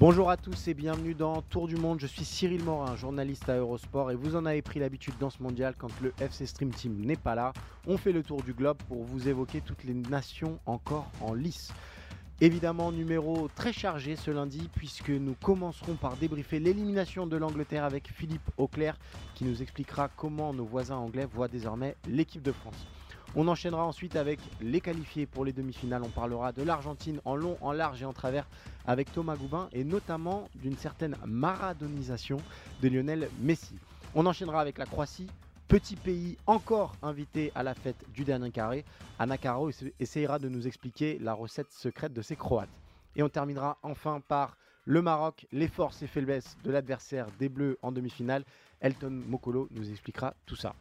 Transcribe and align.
Bonjour 0.00 0.30
à 0.30 0.38
tous 0.38 0.66
et 0.66 0.72
bienvenue 0.72 1.12
dans 1.12 1.42
Tour 1.42 1.68
du 1.68 1.76
Monde. 1.76 2.00
Je 2.00 2.06
suis 2.06 2.24
Cyril 2.24 2.64
Morin, 2.64 2.96
journaliste 2.96 3.50
à 3.50 3.56
Eurosport 3.58 4.10
et 4.10 4.14
vous 4.14 4.34
en 4.34 4.46
avez 4.46 4.62
pris 4.62 4.80
l'habitude 4.80 5.12
dans 5.20 5.28
ce 5.28 5.42
mondial 5.42 5.74
quand 5.76 5.90
le 6.00 6.14
FC 6.18 6.46
Stream 6.46 6.70
Team 6.70 7.04
n'est 7.04 7.16
pas 7.16 7.34
là. 7.34 7.52
On 7.86 7.98
fait 7.98 8.12
le 8.12 8.22
tour 8.22 8.42
du 8.42 8.54
globe 8.54 8.78
pour 8.88 9.04
vous 9.04 9.28
évoquer 9.28 9.60
toutes 9.60 9.84
les 9.84 9.92
nations 9.92 10.58
encore 10.64 11.10
en 11.20 11.34
lice. 11.34 11.74
Évidemment, 12.40 12.92
numéro 12.92 13.48
très 13.54 13.74
chargé 13.74 14.16
ce 14.16 14.30
lundi 14.30 14.70
puisque 14.74 15.10
nous 15.10 15.34
commencerons 15.34 15.96
par 15.96 16.16
débriefer 16.16 16.60
l'élimination 16.60 17.26
de 17.26 17.36
l'Angleterre 17.36 17.84
avec 17.84 18.08
Philippe 18.08 18.50
Auclair 18.56 18.96
qui 19.34 19.44
nous 19.44 19.60
expliquera 19.60 20.08
comment 20.08 20.54
nos 20.54 20.64
voisins 20.64 20.96
anglais 20.96 21.26
voient 21.30 21.48
désormais 21.48 21.94
l'équipe 22.08 22.40
de 22.40 22.52
France. 22.52 22.86
On 23.36 23.46
enchaînera 23.46 23.84
ensuite 23.84 24.16
avec 24.16 24.40
les 24.60 24.80
qualifiés 24.80 25.24
pour 25.24 25.44
les 25.44 25.52
demi-finales. 25.52 26.02
On 26.02 26.08
parlera 26.08 26.50
de 26.50 26.62
l'Argentine 26.62 27.20
en 27.24 27.36
long, 27.36 27.56
en 27.60 27.70
large 27.70 28.02
et 28.02 28.04
en 28.04 28.12
travers 28.12 28.48
avec 28.86 29.12
Thomas 29.12 29.36
Goubin 29.36 29.68
et 29.72 29.84
notamment 29.84 30.48
d'une 30.56 30.76
certaine 30.76 31.16
maradonisation 31.24 32.38
de 32.82 32.88
Lionel 32.88 33.28
Messi. 33.40 33.78
On 34.16 34.26
enchaînera 34.26 34.60
avec 34.60 34.78
la 34.78 34.86
Croatie, 34.86 35.28
petit 35.68 35.94
pays 35.94 36.38
encore 36.48 36.96
invité 37.02 37.52
à 37.54 37.62
la 37.62 37.74
fête 37.74 38.04
du 38.12 38.24
dernier 38.24 38.50
carré. 38.50 38.84
Anna 39.20 39.38
Caro 39.38 39.70
essayera 40.00 40.40
de 40.40 40.48
nous 40.48 40.66
expliquer 40.66 41.16
la 41.20 41.32
recette 41.32 41.70
secrète 41.70 42.12
de 42.12 42.22
ces 42.22 42.34
Croates. 42.34 42.68
Et 43.14 43.22
on 43.22 43.28
terminera 43.28 43.78
enfin 43.84 44.20
par 44.26 44.56
le 44.84 45.02
Maroc, 45.02 45.46
les 45.52 45.68
forces 45.68 46.02
et 46.02 46.08
faiblesses 46.08 46.56
de 46.64 46.72
l'adversaire 46.72 47.26
des 47.38 47.48
Bleus 47.48 47.78
en 47.82 47.92
demi-finale. 47.92 48.44
Elton 48.80 49.22
Mokolo 49.28 49.68
nous 49.70 49.88
expliquera 49.88 50.34
tout 50.46 50.56
ça. 50.56 50.74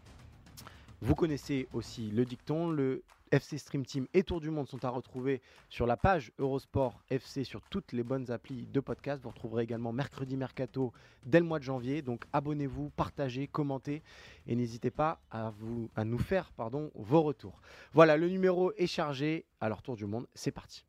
Vous 1.01 1.15
connaissez 1.15 1.69
aussi 1.71 2.11
le 2.11 2.25
dicton, 2.25 2.69
le 2.71 3.03
FC 3.31 3.57
Stream 3.57 3.85
Team 3.85 4.05
et 4.13 4.21
Tour 4.23 4.41
du 4.41 4.49
Monde 4.49 4.67
sont 4.67 4.83
à 4.83 4.89
retrouver 4.89 5.41
sur 5.69 5.85
la 5.85 5.95
page 5.95 6.33
Eurosport 6.39 7.01
FC 7.09 7.45
sur 7.45 7.61
toutes 7.69 7.93
les 7.93 8.03
bonnes 8.03 8.31
applis 8.31 8.65
de 8.65 8.79
podcast. 8.81 9.21
Vous 9.23 9.29
retrouverez 9.29 9.63
également 9.63 9.93
Mercredi 9.93 10.35
Mercato 10.35 10.91
dès 11.25 11.39
le 11.39 11.45
mois 11.45 11.59
de 11.59 11.63
janvier. 11.63 12.01
Donc 12.01 12.25
abonnez-vous, 12.33 12.89
partagez, 12.89 13.47
commentez 13.47 14.03
et 14.45 14.57
n'hésitez 14.57 14.91
pas 14.91 15.21
à, 15.31 15.51
vous, 15.51 15.89
nous 16.03 16.19
faire 16.19 16.51
pardon, 16.51 16.91
vos 16.95 17.21
retours. 17.21 17.61
Voilà, 17.93 18.17
le 18.17 18.27
numéro 18.27 18.73
est 18.73 18.87
chargé. 18.87 19.45
Alors 19.61 19.81
Tour 19.81 19.95
du 19.95 20.05
Monde, 20.05 20.27
c'est 20.33 20.51
parti. 20.51 20.83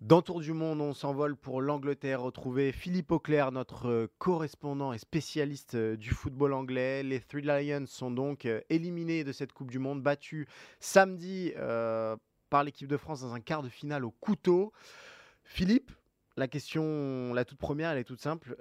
Dans 0.00 0.22
Tour 0.22 0.38
du 0.38 0.52
Monde, 0.52 0.80
on 0.80 0.94
s'envole 0.94 1.34
pour 1.34 1.60
l'Angleterre, 1.60 2.22
retrouver 2.22 2.70
Philippe 2.70 3.10
Auclair, 3.10 3.50
notre 3.50 3.88
euh, 3.88 4.06
correspondant 4.18 4.92
et 4.92 4.98
spécialiste 4.98 5.74
euh, 5.74 5.96
du 5.96 6.10
football 6.10 6.52
anglais. 6.52 7.02
Les 7.02 7.18
Three 7.18 7.42
Lions 7.42 7.84
sont 7.86 8.12
donc 8.12 8.46
euh, 8.46 8.60
éliminés 8.70 9.24
de 9.24 9.32
cette 9.32 9.52
Coupe 9.52 9.72
du 9.72 9.80
Monde, 9.80 10.00
battus 10.00 10.46
samedi 10.78 11.52
par 12.48 12.62
l'équipe 12.62 12.86
de 12.86 12.96
France 12.96 13.22
dans 13.22 13.34
un 13.34 13.40
quart 13.40 13.64
de 13.64 13.68
finale 13.68 14.04
au 14.04 14.12
couteau. 14.12 14.72
Philippe, 15.42 15.90
la 16.36 16.46
question, 16.46 17.34
la 17.34 17.44
toute 17.44 17.58
première, 17.58 17.90
elle 17.90 17.98
est 17.98 18.04
toute 18.04 18.20
simple. 18.20 18.56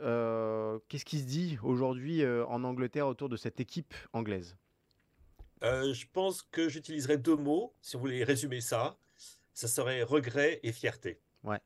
Qu'est-ce 0.87 1.05
qui 1.05 1.19
se 1.19 1.25
dit 1.25 1.59
aujourd'hui 1.61 2.25
en 2.25 2.63
Angleterre 2.63 3.07
autour 3.07 3.29
de 3.29 3.37
cette 3.37 3.59
équipe 3.59 3.93
anglaise? 4.11 4.57
Je 5.61 6.05
pense 6.11 6.41
que 6.41 6.67
j'utiliserai 6.67 7.17
deux 7.17 7.35
mots, 7.35 7.73
si 7.81 7.95
vous 7.95 8.01
voulez 8.01 8.23
résumer 8.23 8.59
ça. 8.59 8.97
Ça 9.53 9.67
serait 9.67 10.03
regret 10.03 10.59
et 10.63 10.71
fierté. 10.71 11.19
Ouais. 11.47 11.59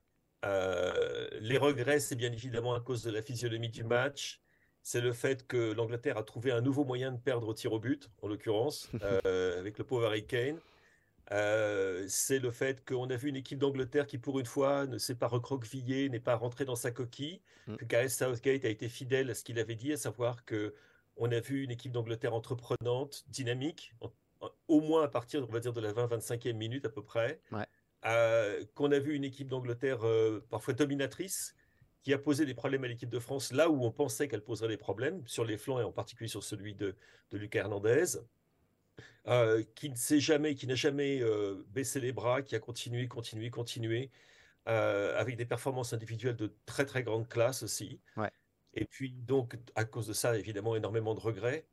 Euh, 0.45 1.27
les 1.39 1.57
regrets, 1.57 1.99
c'est 1.99 2.15
bien 2.15 2.31
évidemment 2.31 2.73
à 2.73 2.79
cause 2.79 3.03
de 3.03 3.11
la 3.11 3.21
physionomie 3.21 3.69
du 3.69 3.83
match. 3.83 4.41
C'est 4.83 5.01
le 5.01 5.13
fait 5.13 5.45
que 5.45 5.73
l'Angleterre 5.73 6.17
a 6.17 6.23
trouvé 6.23 6.51
un 6.51 6.61
nouveau 6.61 6.83
moyen 6.83 7.11
de 7.11 7.19
perdre 7.19 7.47
au 7.47 7.53
tir 7.53 7.71
au 7.73 7.79
but, 7.79 8.09
en 8.21 8.27
l'occurrence, 8.27 8.89
euh, 9.25 9.59
avec 9.59 9.77
le 9.77 9.83
pauvre 9.83 10.07
Harry 10.07 10.25
Kane. 10.25 10.59
Euh, 11.31 12.03
c'est 12.07 12.39
le 12.39 12.51
fait 12.51 12.83
qu'on 12.83 13.09
a 13.09 13.15
vu 13.15 13.29
une 13.29 13.35
équipe 13.35 13.59
d'Angleterre 13.59 14.07
qui, 14.07 14.17
pour 14.17 14.39
une 14.39 14.45
fois, 14.45 14.87
ne 14.87 14.97
s'est 14.97 15.15
pas 15.15 15.27
recroquevillée, 15.27 16.09
n'est 16.09 16.19
pas 16.19 16.35
rentrée 16.35 16.65
dans 16.65 16.75
sa 16.75 16.91
coquille, 16.91 17.41
mm. 17.67 17.75
que 17.75 17.85
Gareth 17.85 18.09
Southgate 18.09 18.65
a 18.65 18.69
été 18.69 18.89
fidèle 18.89 19.29
à 19.29 19.35
ce 19.35 19.43
qu'il 19.43 19.59
avait 19.59 19.75
dit, 19.75 19.93
à 19.93 19.97
savoir 19.97 20.43
que 20.45 20.73
on 21.17 21.31
a 21.31 21.39
vu 21.39 21.63
une 21.63 21.71
équipe 21.71 21.91
d'Angleterre 21.91 22.33
entreprenante, 22.33 23.23
dynamique, 23.27 23.93
au 24.67 24.81
moins 24.81 25.03
à 25.03 25.07
partir, 25.07 25.45
on 25.47 25.51
va 25.51 25.59
dire, 25.59 25.73
de 25.73 25.81
la 25.81 25.93
20-25e 25.93 26.53
minute 26.53 26.85
à 26.85 26.89
peu 26.89 27.03
près. 27.03 27.39
Ouais. 27.51 27.67
Euh, 28.05 28.63
qu'on 28.73 28.91
a 28.91 28.97
vu 28.97 29.13
une 29.13 29.23
équipe 29.23 29.47
d'Angleterre 29.47 30.05
euh, 30.05 30.43
parfois 30.49 30.73
dominatrice, 30.73 31.55
qui 32.01 32.13
a 32.13 32.17
posé 32.17 32.47
des 32.47 32.55
problèmes 32.55 32.83
à 32.83 32.87
l'équipe 32.87 33.11
de 33.11 33.19
France 33.19 33.51
là 33.51 33.69
où 33.69 33.85
on 33.85 33.91
pensait 33.91 34.27
qu'elle 34.27 34.43
poserait 34.43 34.69
des 34.69 34.77
problèmes, 34.77 35.21
sur 35.27 35.45
les 35.45 35.57
flancs 35.57 35.79
et 35.79 35.83
en 35.83 35.91
particulier 35.91 36.27
sur 36.27 36.43
celui 36.43 36.73
de, 36.73 36.95
de 37.29 37.37
Lucas 37.37 37.59
Hernandez, 37.59 38.17
euh, 39.27 39.63
qui 39.75 39.91
ne 39.91 39.95
sait 39.95 40.19
jamais, 40.19 40.55
qui 40.55 40.65
n'a 40.65 40.73
jamais 40.73 41.21
baissé 41.67 41.99
les 41.99 42.11
bras, 42.11 42.41
qui 42.41 42.55
a 42.55 42.59
continué, 42.59 43.07
continué, 43.07 43.51
continué, 43.51 44.09
avec 44.65 45.37
des 45.37 45.45
performances 45.45 45.93
individuelles 45.93 46.35
de 46.35 46.51
très 46.65 46.85
très 46.85 47.03
grande 47.03 47.27
classe 47.27 47.61
aussi. 47.61 47.99
Et 48.73 48.85
puis 48.85 49.11
donc, 49.11 49.57
à 49.75 49.85
cause 49.85 50.07
de 50.07 50.13
ça, 50.13 50.37
évidemment, 50.37 50.75
énormément 50.75 51.13
de 51.13 51.19
regrets. 51.19 51.67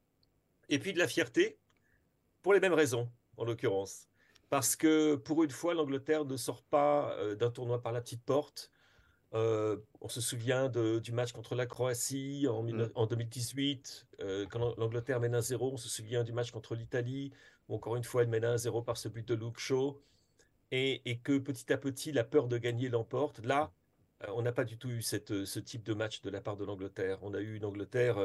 Et 0.69 0.79
puis 0.79 0.93
de 0.93 0.99
la 0.99 1.09
fierté, 1.09 1.59
pour 2.43 2.53
les 2.53 2.61
mêmes 2.61 2.75
raisons, 2.75 3.11
en 3.39 3.45
l'occurrence 3.45 4.08
parce 4.51 4.77
que 4.77 5.17
pour 5.17 5.45
une 5.45 5.51
fois, 5.51 5.75
l'Angleterre 5.75 6.25
ne 6.25 6.37
sort 6.37 6.63
pas 6.63 7.13
euh, 7.19 7.35
d'un 7.35 7.51
tournoi 7.51 7.83
par 7.83 7.93
la 7.93 8.01
petite 8.01 8.23
porte. 8.23 8.71
Euh, 9.35 9.77
on 10.01 10.09
se 10.09 10.23
souvient 10.23 10.71
du 10.71 11.13
match 11.13 11.33
contre 11.33 11.55
la 11.55 11.67
Croatie 11.67 12.47
en, 12.49 13.07
2018, 13.07 14.07
mm. 14.19 14.23
euh, 14.23 14.47
quand 14.47 14.75
l'Angleterre 14.79 15.21
mène 15.21 15.37
1-0. 15.37 15.59
On 15.61 15.77
se 15.77 15.89
souvient 15.89 16.25
du 16.25 16.33
match 16.33 16.51
contre 16.51 16.75
l'Italie, 16.75 17.33
où 17.69 17.75
encore 17.75 17.97
une 17.97 18.05
fois, 18.05 18.23
elle 18.23 18.29
mène 18.29 18.45
1-0 18.45 18.85
par 18.85 18.97
ce 18.97 19.09
but 19.09 19.27
de 19.29 19.35
Luke 19.35 19.59
Shaw. 19.59 20.01
Et, 20.71 21.19
que 21.25 21.39
petit 21.39 21.73
à 21.73 21.79
petit, 21.79 22.13
la 22.13 22.25
peur 22.25 22.47
de 22.47 22.59
gagner 22.59 22.89
l'emporte. 22.91 23.45
Là, 23.45 23.73
on 24.29 24.43
n'a 24.43 24.53
pas 24.53 24.65
du 24.65 24.77
tout 24.77 24.91
eu 24.91 25.01
ce 25.01 25.59
type 25.59 25.83
de 25.83 25.95
match 25.95 26.21
de 26.21 26.29
la 26.29 26.43
part 26.43 26.57
de 26.59 26.65
l'Angleterre. 26.65 27.19
On 27.23 27.33
a 27.33 27.41
eu 27.41 27.57
une 27.57 27.65
Angleterre 27.65 28.19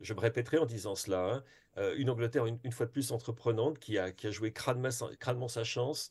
je 0.00 0.14
me 0.14 0.20
répéterai 0.20 0.58
en 0.58 0.66
disant 0.66 0.94
cela, 0.94 1.34
hein, 1.34 1.44
euh, 1.78 1.94
une 1.96 2.10
Angleterre 2.10 2.46
une, 2.46 2.72
fois 2.72 2.86
de 2.86 2.90
plus 2.90 3.12
entreprenante 3.12 3.78
qui 3.78 3.98
a, 3.98 4.12
qui 4.12 4.26
a 4.26 4.30
joué 4.30 4.52
crânement, 4.52 4.90
sa 5.48 5.64
chance. 5.64 6.10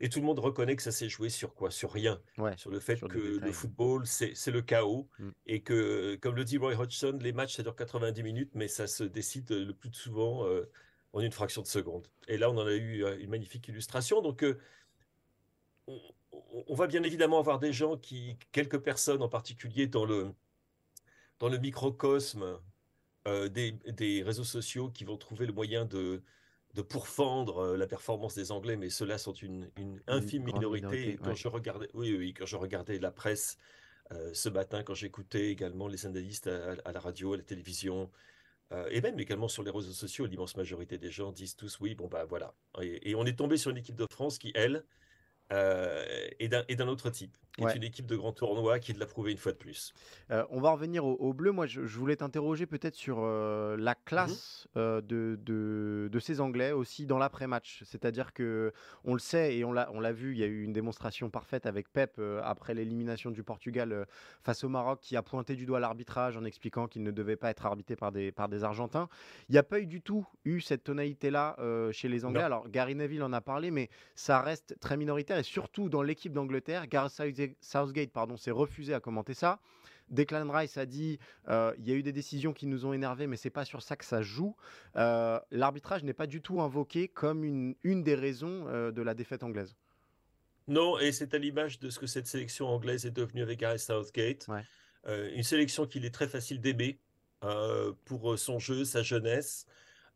Et 0.00 0.08
tout 0.08 0.18
le 0.18 0.26
monde 0.26 0.40
reconnaît 0.40 0.74
que 0.74 0.82
ça 0.82 0.90
s'est 0.90 1.08
joué 1.08 1.28
sur 1.28 1.54
quoi? 1.54 1.70
Sur 1.70 1.92
rien. 1.92 2.20
sur 2.56 2.70
le 2.70 2.80
fait 2.80 2.96
que 3.00 3.38
le 3.38 3.52
football, 3.52 4.06
c'est 4.06 4.50
le 4.50 4.60
chaos. 4.60 5.08
Mm. 5.18 5.30
Et 5.46 5.62
que, 5.62 6.16
comme 6.16 6.34
le 6.34 6.44
dit 6.44 6.58
Roy 6.58 6.74
Hodgson, 6.74 7.16
les 7.20 7.32
matchs, 7.32 7.56
ça 7.56 7.62
dure 7.62 7.76
90 7.76 8.22
minutes, 8.22 8.50
mais 8.54 8.66
ça 8.66 8.86
se 8.86 9.04
décide 9.04 9.50
le 9.50 9.72
plus 9.72 9.92
souvent 9.92 10.46
euh, 10.46 10.68
en 11.12 11.20
une 11.20 11.30
fraction 11.30 11.62
de 11.62 11.68
seconde. 11.68 12.08
Et 12.26 12.38
là, 12.38 12.50
on 12.50 12.58
en 12.58 12.66
a 12.66 12.74
eu 12.74 13.04
euh, 13.04 13.16
une 13.20 13.30
magnifique 13.30 13.68
illustration. 13.68 14.20
Donc, 14.20 14.44
on, 15.86 16.00
on, 16.66 16.74
va 16.74 16.88
bien 16.88 17.04
évidemment 17.04 17.38
avoir 17.38 17.60
des 17.60 17.72
gens 17.72 17.96
qui, 17.96 18.36
quelques 18.50 18.78
personnes 18.78 19.22
en 19.22 19.28
particulier 19.28 19.86
dans 19.86 20.06
le, 20.06 20.32
dans 21.38 21.48
le 21.48 21.58
microcosme 21.58 22.58
euh, 23.26 23.48
des, 23.48 24.22
réseaux 24.22 24.44
sociaux 24.44 24.90
qui 24.90 25.04
vont 25.04 25.16
trouver 25.16 25.46
le 25.46 25.52
moyen 25.52 25.86
de, 25.86 26.22
de 26.74 26.82
pourfendre 26.82 27.58
euh, 27.58 27.76
la 27.76 27.86
performance 27.86 28.34
des 28.34 28.52
Anglais, 28.52 28.76
mais 28.76 28.90
ceux-là 28.90 29.16
sont 29.16 29.32
une, 29.32 29.70
infime 30.06 30.44
minorité. 30.44 31.18
quand, 31.22 31.34
je 31.34 31.48
regardais, 31.48 31.88
oui, 31.94 32.14
oui, 32.16 32.34
quand 32.34 32.46
je 32.46 32.56
regardais 32.56 32.98
la 32.98 33.10
presse 33.10 33.56
euh, 34.12 34.30
ce 34.34 34.50
matin, 34.50 34.82
quand 34.82 34.94
j'écoutais 34.94 35.50
également 35.50 35.88
les 35.88 36.04
analystes 36.04 36.48
à, 36.48 36.92
la 36.92 37.00
radio, 37.00 37.32
à 37.32 37.38
la 37.38 37.42
télévision, 37.42 38.10
et 38.90 39.00
même 39.00 39.20
également 39.20 39.46
sur 39.46 39.62
les 39.62 39.70
réseaux 39.70 39.92
sociaux, 39.92 40.26
l'immense 40.26 40.56
majorité 40.56 40.98
des 40.98 41.10
gens 41.10 41.30
disent 41.30 41.54
tous 41.54 41.78
oui, 41.78 41.94
bon 41.94 42.08
bah 42.08 42.24
voilà. 42.24 42.54
et 42.80 43.14
on 43.14 43.24
est 43.24 43.38
tombé 43.38 43.56
sur 43.56 43.70
une 43.70 43.76
équipe 43.76 43.94
de 43.94 44.06
France 44.10 44.36
qui, 44.36 44.50
elle, 44.56 44.84
euh, 45.54 46.04
et 46.40 46.48
d'un 46.48 46.88
autre 46.88 47.10
type, 47.10 47.36
qui 47.56 47.64
est 47.64 47.76
une 47.76 47.84
équipe 47.84 48.06
de 48.06 48.16
grand 48.16 48.32
tournoi 48.32 48.80
qui 48.80 48.92
l'a 48.92 49.06
prouvé 49.06 49.30
une 49.30 49.38
fois 49.38 49.52
de 49.52 49.56
plus. 49.56 49.94
Euh, 50.30 50.44
on 50.50 50.60
va 50.60 50.72
revenir 50.72 51.04
au, 51.04 51.32
bleu. 51.32 51.52
Moi, 51.52 51.66
je, 51.66 51.80
voulais 51.80 52.16
t'interroger 52.16 52.66
peut-être 52.66 52.96
sur 52.96 53.18
euh, 53.20 53.76
la 53.78 53.94
classe 53.94 54.66
mhm. 54.74 55.00
de, 55.02 55.38
de, 55.40 56.08
de, 56.10 56.18
ces 56.18 56.40
Anglais 56.40 56.72
aussi 56.72 57.06
dans 57.06 57.18
l'après-match. 57.18 57.82
C'est-à-dire 57.84 58.32
que 58.32 58.72
on 59.04 59.12
le 59.14 59.20
sait 59.20 59.56
et 59.56 59.64
on 59.64 59.72
l'a 59.72 60.12
vu, 60.12 60.32
il 60.32 60.38
y 60.38 60.42
a 60.42 60.46
eu 60.46 60.64
une 60.64 60.72
démonstration 60.72 61.30
parfaite 61.30 61.66
avec 61.66 61.92
Pep 61.92 62.20
après 62.42 62.74
l'élimination 62.74 63.30
du 63.30 63.44
Portugal 63.44 64.06
face 64.42 64.64
au 64.64 64.68
Maroc 64.68 65.00
qui 65.00 65.16
a 65.16 65.22
pointé 65.22 65.54
du 65.54 65.66
doigt 65.66 65.78
l'arbitrage 65.78 66.36
en 66.36 66.44
expliquant 66.44 66.88
qu'il 66.88 67.02
ne 67.02 67.10
devait 67.12 67.36
pas 67.36 67.50
être 67.50 67.64
arbitré 67.64 67.94
par 67.94 68.10
des, 68.10 68.32
par 68.32 68.48
des 68.48 68.64
Argentins. 68.64 69.08
Il 69.48 69.52
n'y 69.52 69.58
a 69.58 69.62
pas 69.62 69.78
eu 69.78 69.86
du 69.86 70.00
tout 70.00 70.26
eu 70.44 70.60
cette 70.60 70.82
tonalité-là 70.84 71.56
chez 71.92 72.08
les 72.08 72.24
Anglais. 72.24 72.42
Alors, 72.42 72.68
Gary 72.68 72.96
Neville 72.96 73.22
en 73.22 73.32
a 73.32 73.40
parlé, 73.40 73.70
mais 73.70 73.88
ça 74.16 74.40
reste 74.40 74.76
très 74.80 74.96
minoritaire 74.96 75.38
et 75.38 75.43
surtout 75.44 75.88
dans 75.88 76.02
l'équipe 76.02 76.32
d'Angleterre. 76.32 76.88
Gareth 76.88 77.12
Southgate 77.60 78.10
pardon, 78.10 78.36
s'est 78.36 78.50
refusé 78.50 78.94
à 78.94 79.00
commenter 79.00 79.34
ça. 79.34 79.60
Declan 80.10 80.50
Rice 80.50 80.76
a 80.76 80.86
dit 80.86 81.18
euh, 81.48 81.74
il 81.78 81.88
y 81.88 81.92
a 81.92 81.94
eu 81.94 82.02
des 82.02 82.12
décisions 82.12 82.52
qui 82.52 82.66
nous 82.66 82.86
ont 82.86 82.92
énervés, 82.92 83.26
mais 83.26 83.36
c'est 83.36 83.50
pas 83.50 83.64
sur 83.64 83.82
ça 83.82 83.96
que 83.96 84.04
ça 84.04 84.22
joue. 84.22 84.56
Euh, 84.96 85.40
l'arbitrage 85.50 86.04
n'est 86.04 86.14
pas 86.14 86.26
du 86.26 86.40
tout 86.40 86.60
invoqué 86.60 87.08
comme 87.08 87.44
une, 87.44 87.74
une 87.82 88.02
des 88.02 88.14
raisons 88.14 88.66
euh, 88.68 88.90
de 88.90 89.02
la 89.02 89.14
défaite 89.14 89.42
anglaise. 89.42 89.74
Non, 90.66 90.98
et 90.98 91.12
c'est 91.12 91.34
à 91.34 91.38
l'image 91.38 91.78
de 91.78 91.90
ce 91.90 91.98
que 91.98 92.06
cette 92.06 92.26
sélection 92.26 92.68
anglaise 92.68 93.04
est 93.04 93.10
devenue 93.10 93.42
avec 93.42 93.58
Gareth 93.58 93.80
Southgate. 93.80 94.46
une 95.06 95.42
sélection 95.42 95.86
qu'il 95.86 96.06
est 96.06 96.14
très 96.14 96.28
facile 96.28 96.60
d'aimer 96.60 96.98
pour 98.06 98.38
son 98.38 98.58
jeu, 98.58 98.86
sa 98.86 99.02
jeunesse, 99.02 99.66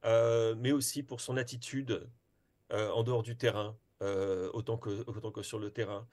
mais 0.05 0.73
aussi 0.73 1.03
pour 1.03 1.21
son 1.21 1.37
attitude 1.37 2.09
en 2.71 3.03
dehors 3.03 3.23
du 3.23 3.37
terrain. 3.37 3.77
Euh, 4.03 4.49
autant, 4.53 4.79
que, 4.79 4.91
autant 5.09 5.33
que 5.33 5.43
sur 5.43 5.59
le 5.59 5.71
terrain. 5.71 6.07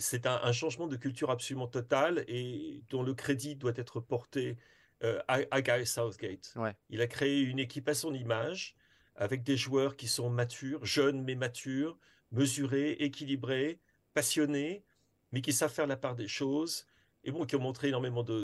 c'est 0.00 0.26
un, 0.26 0.52
changement 0.52 0.88
de 0.88 0.96
culture 0.96 1.30
absolument 1.30 1.68
total 1.68 2.24
et 2.26 2.82
dont 2.90 3.02
le 3.02 3.14
crédit 3.14 3.54
doit 3.56 3.72
être 3.76 4.00
porté 4.00 4.56
à, 5.02 5.38
à, 5.50 5.62
Gary 5.62 5.86
Southgate. 5.86 6.54
Il 6.90 7.00
a 7.00 7.06
créé 7.06 7.40
une 7.40 7.58
équipe 7.58 7.88
à 7.88 7.94
son 7.94 8.14
image, 8.14 8.74
avec 9.16 9.42
des 9.42 9.56
joueurs 9.56 9.96
qui 9.96 10.08
sont 10.08 10.30
matures, 10.30 10.84
jeunes 10.84 11.22
mais 11.22 11.34
matures, 11.34 11.98
mesurés, 12.32 12.92
équilibrés, 12.92 13.78
passionnés, 14.12 14.84
mais 15.32 15.40
qui 15.40 15.52
savent 15.52 15.72
faire 15.72 15.86
la 15.86 15.96
part 15.96 16.14
des 16.14 16.28
choses, 16.28 16.86
et 17.24 17.30
bon, 17.30 17.44
qui 17.44 17.56
ont 17.56 17.60
montré 17.60 17.88
énormément 17.88 18.22
de... 18.22 18.42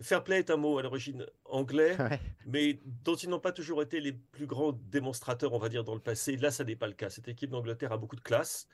Fair 0.00 0.22
play 0.22 0.38
est 0.38 0.50
un 0.50 0.56
mot 0.56 0.78
à 0.78 0.82
l'origine 0.82 1.26
anglais, 1.44 1.96
mais 2.46 2.80
dont 3.04 3.16
ils 3.16 3.28
n'ont 3.28 3.40
pas 3.40 3.52
toujours 3.52 3.82
été 3.82 4.00
les 4.00 4.12
plus 4.12 4.46
grands 4.46 4.72
démonstrateurs, 4.72 5.52
on 5.52 5.58
va 5.58 5.68
dire, 5.68 5.84
dans 5.84 5.94
le 5.94 6.00
passé. 6.00 6.36
Là, 6.36 6.50
ça 6.50 6.64
n'est 6.64 6.76
pas 6.76 6.86
le 6.86 6.92
cas. 6.92 7.10
Cette 7.10 7.28
équipe 7.28 7.50
d'Angleterre 7.50 7.92
a 7.92 7.98
beaucoup 7.98 8.16
de 8.16 8.20
classe. 8.20 8.68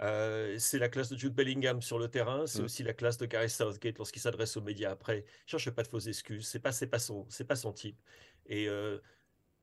Euh, 0.00 0.56
c'est 0.58 0.78
la 0.78 0.88
classe 0.88 1.10
de 1.10 1.16
Jude 1.16 1.34
Bellingham 1.34 1.82
sur 1.82 1.98
le 1.98 2.08
terrain, 2.08 2.46
c'est 2.46 2.62
mm. 2.62 2.64
aussi 2.64 2.82
la 2.82 2.94
classe 2.94 3.18
de 3.18 3.26
Gareth 3.26 3.50
Southgate 3.50 3.98
lorsqu'il 3.98 4.22
s'adresse 4.22 4.56
aux 4.56 4.62
médias 4.62 4.90
après. 4.90 5.26
Je 5.44 5.50
cherche 5.50 5.70
pas 5.70 5.82
de 5.82 5.88
fausses 5.88 6.06
excuses, 6.06 6.46
c'est 6.46 6.58
pas, 6.58 6.70
pas 6.90 6.98
son, 6.98 7.26
c'est 7.28 7.44
pas 7.44 7.56
son 7.56 7.72
type. 7.72 8.00
Et 8.46 8.66
euh, 8.68 8.98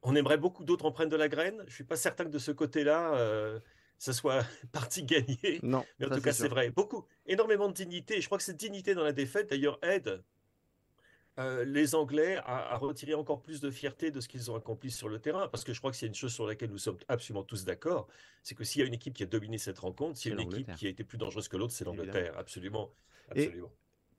on 0.03 0.15
aimerait 0.15 0.37
beaucoup 0.37 0.63
d'autres 0.63 0.85
en 0.85 0.91
prennent 0.91 1.09
de 1.09 1.15
la 1.15 1.27
graine. 1.27 1.63
Je 1.67 1.73
suis 1.73 1.83
pas 1.83 1.95
certain 1.95 2.25
que 2.25 2.29
de 2.29 2.37
ce 2.37 2.51
côté-là, 2.51 3.15
euh, 3.15 3.59
ça 3.97 4.13
soit 4.13 4.45
partie 4.71 5.03
gagnée. 5.03 5.59
Non, 5.63 5.83
mais 5.99 6.05
en 6.05 6.15
tout 6.15 6.21
cas, 6.21 6.33
c'est 6.33 6.49
vrai. 6.49 6.69
Beaucoup, 6.69 7.07
énormément 7.25 7.67
de 7.67 7.73
dignité. 7.73 8.21
Je 8.21 8.27
crois 8.27 8.37
que 8.37 8.43
cette 8.43 8.57
dignité 8.57 8.93
dans 8.93 9.03
la 9.03 9.13
défaite, 9.13 9.49
d'ailleurs, 9.49 9.79
aide 9.81 10.23
euh, 11.39 11.65
les 11.65 11.93
Anglais 11.93 12.39
à, 12.45 12.77
retirer 12.77 13.13
encore 13.13 13.41
plus 13.41 13.61
de 13.61 13.69
fierté 13.69 14.09
de 14.09 14.19
ce 14.21 14.27
qu'ils 14.27 14.49
ont 14.49 14.55
accompli 14.55 14.89
sur 14.89 15.07
le 15.07 15.19
terrain. 15.19 15.47
Parce 15.47 15.63
que 15.63 15.73
je 15.73 15.79
crois 15.79 15.91
que 15.91 15.97
c'est 15.97 16.07
une 16.07 16.15
chose 16.15 16.33
sur 16.33 16.47
laquelle 16.47 16.71
nous 16.71 16.77
sommes 16.77 16.97
absolument 17.07 17.43
tous 17.43 17.63
d'accord. 17.63 18.07
C'est 18.43 18.55
que 18.55 18.63
s'il 18.63 18.81
y 18.81 18.83
a 18.83 18.87
une 18.87 18.93
équipe 18.93 19.13
qui 19.13 19.23
a 19.23 19.27
dominé 19.27 19.57
cette 19.57 19.79
rencontre, 19.79 20.17
s'il 20.17 20.33
y 20.33 20.37
a 20.37 20.41
une 20.41 20.51
équipe 20.51 20.73
qui 20.75 20.87
a 20.87 20.89
été 20.89 21.03
plus 21.03 21.17
dangereuse 21.17 21.47
que 21.47 21.57
l'autre, 21.57 21.73
c'est 21.73 21.85
l'Angleterre. 21.85 22.37
Absolument. 22.37 22.91
absolument. 23.29 23.71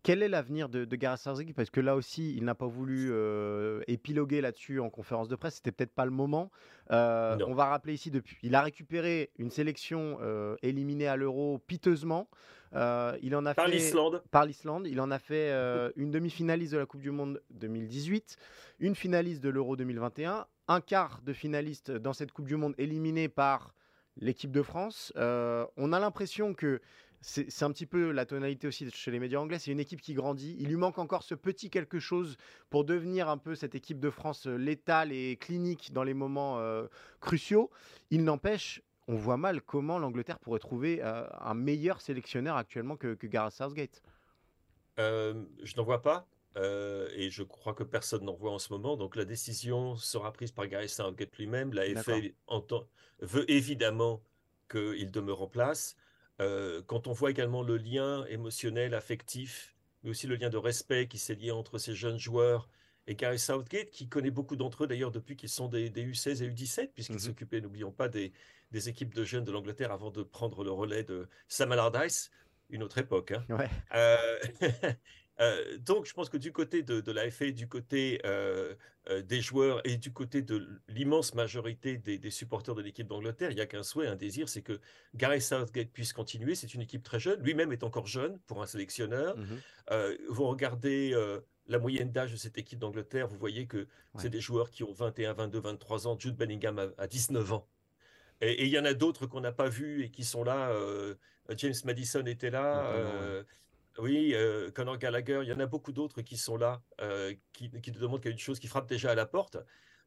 Quel 0.02 0.22
est 0.22 0.28
l'avenir 0.28 0.68
de, 0.68 0.84
de 0.84 0.96
Gareth 0.96 1.20
Southgate? 1.20 1.54
Parce 1.54 1.70
que 1.70 1.80
là 1.80 1.96
aussi, 1.96 2.34
il 2.36 2.44
n'a 2.44 2.54
pas 2.54 2.66
voulu 2.66 3.08
euh, 3.10 3.80
épiloguer 3.88 4.40
là-dessus 4.40 4.80
en 4.80 4.90
conférence 4.90 5.28
de 5.28 5.36
presse. 5.36 5.56
C'était 5.56 5.72
peut-être 5.72 5.94
pas 5.94 6.04
le 6.04 6.12
moment. 6.12 6.50
Euh, 6.92 7.36
on 7.46 7.54
va 7.54 7.66
rappeler 7.66 7.94
ici 7.94 8.10
depuis. 8.10 8.38
Il 8.42 8.54
a 8.54 8.62
récupéré 8.62 9.30
une 9.38 9.50
sélection 9.50 10.18
euh, 10.20 10.56
éliminée 10.62 11.08
à 11.08 11.16
l'Euro 11.16 11.58
piteusement. 11.66 12.28
il 12.72 13.34
en 13.34 13.44
a 13.44 13.54
par 13.54 13.66
l'Islande. 13.66 14.22
Par 14.30 14.46
l'Islande. 14.46 14.86
Il 14.86 15.00
en 15.00 15.10
a 15.10 15.18
fait 15.18 15.52
une 15.96 16.10
demi-finaliste 16.10 16.72
de 16.72 16.78
la 16.78 16.86
Coupe 16.86 17.02
du 17.02 17.10
Monde 17.10 17.42
2018, 17.50 18.36
une 18.78 18.94
finaliste 18.94 19.42
de 19.42 19.48
l'Euro 19.48 19.76
2021, 19.76 20.46
un 20.68 20.80
quart 20.80 21.20
de 21.22 21.32
finaliste 21.32 21.90
dans 21.90 22.12
cette 22.12 22.32
Coupe 22.32 22.46
du 22.46 22.56
Monde 22.56 22.74
éliminée 22.78 23.28
par 23.28 23.74
l'équipe 24.20 24.52
de 24.52 24.62
France. 24.62 25.12
on 25.16 25.92
a 25.92 25.98
l'impression 25.98 26.54
que 26.54 26.80
c'est 27.20 27.64
un 27.64 27.72
petit 27.72 27.86
peu 27.86 28.12
la 28.12 28.26
tonalité 28.26 28.68
aussi 28.68 28.88
chez 28.90 29.10
les 29.10 29.18
médias 29.18 29.40
anglais. 29.40 29.58
C'est 29.58 29.72
une 29.72 29.80
équipe 29.80 30.00
qui 30.00 30.14
grandit. 30.14 30.56
Il 30.60 30.68
lui 30.68 30.76
manque 30.76 30.98
encore 30.98 31.24
ce 31.24 31.34
petit 31.34 31.68
quelque 31.68 31.98
chose 31.98 32.36
pour 32.70 32.84
devenir 32.84 33.28
un 33.28 33.38
peu 33.38 33.54
cette 33.54 33.74
équipe 33.74 33.98
de 33.98 34.10
France 34.10 34.46
euh, 34.46 34.56
létale 34.56 35.12
et 35.12 35.36
clinique 35.36 35.92
dans 35.92 36.04
les 36.04 36.14
moments 36.14 36.58
euh, 36.58 36.86
cruciaux. 37.20 37.70
Il 38.10 38.22
n'empêche, 38.22 38.82
on 39.08 39.16
voit 39.16 39.36
mal 39.36 39.62
comment 39.62 39.98
l'Angleterre 39.98 40.38
pourrait 40.38 40.60
trouver 40.60 41.02
euh, 41.02 41.26
un 41.40 41.54
meilleur 41.54 42.00
sélectionneur 42.00 42.56
actuellement 42.56 42.96
que, 42.96 43.16
Gareth 43.24 43.54
Southgate. 43.54 44.00
je 44.96 45.76
n'en 45.76 45.82
vois 45.82 46.02
pas. 46.02 46.28
et 46.56 47.30
je 47.30 47.42
crois 47.42 47.74
que 47.74 47.82
personne 47.82 48.24
n'en 48.24 48.34
voit 48.34 48.52
en 48.52 48.60
ce 48.60 48.72
moment. 48.72 48.96
Donc 48.96 49.16
la 49.16 49.24
décision 49.24 49.96
sera 49.96 50.32
prise 50.32 50.52
par 50.52 50.68
Gareth 50.68 50.90
Southgate 50.90 51.36
lui-même. 51.36 51.72
La 51.74 52.00
FA 52.00 52.18
veut 53.20 53.50
évidemment 53.50 54.22
qu'il 54.70 55.10
demeure 55.10 55.42
en 55.42 55.48
place. 55.48 55.96
Euh, 56.40 56.82
quand 56.86 57.06
on 57.06 57.12
voit 57.12 57.30
également 57.30 57.62
le 57.62 57.76
lien 57.76 58.24
émotionnel, 58.26 58.94
affectif, 58.94 59.74
mais 60.02 60.10
aussi 60.10 60.26
le 60.26 60.36
lien 60.36 60.50
de 60.50 60.56
respect 60.56 61.08
qui 61.08 61.18
s'est 61.18 61.34
lié 61.34 61.50
entre 61.50 61.78
ces 61.78 61.94
jeunes 61.94 62.18
joueurs 62.18 62.68
et 63.06 63.14
Gary 63.14 63.38
Southgate, 63.38 63.90
qui 63.90 64.08
connaît 64.08 64.30
beaucoup 64.30 64.54
d'entre 64.54 64.84
eux 64.84 64.86
d'ailleurs 64.86 65.10
depuis 65.10 65.34
qu'ils 65.34 65.48
sont 65.48 65.68
des, 65.68 65.90
U16 65.90 66.42
et 66.42 66.50
U17, 66.50 66.92
puisqu'ils 66.92 67.14
mhm. 67.14 67.18
s'occupaient, 67.20 67.60
n'oublions 67.60 67.90
pas, 67.90 68.08
des, 68.08 68.32
équipes 68.72 69.14
de 69.14 69.24
jeunes 69.24 69.44
de 69.44 69.50
l'Angleterre 69.50 69.92
avant 69.92 70.10
de 70.10 70.22
prendre 70.22 70.62
le 70.62 70.70
relais 70.70 71.02
de 71.02 71.26
Sam 71.48 71.72
Allardyce, 71.72 72.30
une 72.68 72.82
autre 72.82 72.98
époque. 72.98 73.32
Hein. 73.32 73.44
Euh, 73.94 74.38
Euh, 75.40 75.78
donc, 75.78 76.06
je 76.06 76.12
pense 76.12 76.28
que 76.28 76.36
du 76.36 76.52
côté 76.52 76.82
de, 76.82 77.00
de 77.00 77.12
la 77.12 77.30
FA, 77.30 77.50
du 77.50 77.68
côté 77.68 78.20
euh, 78.24 78.74
euh, 79.08 79.22
des 79.22 79.40
joueurs 79.40 79.80
et 79.86 79.96
du 79.96 80.12
côté 80.12 80.42
de 80.42 80.80
l'immense 80.88 81.34
majorité 81.34 81.96
des, 81.96 82.30
supporters 82.30 82.74
de 82.74 82.82
l'équipe 82.82 83.06
d'Angleterre, 83.06 83.50
il 83.50 83.54
n'y 83.54 83.60
a 83.60 83.66
qu'un 83.66 83.82
souhait, 83.82 84.08
un 84.08 84.16
désir, 84.16 84.48
c'est 84.48 84.62
que 84.62 84.80
Gary 85.14 85.40
Southgate 85.40 85.90
puisse 85.90 86.12
continuer. 86.12 86.54
C'est 86.54 86.74
une 86.74 86.80
équipe 86.80 87.02
très 87.02 87.20
jeune. 87.20 87.40
Lui-même 87.42 87.72
est 87.72 87.84
encore 87.84 88.06
jeune 88.06 88.38
pour 88.46 88.62
un 88.62 88.66
sélectionneur. 88.66 89.36
Mmh 89.36 89.56
vous 90.28 90.46
regardez 90.46 91.14
la 91.66 91.78
moyenne 91.78 92.12
d'âge 92.12 92.32
de 92.32 92.36
cette 92.36 92.58
équipe 92.58 92.78
d'Angleterre, 92.78 93.26
vous 93.26 93.38
voyez 93.38 93.66
que 93.66 93.88
c'est 94.18 94.28
des 94.28 94.40
joueurs 94.40 94.70
qui 94.70 94.84
ont 94.84 94.92
21, 94.92 95.32
22, 95.32 95.60
23 95.60 96.06
ans. 96.06 96.18
Jude 96.18 96.36
Bellingham 96.36 96.92
a, 96.98 97.06
19 97.06 97.52
ans. 97.54 97.66
Et 98.42 98.66
il 98.66 98.68
y 98.68 98.78
en 98.78 98.84
a 98.84 98.92
d'autres 98.92 99.26
qu'on 99.26 99.40
n'a 99.40 99.50
pas 99.50 99.70
vus 99.70 100.04
et 100.04 100.10
qui 100.10 100.24
sont 100.24 100.44
là. 100.44 100.70
James 101.56 101.74
Madison 101.86 102.22
était 102.26 102.50
là. 102.50 102.92
Oui, 103.98 104.32
euh, 104.34 104.70
Conor 104.70 104.96
Gallagher, 104.96 105.40
il 105.42 105.48
y 105.48 105.52
en 105.52 105.58
a 105.58 105.66
beaucoup 105.66 105.92
d'autres 105.92 106.22
qui 106.22 106.36
sont 106.36 106.56
là, 106.56 106.82
euh, 107.00 107.34
qui, 107.52 107.70
qui 107.70 107.92
te 107.92 107.98
demandent 107.98 108.20
qu'il 108.20 108.30
y 108.30 108.32
a 108.32 108.32
une 108.32 108.38
chose 108.38 108.60
qui 108.60 108.68
frappe 108.68 108.88
déjà 108.88 109.10
à 109.10 109.14
la 109.14 109.26
porte. 109.26 109.56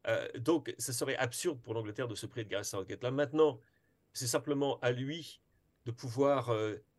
Euh, 0.06 0.26
donc, 0.38 0.74
ce 0.78 0.92
serait 0.92 1.16
absurde 1.16 1.60
pour 1.60 1.74
l'Angleterre 1.74 2.08
de 2.08 2.14
se 2.14 2.26
priver 2.26 2.44
de 2.44 2.50
Gareth 2.50 2.66
Southgate. 2.66 3.02
Là, 3.02 3.10
maintenant, 3.10 3.60
c'est 4.14 4.26
simplement 4.26 4.80
à 4.80 4.92
lui 4.92 5.40
de 5.84 5.90
pouvoir 5.90 6.54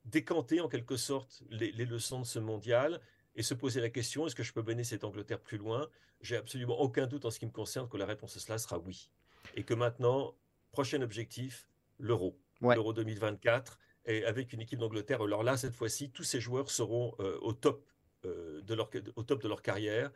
décanter 0.05 0.59
en 0.59 0.67
quelque 0.67 0.97
sorte 0.97 1.41
les, 1.49 1.71
leçons 1.71 2.19
de 2.19 2.25
ce 2.25 2.39
mondial 2.39 2.99
et 3.35 3.43
se 3.43 3.53
poser 3.53 3.79
la 3.81 3.89
question 3.89 4.27
est-ce 4.27 4.35
que 4.35 4.43
je 4.43 4.51
peux 4.51 4.61
mener 4.61 4.83
cette 4.83 5.03
Angleterre 5.03 5.39
plus 5.39 5.57
loin? 5.57 5.87
J'ai 6.21 6.35
absolument 6.35 6.79
aucun 6.79 7.07
doute 7.07 7.25
en 7.25 7.31
ce 7.31 7.39
qui 7.39 7.45
me 7.45 7.51
concerne 7.51 7.87
que 7.87 7.97
la 7.97 8.05
réponse 8.05 8.35
à 8.35 8.39
cela 8.39 8.57
sera 8.57 8.77
oui. 8.77 9.09
Et 9.55 9.63
que 9.63 9.73
maintenant, 9.73 10.35
prochain 10.71 11.01
objectif, 11.01 11.67
l'Euro. 11.97 12.37
L'Euro 12.61 12.93
2024 12.93 13.79
et 14.05 14.25
avec 14.25 14.53
une 14.53 14.61
équipe 14.61 14.79
d'Angleterre. 14.79 15.21
Alors 15.21 15.43
là, 15.43 15.57
cette 15.57 15.75
fois-ci, 15.75 16.09
tous 16.09 16.23
ces 16.23 16.39
joueurs 16.39 16.69
seront 16.69 17.15
euh, 17.19 17.37
au, 17.41 17.53
top, 17.53 17.85
euh, 18.25 18.61
de 18.61 18.73
leur, 18.73 18.89
au 19.15 19.23
top 19.23 19.41
de 19.41 19.47
leur 19.47 19.61
carrière 19.61 20.11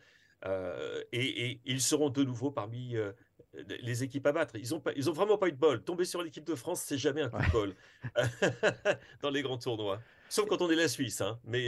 euh, 0.46 1.04
et, 1.12 1.60
ils 1.66 1.82
seront 1.82 2.10
de 2.10 2.24
nouveau 2.24 2.52
parmi 2.52 2.96
les 3.54 4.04
équipes 4.04 4.28
à 4.28 4.32
battre. 4.32 4.56
Ils 4.56 4.70
n'ont 4.70 4.84
ils 4.96 5.10
ont 5.10 5.14
vraiment 5.14 5.38
pas 5.38 5.48
eu 5.48 5.52
de 5.52 5.58
bol. 5.58 5.84
Tomber 5.84 6.06
sur 6.06 6.22
l'équipe 6.22 6.44
de 6.44 6.56
France, 6.56 6.82
c'est 6.82 6.98
jamais 6.98 7.22
un 7.22 7.30
coup 7.30 7.42
de 7.42 7.52
bol 7.52 7.76
dans 9.22 9.30
les 9.30 9.42
grands 9.42 9.58
tournois. 9.58 10.00
Sauf 10.30 10.48
quand 10.48 10.62
on 10.62 10.70
est 10.70 10.76
la 10.76 10.88
Suisse. 10.88 11.22
Hein. 11.22 11.40
Mais, 11.44 11.68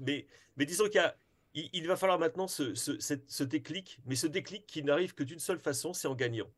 mais, 0.00 0.26
mais 0.56 0.64
disons 0.64 0.88
qu'il 0.88 1.14
il, 1.54 1.68
il, 1.72 1.86
va 1.86 1.96
falloir 1.96 2.18
maintenant 2.18 2.46
ce, 2.46 2.74
ce, 2.74 2.92
ce, 2.98 3.44
déclic, 3.44 4.00
mais 4.06 4.14
ce 4.14 4.26
déclic 4.26 4.66
qui 4.66 4.82
n'arrive 4.82 5.14
que 5.14 5.24
d'une 5.24 5.38
seule 5.38 5.58
façon, 5.58 5.92
c'est 5.92 6.08
en 6.08 6.14
gagnant. 6.14 6.50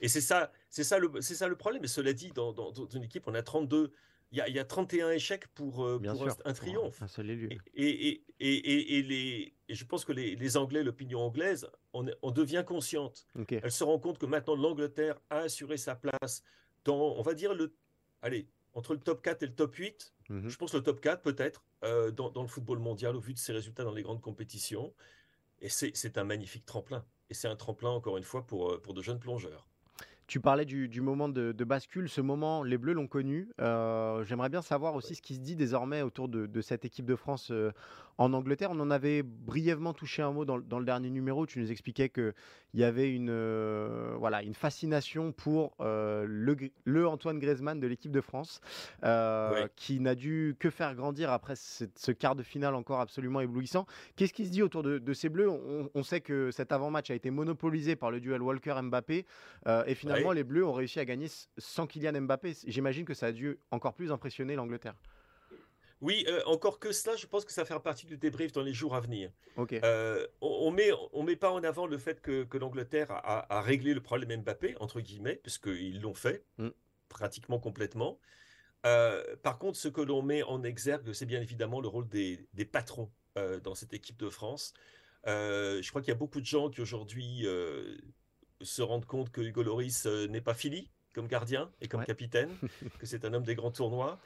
Et 0.00 0.08
c'est 0.08 0.20
ça, 0.20 0.52
c'est 0.68 0.84
ça, 0.84 0.98
le, 0.98 1.10
c'est 1.20 1.34
ça 1.34 1.48
le 1.48 1.56
problème. 1.56 1.82
Mais 1.82 1.88
cela 1.88 2.12
dit, 2.12 2.30
dans, 2.32 2.52
dans, 2.52 2.72
une 2.72 3.02
équipe, 3.02 3.24
on 3.26 3.34
a 3.34 3.42
32, 3.42 3.92
il 4.32 4.38
y 4.38 4.40
a, 4.40 4.48
y 4.48 4.58
a 4.58 4.64
31 4.64 5.10
échecs 5.10 5.46
pour, 5.48 5.84
euh, 5.84 5.98
pour 5.98 6.28
un, 6.44 6.52
triomphe. 6.52 7.02
et, 7.18 7.58
et, 7.74 8.22
et, 8.40 8.98
et, 8.98 9.02
les, 9.02 9.54
et 9.68 9.74
je 9.74 9.84
pense 9.84 10.04
que 10.04 10.12
les, 10.12 10.36
les 10.36 10.56
Anglais, 10.56 10.82
l'opinion 10.82 11.20
anglaise, 11.20 11.68
on, 11.92 12.06
on, 12.22 12.30
devient 12.30 12.64
consciente. 12.66 13.26
Elle 13.50 13.72
se 13.72 13.84
rend 13.84 13.98
compte 13.98 14.18
que 14.18 14.26
maintenant 14.26 14.56
l'Angleterre 14.56 15.20
a 15.30 15.40
assuré 15.40 15.76
sa 15.76 15.94
place 15.96 16.42
dans, 16.84 17.14
on 17.16 17.22
va 17.22 17.34
dire, 17.34 17.54
le, 17.54 17.74
allez, 18.22 18.48
entre 18.74 18.94
le 18.94 19.00
top 19.00 19.22
4 19.22 19.42
et 19.42 19.46
le 19.46 19.54
top 19.54 19.74
8. 19.74 20.14
Mhm. 20.28 20.48
Je 20.48 20.56
pense 20.56 20.74
le 20.74 20.82
top 20.82 21.00
4 21.00 21.22
peut-être 21.22 21.64
euh, 21.84 22.10
dans, 22.10 22.30
dans, 22.30 22.42
le 22.42 22.48
football 22.48 22.78
mondial 22.78 23.16
au 23.16 23.20
vu 23.20 23.34
de 23.34 23.38
ses 23.38 23.52
résultats 23.52 23.84
dans 23.84 23.92
les 23.92 24.02
grandes 24.02 24.20
compétitions. 24.20 24.94
Et 25.60 25.68
c'est 25.68 26.16
un 26.16 26.24
magnifique 26.24 26.64
tremplin. 26.64 27.04
Et 27.28 27.34
c'est 27.34 27.48
un 27.48 27.56
tremplin, 27.56 27.90
encore 27.90 28.16
une 28.16 28.24
fois, 28.24 28.46
pour, 28.46 28.72
euh, 28.72 28.80
pour 28.80 28.94
de 28.94 29.02
jeunes 29.02 29.20
plongeurs. 29.20 29.68
Tu 30.30 30.38
parlais 30.38 30.64
du, 30.64 31.00
moment 31.00 31.28
de, 31.28 31.64
bascule. 31.64 32.08
Ce 32.08 32.20
moment, 32.20 32.62
les 32.62 32.78
Bleus 32.78 32.92
l'ont 32.92 33.08
connu. 33.08 33.48
Euh, 33.60 34.22
j'aimerais 34.22 34.48
bien 34.48 34.62
savoir 34.62 34.94
aussi 34.94 35.16
ce 35.16 35.22
qui 35.22 35.34
se 35.34 35.40
dit 35.40 35.56
désormais 35.56 36.02
autour 36.02 36.28
de, 36.28 36.60
cette 36.60 36.84
équipe 36.84 37.04
de 37.04 37.16
France 37.16 37.50
euh, 37.50 37.72
en 38.20 38.34
Angleterre. 38.34 38.70
On 38.70 38.78
en 38.80 38.90
avait 38.90 39.22
brièvement 39.22 39.94
touché 39.94 40.20
un 40.20 40.30
mot 40.30 40.44
dans, 40.44 40.56
le 40.56 40.84
dernier 40.84 41.08
numéro. 41.08 41.46
Tu 41.46 41.58
nous 41.58 41.72
expliquais 41.72 42.10
qu'il 42.10 42.34
y 42.74 42.84
avait 42.84 43.10
une, 43.10 43.30
euh, 43.30 44.14
voilà, 44.18 44.42
une 44.42 44.54
fascination 44.54 45.32
pour 45.32 45.74
le, 45.80 47.08
Antoine 47.08 47.38
Griezmann 47.38 47.80
de 47.80 47.86
l'équipe 47.86 48.12
de 48.12 48.20
France, 48.20 48.60
qui 49.74 50.00
n'a 50.00 50.14
dû 50.14 50.54
que 50.58 50.68
faire 50.68 50.94
grandir 50.94 51.32
après 51.32 51.56
ce, 51.56 52.12
quart 52.12 52.36
de 52.36 52.42
finale 52.42 52.74
encore 52.74 53.00
absolument 53.00 53.40
éblouissant. 53.40 53.86
Qu'est-ce 54.16 54.34
qui 54.34 54.44
se 54.44 54.50
dit 54.50 54.62
autour 54.62 54.82
de, 54.82 55.12
ces 55.14 55.30
Bleus? 55.30 55.48
On, 55.48 55.90
on, 55.94 56.02
sait 56.02 56.20
que 56.20 56.50
cet 56.50 56.72
avant-match 56.72 57.10
a 57.10 57.14
été 57.14 57.30
monopolisé 57.30 57.96
par 57.96 58.10
le 58.10 58.20
duel 58.20 58.42
Walker-Mbappé. 58.42 59.24
et 59.86 59.94
finalement, 59.94 60.32
les 60.32 60.44
Bleus 60.44 60.66
ont 60.66 60.74
réussi 60.74 61.00
à 61.00 61.06
gagner 61.06 61.28
sans 61.56 61.86
Kylian 61.86 62.20
Mbappé. 62.20 62.52
J'imagine 62.66 63.06
que 63.06 63.14
ça 63.14 63.26
a 63.26 63.32
dû 63.32 63.58
encore 63.70 63.94
plus 63.94 64.12
impressionner 64.12 64.56
l'Angleterre. 64.56 64.94
Oui, 66.00 66.24
euh, 66.28 66.40
encore 66.46 66.78
que 66.78 66.92
cela, 66.92 67.16
je 67.16 67.26
pense 67.26 67.44
que 67.44 67.52
ça 67.52 67.64
fera 67.64 67.82
partie 67.82 68.06
du 68.06 68.16
débrief 68.16 68.52
dans 68.52 68.62
les 68.62 68.72
jours 68.72 68.94
à 68.94 69.00
venir. 69.00 69.30
Euh, 69.58 70.26
on, 70.40 70.70
ne 70.70 70.76
met, 70.76 70.90
on 71.12 71.22
met 71.22 71.36
pas 71.36 71.50
en 71.50 71.62
avant 71.62 71.86
le 71.86 71.98
fait 71.98 72.22
que, 72.22 72.46
l'Angleterre 72.56 73.10
a, 73.10 73.60
réglé 73.60 73.92
le 73.92 74.00
problème 74.00 74.42
Mbappé, 74.42 74.76
entre 74.80 75.00
guillemets, 75.00 75.36
puisqu'ils 75.36 76.00
l'ont 76.00 76.14
fait, 76.14 76.44
mm. 76.58 76.68
pratiquement 77.08 77.58
complètement. 77.58 78.18
par 78.82 79.58
contre, 79.58 79.78
ce 79.78 79.88
que 79.88 80.00
l'on 80.00 80.22
met 80.22 80.42
en 80.42 80.62
exergue, 80.64 81.12
c'est 81.12 81.26
bien 81.26 81.42
évidemment 81.42 81.80
le 81.80 81.88
rôle 81.88 82.08
des, 82.08 82.48
des 82.54 82.64
patrons 82.64 83.10
dans 83.62 83.74
cette 83.74 83.92
équipe 83.92 84.18
de 84.18 84.30
France. 84.30 84.72
je 85.26 85.88
crois 85.90 86.00
qu'il 86.00 86.08
y 86.08 86.16
a 86.16 86.18
beaucoup 86.18 86.40
de 86.40 86.46
gens 86.46 86.70
qui 86.70 86.80
aujourd'hui 86.80 87.46
se 88.62 88.82
rendent 88.82 89.06
compte 89.06 89.30
que 89.30 89.42
Hugo 89.42 89.62
Loris 89.62 90.06
n'est 90.06 90.40
pas 90.40 90.54
fini 90.54 90.90
comme 91.14 91.26
gardien 91.26 91.70
et 91.80 91.88
comme 91.88 92.04
capitaine, 92.04 92.50
que 92.98 93.06
c'est 93.06 93.24
un 93.24 93.34
homme 93.34 93.42
des 93.42 93.54
grands 93.54 93.72
tournois. 93.72 94.20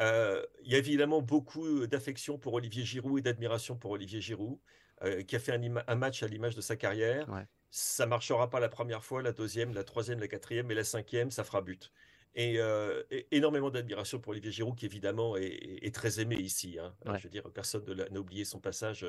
Euh, 0.00 0.44
il 0.62 0.72
y 0.72 0.74
a 0.74 0.78
évidemment 0.78 1.22
beaucoup 1.22 1.86
d'affection 1.86 2.38
pour 2.38 2.54
Olivier 2.54 2.84
Giroud 2.84 3.18
et 3.18 3.22
d'admiration 3.22 3.76
pour 3.76 3.92
Olivier 3.92 4.20
Giroud, 4.20 4.58
euh, 5.02 5.22
qui 5.22 5.36
a 5.36 5.38
fait 5.38 5.52
un, 5.52 5.94
match 5.94 6.22
à 6.22 6.28
l'image 6.28 6.54
de 6.54 6.60
sa 6.60 6.76
carrière. 6.76 7.26
Ça 7.26 7.46
Ça 7.70 8.06
marchera 8.06 8.50
pas 8.50 8.60
la 8.60 8.68
première 8.68 9.04
fois, 9.04 9.22
la 9.22 9.32
deuxième, 9.32 9.72
la 9.74 9.84
troisième, 9.84 10.20
la 10.20 10.28
quatrième, 10.28 10.66
mais 10.66 10.74
la 10.74 10.84
cinquième, 10.84 11.30
ça 11.30 11.44
fera 11.44 11.62
but. 11.62 11.92
Et, 12.34 12.60
euh, 12.60 13.02
énormément 13.30 13.70
d'admiration 13.70 14.18
pour 14.18 14.32
Olivier 14.32 14.52
Giroud, 14.52 14.76
qui 14.76 14.84
évidemment 14.84 15.36
est, 15.36 15.94
très 15.94 16.20
aimé 16.20 16.36
ici. 16.36 16.78
Hein. 16.78 16.94
Je 17.16 17.22
veux 17.22 17.30
dire, 17.30 17.44
personne 17.50 17.84
n'a 18.10 18.20
oublié 18.20 18.44
son 18.44 18.60
passage 18.60 19.06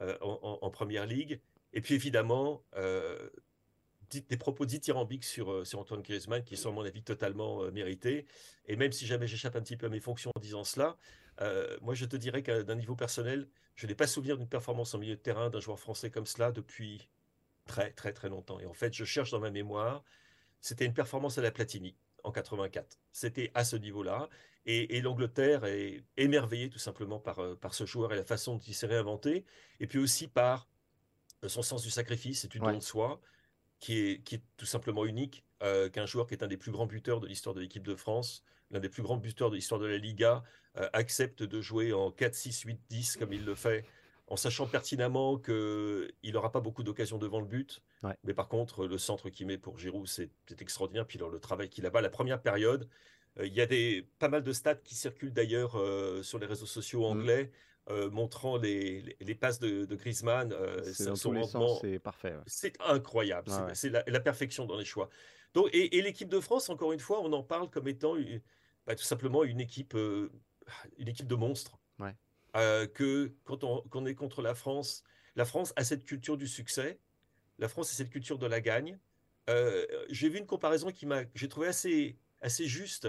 en, 0.00 0.58
en, 0.60 0.70
première 0.70 1.06
ligue. 1.06 1.40
Et 1.72 1.80
puis 1.80 1.94
évidemment, 1.94 2.62
des 4.10 4.36
propos 4.36 4.66
dithyrambiques 4.66 5.24
sur, 5.24 5.50
euh, 5.52 5.64
sur 5.64 5.78
Antoine 5.78 6.02
Griezmann 6.02 6.44
qui 6.44 6.56
sont, 6.56 6.70
à 6.70 6.72
mon 6.72 6.84
avis, 6.84 7.02
totalement 7.02 7.62
euh, 7.62 7.70
mérités. 7.70 8.26
Et 8.66 8.76
même 8.76 8.92
si 8.92 9.06
jamais 9.06 9.26
j'échappe 9.26 9.56
un 9.56 9.62
petit 9.62 9.76
peu 9.76 9.86
à 9.86 9.88
mes 9.88 10.00
fonctions 10.00 10.30
en 10.34 10.40
disant 10.40 10.64
cela, 10.64 10.96
euh, 11.40 11.76
moi, 11.82 11.94
je 11.94 12.04
te 12.04 12.16
dirais 12.16 12.42
qu'à 12.42 12.62
d'un 12.62 12.76
niveau 12.76 12.96
personnel, 12.96 13.48
je 13.74 13.86
n'ai 13.86 13.94
pas 13.94 14.06
souvenir 14.06 14.36
d'une 14.36 14.48
performance 14.48 14.94
en 14.94 14.98
milieu 14.98 15.16
de 15.16 15.20
terrain 15.20 15.50
d'un 15.50 15.60
joueur 15.60 15.78
français 15.78 16.10
comme 16.10 16.26
cela 16.26 16.52
depuis 16.52 17.08
très, 17.66 17.92
très, 17.92 18.12
très 18.12 18.28
longtemps. 18.28 18.60
Et 18.60 18.66
en 18.66 18.72
fait, 18.72 18.94
je 18.94 19.04
cherche 19.04 19.30
dans 19.30 19.40
ma 19.40 19.50
mémoire, 19.50 20.04
c'était 20.60 20.86
une 20.86 20.94
performance 20.94 21.38
à 21.38 21.42
la 21.42 21.50
Platini 21.50 21.96
en 22.24 22.32
84. 22.32 22.98
C'était 23.12 23.50
à 23.54 23.64
ce 23.64 23.76
niveau-là. 23.76 24.28
Et, 24.68 25.00
l'Angleterre 25.00 25.64
est 25.64 26.02
émerveillée 26.16 26.68
tout 26.68 26.80
simplement 26.80 27.20
par, 27.20 27.38
par 27.58 27.72
ce 27.72 27.86
joueur 27.86 28.12
et 28.12 28.16
la 28.16 28.24
façon 28.24 28.54
dont 28.54 28.62
il 28.66 28.74
s'est 28.74 28.88
réinventé. 28.88 29.44
Et 29.78 29.86
puis 29.86 30.00
aussi 30.00 30.26
par 30.26 30.68
son 31.46 31.62
sens 31.62 31.82
du 31.82 31.90
sacrifice, 31.90 32.40
c'est 32.40 32.54
une 32.56 32.62
don 32.62 32.74
de 32.74 32.80
soi 32.80 33.20
qui 33.80 33.98
est, 33.98 34.22
qui 34.22 34.36
est 34.36 34.42
tout 34.56 34.66
simplement 34.66 35.04
unique, 35.04 35.44
euh, 35.62 35.88
qu'un 35.88 36.06
joueur 36.06 36.26
qui 36.26 36.34
est 36.34 36.42
un 36.42 36.48
des 36.48 36.56
plus 36.56 36.72
grands 36.72 36.86
buteurs 36.86 37.20
de 37.20 37.26
l'histoire 37.26 37.54
de 37.54 37.60
l'équipe 37.60 37.86
de 37.86 37.94
France, 37.94 38.44
l'un 38.70 38.80
des 38.80 38.88
plus 38.88 39.02
grands 39.02 39.16
buteurs 39.16 39.50
de 39.50 39.56
l'histoire 39.56 39.80
de 39.80 39.86
la 39.86 39.98
Liga, 39.98 40.42
euh, 40.76 40.88
accepte 40.92 41.42
de 41.42 41.60
jouer 41.60 41.92
en 41.92 42.10
4, 42.10 42.34
6, 42.34 42.60
8, 42.62 42.80
10 42.88 43.16
comme 43.16 43.32
il 43.32 43.44
le 43.44 43.54
fait, 43.54 43.84
en 44.26 44.36
sachant 44.36 44.66
pertinemment 44.66 45.38
qu'il 45.38 46.32
n'aura 46.32 46.52
pas 46.52 46.60
beaucoup 46.60 46.82
d'occasions 46.82 47.18
devant 47.18 47.40
le 47.40 47.46
but. 47.46 47.80
Mais 48.24 48.34
par 48.34 48.48
contre, 48.48 48.86
le 48.86 48.98
centre 48.98 49.30
qu'il 49.30 49.46
met 49.46 49.58
pour 49.58 49.78
Giroud, 49.78 50.06
c'est 50.06 50.30
extraordinaire. 50.60 51.06
Puis 51.06 51.18
le 51.18 51.38
travail 51.38 51.68
qu'il 51.68 51.86
a 51.86 51.90
bas, 51.90 52.00
la 52.00 52.10
première 52.10 52.42
période, 52.42 52.88
euh, 53.38 53.46
il 53.46 53.54
y 53.54 53.60
a 53.60 53.66
des, 53.66 54.08
pas 54.18 54.28
mal 54.28 54.42
de 54.42 54.52
stats 54.52 54.74
qui 54.76 54.94
circulent 54.94 55.32
d'ailleurs 55.32 55.72
sur 56.24 56.38
les 56.38 56.46
réseaux 56.46 56.66
sociaux 56.66 57.00
mmh. 57.00 57.18
anglais. 57.18 57.52
Euh, 57.88 58.10
montrant 58.10 58.56
les, 58.56 59.16
les, 59.20 59.34
passes 59.36 59.60
de, 59.60 59.84
de 59.84 59.94
Griezmann. 59.94 60.52
Euh, 60.52 60.82
c'est 60.82 61.14
c'est 61.14 61.98
parfait. 62.00 62.34
C'est 62.44 62.74
incroyable. 62.80 63.48
c'est 63.74 63.90
la, 63.90 64.20
perfection 64.20 64.66
dans 64.66 64.76
les 64.76 64.84
choix. 64.84 65.08
Donc, 65.54 65.68
et, 65.72 66.02
l'équipe 66.02 66.28
de 66.28 66.40
France, 66.40 66.68
encore 66.68 66.92
une 66.92 66.98
fois, 66.98 67.20
on 67.22 67.32
en 67.32 67.44
parle 67.44 67.70
comme 67.70 67.86
étant 67.86 68.16
bah, 68.88 68.96
tout 68.96 69.04
simplement 69.04 69.44
une 69.44 69.60
équipe, 69.60 69.94
euh, 69.94 70.32
une 70.98 71.06
équipe 71.06 71.28
de 71.28 71.36
monstres. 71.36 71.78
que 72.54 73.32
quand 73.44 73.62
on, 73.62 74.06
est 74.06 74.16
contre 74.16 74.42
la 74.42 74.56
France, 74.56 75.04
la 75.36 75.44
France 75.44 75.72
a 75.76 75.84
cette 75.84 76.02
culture 76.02 76.36
du 76.36 76.48
succès. 76.48 76.98
La 77.60 77.68
France 77.68 77.92
a 77.92 77.94
cette 77.94 78.10
culture 78.10 78.38
de 78.38 78.48
la 78.48 78.60
gagne. 78.60 78.98
J'ai 80.08 80.28
vu 80.28 80.38
une 80.38 80.46
comparaison 80.46 80.90
qui 80.90 81.06
m'a, 81.06 81.22
j'ai 81.36 81.46
trouvé 81.46 81.68
assez, 81.68 82.18
assez 82.40 82.66
juste 82.66 83.06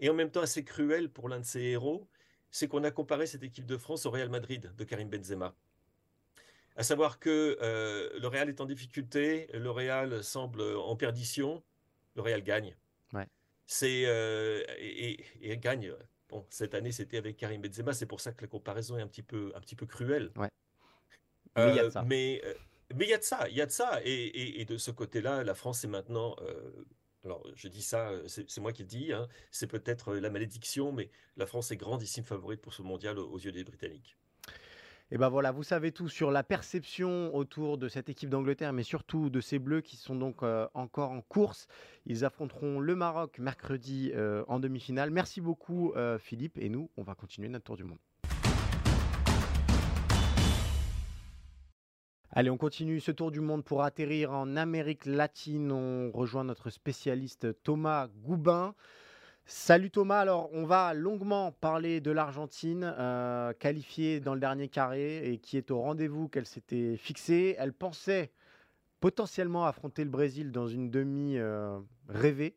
et 0.00 0.10
en 0.10 0.14
même 0.14 0.32
temps 0.32 0.42
assez 0.42 0.64
cruelle 0.64 1.10
pour 1.10 1.28
l'un 1.28 1.38
de 1.38 1.44
ses 1.44 1.60
héros 1.60 2.08
c'est 2.50 2.68
qu'on 2.68 2.84
a 2.84 2.90
comparé 2.90 3.26
cette 3.26 3.42
équipe 3.42 3.66
de 3.66 3.76
France 3.76 4.06
au 4.06 4.10
Real 4.10 4.28
Madrid 4.28 4.72
de 4.76 4.84
Karim 4.84 5.08
Benzema. 5.08 5.54
À 6.76 6.82
savoir 6.82 7.18
que 7.18 7.58
euh, 7.62 8.10
le 8.18 8.28
Real 8.28 8.48
est 8.48 8.60
en 8.60 8.66
difficulté, 8.66 9.48
le 9.54 9.70
Real 9.70 10.22
semble 10.22 10.62
en 10.62 10.94
perdition, 10.96 11.62
le 12.16 12.22
Real 12.22 12.42
gagne. 12.42 12.76
C'est 13.68 14.04
euh, 14.06 14.62
et, 14.78 15.18
gagne. 15.56 15.92
Bon, 16.28 16.46
cette 16.50 16.74
année 16.74 16.92
c'était 16.92 17.16
avec 17.16 17.36
Karim 17.36 17.60
Benzema, 17.60 17.92
c'est 17.92 18.06
pour 18.06 18.20
ça 18.20 18.30
que 18.32 18.42
la 18.42 18.46
comparaison 18.46 18.96
est 18.96 19.02
un 19.02 19.08
petit 19.08 19.24
peu 19.24 19.52
un 19.56 19.60
petit 19.60 19.74
peu 19.74 19.86
cruelle. 19.86 20.30
Mais 21.56 21.70
il 21.70 21.74
y 21.74 21.80
a 21.80 21.84
de 21.84 21.90
ça. 21.90 22.02
Mais 22.02 22.42
il 22.92 23.08
y 23.08 23.12
a 23.12 23.18
de 23.18 23.22
ça, 23.24 23.48
il 23.48 23.56
y 23.56 23.60
a 23.60 23.66
de 23.66 23.72
ça. 23.72 24.00
Et, 24.04 24.64
de 24.64 24.76
ce 24.76 24.92
côté-là, 24.92 25.42
la 25.42 25.54
France 25.54 25.82
est 25.82 25.88
maintenant 25.88 26.36
alors 27.26 27.42
je 27.54 27.68
dis 27.68 27.82
ça, 27.82 28.08
euh, 28.08 28.26
c'est 28.26 28.60
moi 28.60 28.72
qui 28.72 28.82
le 28.82 28.88
dis, 28.88 29.12
hein, 29.12 29.28
c'est 29.50 29.66
peut-être 29.66 30.14
euh, 30.14 30.20
la 30.20 30.30
malédiction, 30.30 30.92
mais 30.92 31.10
la 31.36 31.46
France 31.46 31.70
est 31.72 31.76
grandissime 31.76 32.24
favorite 32.24 32.62
pour 32.62 32.72
ce 32.72 32.82
mondial 32.82 33.18
aux, 33.18 33.38
yeux 33.38 33.52
des 33.52 33.64
Britanniques. 33.64 34.16
Et 35.10 35.18
ben 35.18 35.28
voilà, 35.28 35.52
vous 35.52 35.62
savez 35.62 35.92
tout 35.92 36.08
sur 36.08 36.32
la 36.32 36.42
perception 36.42 37.34
autour 37.34 37.78
de 37.78 37.88
cette 37.88 38.08
équipe 38.08 38.30
d'Angleterre, 38.30 38.72
mais 38.72 38.82
surtout 38.82 39.30
de 39.30 39.40
ces 39.40 39.60
Bleus 39.60 39.80
qui 39.80 39.96
sont 39.96 40.16
donc 40.16 40.42
euh, 40.42 40.66
encore 40.74 41.10
en 41.10 41.20
course. 41.20 41.68
Ils 42.06 42.24
affronteront 42.24 42.80
le 42.80 42.96
Maroc 42.96 43.38
mercredi 43.38 44.12
en 44.48 44.58
demi-finale. 44.58 45.10
Merci 45.10 45.40
beaucoup 45.40 45.92
Philippe, 46.18 46.58
et 46.58 46.68
nous, 46.68 46.90
on 46.96 47.02
va 47.02 47.14
continuer 47.14 47.48
notre 47.48 47.64
tour 47.64 47.76
du 47.76 47.84
monde. 47.84 47.98
Allez, 52.38 52.50
on 52.50 52.58
continue 52.58 53.00
ce 53.00 53.12
tour 53.12 53.30
du 53.30 53.40
monde 53.40 53.64
pour 53.64 53.82
atterrir 53.82 54.30
en 54.32 54.56
Amérique 54.56 55.06
latine. 55.06 55.72
On 55.72 56.10
rejoint 56.10 56.44
notre 56.44 56.68
spécialiste 56.68 57.62
Thomas 57.62 58.08
Goubin. 58.08 58.74
Salut 59.46 59.90
Thomas, 59.90 60.18
alors 60.18 60.50
on 60.52 60.66
va 60.66 60.92
longuement 60.92 61.50
parler 61.50 62.02
de 62.02 62.10
l'Argentine, 62.10 62.92
euh, 62.98 63.54
qualifiée 63.54 64.20
dans 64.20 64.34
le 64.34 64.40
dernier 64.40 64.68
carré 64.68 65.32
et 65.32 65.38
qui 65.38 65.56
est 65.56 65.70
au 65.70 65.80
rendez-vous 65.80 66.28
qu'elle 66.28 66.44
s'était 66.44 66.98
fixée. 66.98 67.56
Elle 67.58 67.72
pensait 67.72 68.30
potentiellement 69.00 69.64
affronter 69.64 70.04
le 70.04 70.10
Brésil 70.10 70.52
dans 70.52 70.68
une 70.68 70.90
demi 70.90 71.38
euh, 71.38 71.78
rêvée. 72.06 72.54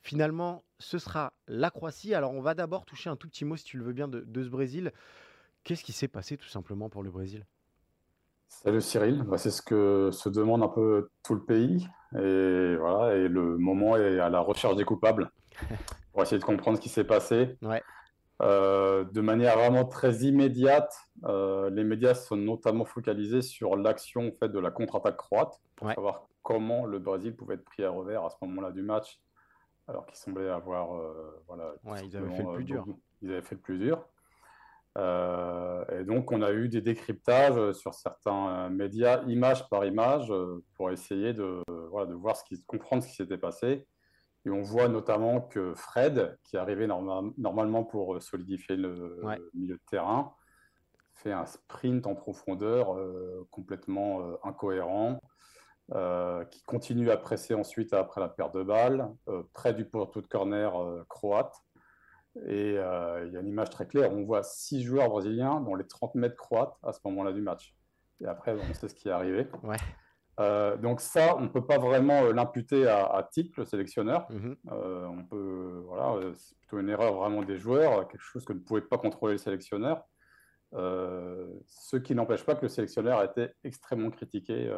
Finalement, 0.00 0.64
ce 0.78 0.98
sera 0.98 1.34
la 1.48 1.70
Croatie. 1.70 2.14
Alors 2.14 2.32
on 2.32 2.40
va 2.40 2.54
d'abord 2.54 2.86
toucher 2.86 3.10
un 3.10 3.16
tout 3.16 3.28
petit 3.28 3.44
mot, 3.44 3.56
si 3.56 3.64
tu 3.64 3.76
le 3.76 3.84
veux 3.84 3.92
bien, 3.92 4.08
de 4.08 4.42
ce 4.42 4.48
Brésil. 4.48 4.90
Qu'est-ce 5.64 5.84
qui 5.84 5.92
s'est 5.92 6.08
passé 6.08 6.38
tout 6.38 6.48
simplement 6.48 6.88
pour 6.88 7.02
le 7.02 7.10
Brésil? 7.10 7.44
Salut 8.48 8.80
Cyril, 8.80 9.22
bah, 9.22 9.38
c'est 9.38 9.50
ce 9.50 9.62
que 9.62 10.10
se 10.12 10.28
demande 10.28 10.62
un 10.62 10.68
peu 10.68 11.10
tout 11.22 11.34
le 11.34 11.44
pays. 11.44 11.88
Et 12.14 12.76
voilà, 12.76 13.14
et 13.14 13.28
le 13.28 13.58
moment 13.58 13.96
est 13.96 14.18
à 14.18 14.30
la 14.30 14.40
recherche 14.40 14.76
des 14.76 14.84
coupables 14.84 15.30
pour 16.12 16.22
essayer 16.22 16.38
de 16.38 16.44
comprendre 16.44 16.78
ce 16.78 16.82
qui 16.82 16.88
s'est 16.88 17.04
passé. 17.04 17.56
Euh, 18.40 19.04
de 19.04 19.20
manière 19.20 19.58
vraiment 19.58 19.84
très 19.84 20.18
immédiate, 20.18 20.96
euh, 21.24 21.70
les 21.70 21.82
médias 21.82 22.14
sont 22.14 22.36
notamment 22.36 22.84
focalisés 22.84 23.42
sur 23.42 23.76
l'action 23.76 24.28
en 24.28 24.38
fait, 24.38 24.48
de 24.48 24.60
la 24.60 24.70
contre-attaque 24.70 25.16
croate 25.16 25.60
pour 25.74 25.88
savoir 25.88 26.28
comment 26.42 26.86
le 26.86 27.00
Brésil 27.00 27.34
pouvait 27.34 27.54
être 27.54 27.64
pris 27.64 27.84
à 27.84 27.90
revers 27.90 28.24
à 28.24 28.30
ce 28.30 28.36
moment-là 28.42 28.70
du 28.70 28.82
match, 28.82 29.20
alors 29.88 30.06
qu'ils 30.06 30.18
semblaient 30.18 30.48
avoir. 30.48 30.94
Euh, 30.96 31.42
voilà, 31.46 31.74
ils 32.04 32.16
avaient 32.16 32.34
fait 32.34 32.42
le 32.42 32.52
plus 32.54 32.64
dur. 32.64 32.86
Ils 33.22 33.30
avaient 33.32 33.42
fait 33.42 33.56
le 33.56 33.60
plus 33.60 33.78
dur. 33.78 34.06
Euh, 34.96 35.84
et 36.00 36.04
donc, 36.04 36.32
on 36.32 36.42
a 36.42 36.52
eu 36.52 36.68
des 36.68 36.80
décryptages 36.80 37.72
sur 37.72 37.94
certains 37.94 38.66
euh, 38.66 38.68
médias, 38.68 39.22
image 39.26 39.68
par 39.68 39.84
image, 39.84 40.30
euh, 40.30 40.64
pour 40.74 40.90
essayer 40.90 41.32
de, 41.32 41.62
voilà, 41.90 42.06
de 42.06 42.14
voir 42.14 42.36
ce 42.36 42.44
qui, 42.44 42.62
comprendre 42.64 43.02
ce 43.02 43.08
qui 43.08 43.14
s'était 43.14 43.38
passé. 43.38 43.86
Et 44.44 44.50
on 44.50 44.62
voit 44.62 44.88
notamment 44.88 45.40
que 45.40 45.74
Fred, 45.74 46.38
qui 46.44 46.56
est 46.56 46.58
arrivé 46.58 46.86
normalement 46.86 47.84
pour 47.84 48.22
solidifier 48.22 48.76
le, 48.76 49.20
milieu 49.52 49.74
de 49.74 49.82
terrain, 49.90 50.32
fait 51.14 51.32
un 51.32 51.44
sprint 51.44 52.06
en 52.06 52.14
profondeur 52.14 52.96
complètement 53.50 54.38
incohérent, 54.44 55.20
qui 56.50 56.62
continue 56.62 57.10
à 57.10 57.16
presser 57.16 57.52
ensuite 57.54 57.92
après 57.92 58.20
la 58.20 58.28
perte 58.28 58.54
de 58.54 58.62
balle, 58.62 59.12
près 59.52 59.74
du 59.74 59.84
poteau 59.84 60.22
de 60.22 60.28
corner 60.28 60.72
croate. 61.08 61.54
Et 62.46 62.76
euh, 62.78 63.24
il 63.26 63.32
y 63.32 63.36
a 63.36 63.40
une 63.40 63.48
image 63.48 63.70
très 63.70 63.86
claire. 63.86 64.12
On 64.12 64.24
voit 64.24 64.42
six 64.42 64.82
joueurs 64.82 65.08
brésiliens 65.08 65.60
dans 65.60 65.74
les 65.74 65.86
30 65.86 66.14
mètres 66.14 66.36
croates 66.36 66.74
à 66.82 66.92
ce 66.92 67.00
moment-là 67.06 67.32
du 67.32 67.40
match. 67.40 67.74
Et 68.20 68.26
après, 68.26 68.54
on 68.54 68.74
sait 68.74 68.88
ce 68.88 68.94
qui 68.94 69.08
est 69.08 69.12
arrivé. 69.12 69.46
Ouais. 69.62 69.76
Euh, 70.40 70.76
donc 70.76 71.00
ça, 71.00 71.36
on 71.36 71.42
ne 71.42 71.48
peut 71.48 71.66
pas 71.66 71.78
vraiment 71.78 72.22
euh, 72.22 72.32
l'imputer 72.32 72.86
à, 72.86 73.04
à 73.06 73.28
le 73.56 73.64
sélectionneur. 73.64 74.30
Mhm. 74.30 74.56
on 74.66 75.24
peut, 75.24 75.82
voilà, 75.84 76.32
c'est 76.34 76.56
plutôt 76.58 76.78
une 76.78 76.88
erreur 76.88 77.14
vraiment 77.14 77.42
des 77.42 77.58
joueurs, 77.58 78.06
quelque 78.06 78.22
chose 78.22 78.44
que 78.44 78.52
ne 78.52 78.60
pouvait 78.60 78.82
pas 78.82 78.98
contrôler 78.98 79.34
le 79.34 79.38
sélectionneur. 79.38 80.04
Ce 80.72 81.96
qui 81.96 82.14
n'empêche 82.14 82.44
pas 82.44 82.54
que 82.54 82.62
le 82.62 82.68
sélectionneur 82.68 83.18
a 83.18 83.24
été 83.24 83.48
extrêmement 83.64 84.10
critiqué 84.10 84.70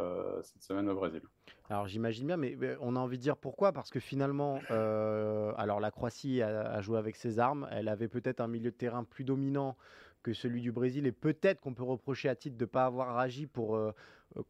cette 0.42 0.62
semaine 0.62 0.88
au 0.88 0.94
Brésil. 0.94 1.22
Alors 1.70 1.86
j'imagine 1.86 2.26
bien, 2.26 2.36
mais, 2.36 2.56
on 2.80 2.96
a 2.96 2.98
envie 2.98 3.16
de 3.16 3.22
dire 3.22 3.36
pourquoi? 3.36 3.72
Parce 3.72 3.90
que 3.90 4.00
finalement, 4.00 4.58
euh, 4.72 5.52
alors 5.56 5.78
la 5.78 5.92
Croatie 5.92 6.42
a, 6.42 6.80
joué 6.80 6.98
avec 6.98 7.14
ses 7.14 7.38
armes. 7.38 7.68
Elle 7.70 7.88
avait 7.88 8.08
peut-être 8.08 8.40
un 8.40 8.48
milieu 8.48 8.72
de 8.72 8.76
terrain 8.76 9.04
plus 9.04 9.22
dominant 9.22 9.76
que 10.24 10.32
celui 10.32 10.60
du 10.60 10.72
Brésil. 10.72 11.06
Et 11.06 11.12
peut-être 11.12 11.60
qu'on 11.60 11.72
peut 11.72 11.84
reprocher 11.84 12.28
à 12.28 12.34
titre 12.34 12.56
de 12.56 12.64
ne 12.64 12.68
pas 12.68 12.86
avoir 12.86 13.18
agi 13.18 13.46
pour 13.46 13.76
euh, 13.76 13.92
euh, 13.92 13.92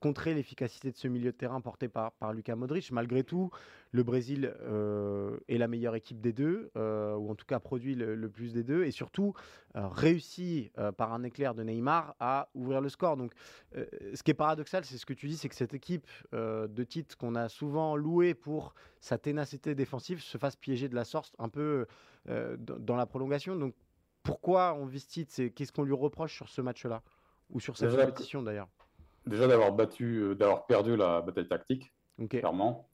contrer 0.01 0.35
l'efficacité 0.35 0.91
de 0.91 0.97
ce 0.97 1.09
milieu 1.09 1.33
de 1.33 1.37
terrain 1.37 1.61
porté 1.61 1.89
par, 1.89 2.13
par 2.13 2.33
Luka 2.33 2.55
Modric. 2.57 2.91
Malgré 2.93 3.25
tout, 3.25 3.51
le 3.93 4.03
Brésil 4.03 4.55
euh, 4.61 5.39
est 5.49 5.59
la 5.59 5.69
meilleure 5.69 5.95
équipe 5.95 6.21
des 6.21 6.33
deux, 6.33 6.71
ou 6.75 7.31
en 7.31 7.35
tout 7.35 7.47
cas 7.47 7.59
produit 7.59 7.95
le, 7.95 8.29
plus 8.29 8.53
des 8.53 8.63
deux, 8.63 8.85
et 8.85 8.91
surtout 8.91 9.35
réussit 9.75 10.73
par 10.97 11.13
un 11.13 11.23
éclair 11.23 11.55
de 11.55 11.63
Neymar 11.63 12.15
à 12.21 12.49
ouvrir 12.55 12.81
le 12.81 12.89
score. 12.89 13.17
Donc, 13.17 13.33
ce 13.75 14.23
qui 14.23 14.31
est 14.31 14.35
paradoxal, 14.35 14.85
c'est 14.85 14.99
ce 14.99 15.07
que 15.07 15.15
tu 15.15 15.29
dis, 15.29 15.37
c'est 15.37 15.49
que 15.49 15.55
cette 15.55 15.75
équipe 15.75 16.07
de 16.33 16.85
titre 16.85 17.17
qu'on 17.17 17.35
a 17.35 17.49
souvent 17.49 17.97
louée 17.97 18.35
pour 18.35 18.75
sa 19.01 19.19
ténacité 19.19 19.75
défensive 19.75 20.21
se 20.21 20.39
fasse 20.39 20.57
piéger 20.57 20.89
de 20.89 20.95
la 20.95 21.05
sorte 21.05 21.35
un 21.39 21.49
peu 21.49 21.87
dans 22.27 22.97
la 22.97 23.07
prolongation. 23.07 23.57
Donc, 23.57 23.75
pourquoi 24.23 24.75
on 24.75 24.87
vise 24.87 25.07
titre 25.07 25.47
Qu'est-ce 25.55 25.73
qu'on 25.73 25.85
lui 25.85 25.95
reproche 25.95 26.35
sur 26.35 26.49
ce 26.49 26.61
match-là? 26.61 27.03
Ou 27.51 27.61
sur 27.61 27.77
cette 27.77 27.91
compétition 27.91 28.43
d'ailleurs? 28.43 28.69
Déjà 29.27 29.47
d'avoir 29.47 29.73
battu, 29.73 30.23
euh, 30.23 30.35
d'avoir 30.35 30.67
perdu 30.67 30.97
la 30.97 31.21
bataille 31.21 31.49
tactique, 31.49 31.93
clairement. 32.29 32.89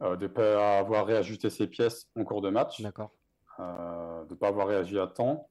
Euh, 0.00 0.16
de 0.16 0.24
ne 0.24 0.28
pas 0.28 0.78
avoir 0.78 1.06
réajusté 1.06 1.50
ses 1.50 1.66
pièces 1.66 2.08
en 2.16 2.24
cours 2.24 2.40
de 2.40 2.50
match. 2.50 2.80
D'accord. 2.80 3.10
Euh, 3.58 4.24
de 4.24 4.34
ne 4.34 4.38
pas 4.38 4.48
avoir 4.48 4.68
réagi 4.68 4.98
à 4.98 5.06
temps. 5.06 5.50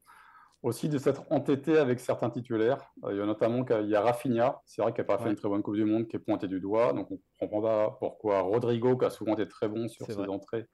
Aussi 0.63 0.89
de 0.89 0.97
s'être 0.97 1.23
entêté 1.29 1.77
avec 1.77 1.99
certains 1.99 2.29
titulaires. 2.29 2.91
il 3.09 3.15
y 3.15 3.21
a 3.21 3.25
notamment 3.25 3.63
il 3.79 3.89
y 3.89 3.95
a 3.95 4.01
Rafinha, 4.01 4.59
c'est 4.65 4.81
vrai 4.81 4.91
qu'il 4.91 5.01
n'a 5.01 5.05
pas 5.07 5.19
fait 5.19 5.29
une 5.29 5.35
très 5.35 5.47
bonne 5.47 5.61
Coupe 5.61 5.75
du 5.75 5.85
Monde, 5.85 6.07
qui 6.07 6.15
est 6.15 6.19
pointé 6.19 6.47
du 6.47 6.59
doigt. 6.59 6.93
Donc 6.93 7.11
on 7.11 7.15
ne 7.15 7.19
comprend 7.39 7.61
pas 7.61 7.97
pourquoi 7.99 8.41
Rodrigo, 8.41 8.97
qui 8.97 9.05
a 9.05 9.11
souvent 9.11 9.33
été 9.33 9.47
très 9.47 9.67
bon 9.67 9.87
sur 9.87 10.07
ses 10.07 10.17
entrées, 10.17 10.65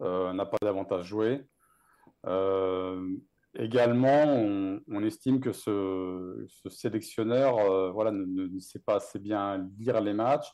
n'a 0.00 0.46
pas 0.46 0.58
davantage 0.62 1.06
joué. 1.06 1.48
Également, 3.56 4.24
on, 4.88 5.02
estime 5.04 5.40
que 5.40 5.52
ce, 5.52 6.44
sélectionneur 6.68 7.58
euh, 7.58 7.90
voilà, 7.92 8.10
ne, 8.10 8.58
sait 8.58 8.80
pas 8.80 8.96
assez 8.96 9.20
bien 9.20 9.70
lire 9.78 10.00
les 10.00 10.12
matchs 10.12 10.50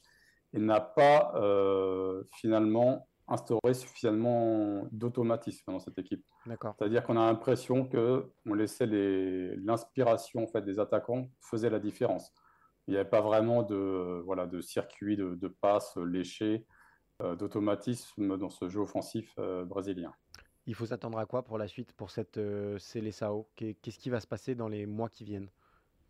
et 0.53 0.59
n'a 0.59 0.81
pas 0.81 1.33
euh, 1.37 2.23
finalement 2.35 3.09
instauré 3.27 3.73
suffisamment 3.73 4.87
d'automatisme 4.91 5.73
dans 5.73 5.79
cette 5.79 5.99
équipe. 5.99 6.25
C'est-à-dire 6.79 7.03
qu'on 7.05 7.17
a 7.17 7.25
l'impression 7.25 7.89
qu'on 7.89 8.55
laissait 8.55 8.87
l'inspiration 8.87 10.43
en 10.43 10.47
fait, 10.49 10.63
des 10.63 10.79
attaquants 10.79 11.31
faisait 11.41 11.71
la 11.71 11.79
différence. 11.79 12.31
Il 12.87 12.93
n'y 12.93 12.99
avait 12.99 13.09
pas 13.09 13.21
vraiment 13.23 13.63
de, 13.63 14.21
voilà, 14.27 14.47
de 14.47 14.61
circuit 14.61 15.17
de, 15.17 15.37
de 15.37 15.49
passes 15.49 15.97
léchées, 15.97 16.67
euh, 17.23 17.35
d'automatisme 17.37 18.37
dans 18.37 18.51
ce 18.51 18.69
jeu 18.69 18.81
offensif 18.81 19.35
brésilien. 19.65 20.13
Il 20.71 20.77
faut 20.77 20.87
s'attendre 20.87 21.19
à 21.19 21.27
quoi 21.27 21.43
pour 21.43 21.59
la 21.59 21.67
suite, 21.67 21.93
pour 21.95 22.13
cette 22.13 22.37
euh, 22.37 22.79
Célessao 22.79 23.49
Qu'est-ce 23.57 23.99
qui 23.99 24.09
va 24.09 24.21
se 24.21 24.29
passer 24.29 24.55
dans 24.55 24.69
les 24.69 24.87
mois 24.87 25.09
qui 25.09 25.25
viennent? 25.25 25.49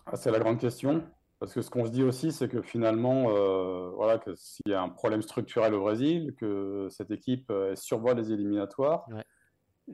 Ah, 0.04 0.16
C'est 0.16 0.30
la 0.30 0.38
grande 0.38 0.58
question. 0.58 1.02
Parce 1.38 1.54
que 1.54 1.62
ce 1.62 1.70
qu'on 1.70 1.86
se 1.86 1.90
dit 1.90 2.02
aussi, 2.02 2.30
c'est 2.30 2.46
que 2.46 2.60
finalement, 2.60 3.30
euh, 3.30 3.88
voilà, 3.96 4.18
que 4.18 4.34
s'il 4.34 4.68
y 4.70 4.74
a 4.74 4.82
un 4.82 4.90
problème 4.90 5.22
structurel 5.22 5.72
au 5.72 5.80
Brésil, 5.80 6.34
que 6.36 6.88
cette 6.90 7.10
équipe 7.10 7.50
euh, 7.50 7.74
survoit 7.74 8.12
les 8.12 8.32
éliminatoires, 8.32 9.06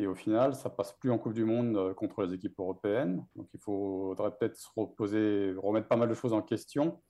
et 0.01 0.09
au 0.09 0.17
final, 0.17 0.57
ça 0.57 0.69
passe 0.69 0.95
plus 0.95 1.13
en 1.13 1.19
Coupe 1.19 1.35
du 1.35 1.45
Monde 1.45 1.77
euh, 1.77 1.95
contre 1.95 2.25
les 2.25 2.35
équipes 2.35 2.59
européennes. 2.59 3.25
Donc 3.37 3.47
il 3.55 3.61
faudrait 3.61 4.33
peut-être 4.33 4.57
se 4.57 4.67
reposer, 4.75 5.55
remettre 5.57 5.87
pas 5.87 5.95
mal 5.95 6.09
de 6.09 6.15
choses 6.15 6.33
en 6.33 6.43
question. 6.43 7.01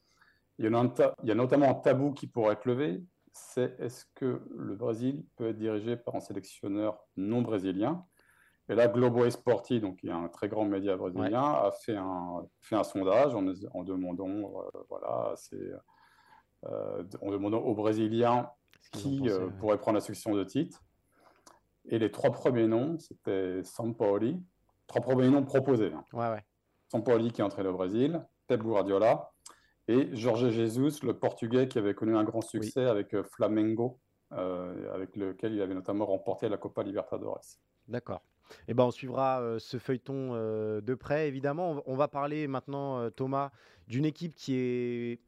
Il 0.58 0.66
y, 0.66 0.68
a 0.68 1.14
il 1.22 1.28
y 1.30 1.32
a 1.32 1.34
notamment 1.34 1.70
un 1.70 1.74
tabou 1.74 2.12
qui 2.12 2.26
pourrait 2.26 2.52
être 2.52 2.66
levé, 2.66 3.02
c'est 3.36 3.78
est-ce 3.80 4.06
que 4.14 4.42
le 4.56 4.74
Brésil 4.74 5.24
peut 5.36 5.48
être 5.48 5.58
dirigé 5.58 5.96
par 5.96 6.14
un 6.14 6.20
sélectionneur 6.20 6.98
non 7.16 7.42
brésilien? 7.42 8.06
Et 8.68 8.74
là, 8.74 8.88
Globo 8.88 9.24
Esporti, 9.24 9.80
donc 9.80 10.02
il 10.02 10.08
y 10.08 10.12
a 10.12 10.16
un 10.16 10.28
très 10.28 10.48
grand 10.48 10.64
média 10.64 10.96
brésilien, 10.96 11.42
a 11.42 11.70
fait 11.70 11.96
un, 11.96 12.46
fait 12.60 12.76
un 12.76 12.82
sondage 12.82 13.34
en, 13.34 13.46
en 13.74 13.84
demandant, 13.84 14.28
euh, 14.28 14.80
voilà, 14.88 15.34
euh, 16.64 17.04
en 17.20 17.30
demandant 17.30 17.58
aux 17.58 17.74
Brésiliens 17.74 18.50
qui 18.92 19.28
euh, 19.28 19.48
pourrait 19.60 19.78
prendre 19.78 19.96
la 19.96 20.00
succession 20.00 20.34
de 20.34 20.42
titre. 20.42 20.82
Et 21.84 21.98
les 21.98 22.10
trois 22.10 22.30
premiers 22.32 22.66
noms, 22.66 22.98
c'était 22.98 23.62
Sampaoli, 23.62 24.42
trois 24.86 25.02
premiers 25.02 25.28
noms 25.28 25.44
proposés. 25.44 25.92
Hein. 25.92 26.04
Ouais. 26.12 26.42
Sampaoli 26.88 27.30
qui 27.30 27.42
est 27.42 27.44
entré 27.44 27.64
au 27.66 27.72
Brésil, 27.72 28.26
Pep 28.48 28.62
Guardiola 28.62 29.30
et 29.88 30.08
Jorge 30.16 30.50
Jesus, 30.50 31.04
le 31.04 31.14
Portugais 31.14 31.68
qui 31.68 31.78
avait 31.78 31.94
connu 31.94 32.16
un 32.16 32.24
grand 32.24 32.40
succès 32.40 32.86
avec 32.86 33.14
euh, 33.14 33.22
Flamengo, 33.22 34.00
euh, 34.32 34.92
avec 34.92 35.14
lequel 35.16 35.54
il 35.54 35.62
avait 35.62 35.74
notamment 35.74 36.06
remporté 36.06 36.48
la 36.48 36.56
Copa 36.56 36.82
Libertadores. 36.82 37.58
D'accord. 37.86 38.22
Eh 38.68 38.74
ben, 38.74 38.84
on 38.84 38.90
suivra 38.90 39.40
euh, 39.40 39.58
ce 39.58 39.78
feuilleton 39.78 40.32
de 40.32 40.94
près, 40.94 41.28
évidemment. 41.28 41.82
On, 41.86 41.96
va 41.96 42.08
parler 42.08 42.48
maintenant, 42.48 43.10
Thomas, 43.10 43.52
d'une 43.86 44.04
équipe 44.04 44.34
qui 44.34 44.56
est 44.56 45.20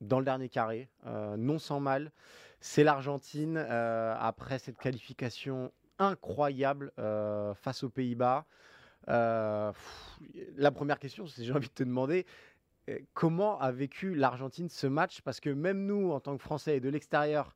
dans 0.00 0.18
le 0.18 0.24
dernier 0.24 0.48
carré, 0.48 0.88
non 1.36 1.58
sans 1.58 1.80
mal. 1.80 2.12
C'est 2.60 2.84
l'Argentine, 2.84 3.56
après 3.56 4.58
cette 4.58 4.78
qualification 4.78 5.72
incroyable 5.98 6.92
face 7.54 7.82
aux 7.82 7.88
Pays-Bas. 7.88 8.46
la 9.06 9.72
première 10.74 10.98
question, 10.98 11.26
c'est 11.26 11.44
j'ai 11.44 11.52
envie 11.52 11.68
de 11.68 11.74
te 11.74 11.84
demander, 11.84 12.26
comment 13.14 13.58
a 13.58 13.72
vécu 13.72 14.14
l'Argentine 14.14 14.68
ce 14.68 14.86
match? 14.86 15.20
Parce 15.22 15.40
que 15.40 15.50
même 15.50 15.86
nous, 15.86 16.10
en 16.12 16.20
tant 16.20 16.36
que 16.36 16.42
Français 16.42 16.76
et 16.76 16.80
de 16.80 16.88
l'extérieur, 16.88 17.54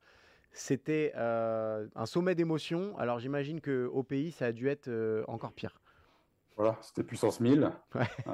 c'était 0.53 1.13
euh, 1.17 1.87
un 1.95 2.07
sommet 2.07 2.35
d'émotion. 2.35 2.97
Alors 2.99 3.19
j'imagine 3.19 3.61
qu'au 3.61 4.03
pays, 4.03 4.33
ça 4.33 4.47
a 4.47 4.53
dû 4.53 4.69
être 4.69 4.89
euh, 4.89 5.25
encore 5.29 5.53
pire. 5.53 5.81
Voilà, 6.57 6.77
c'était 6.83 7.05
puissance 7.05 7.41
1000. 7.41 7.71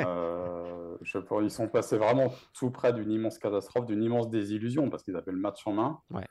Euh, 0.00 0.96
je, 1.02 1.18
ils 1.42 1.50
sont 1.50 1.68
passés 1.68 1.96
vraiment 1.96 2.32
tout 2.52 2.70
près 2.70 2.92
d'une 2.92 3.12
immense 3.12 3.38
catastrophe, 3.38 3.86
d'une 3.86 4.02
immense 4.02 4.28
désillusion, 4.28 4.90
parce 4.90 5.02
qu'ils 5.02 5.16
avaient 5.16 5.32
le 5.32 5.38
match 5.38 5.64
en 5.66 5.72
main. 5.72 6.00
Ouais. 6.10 6.24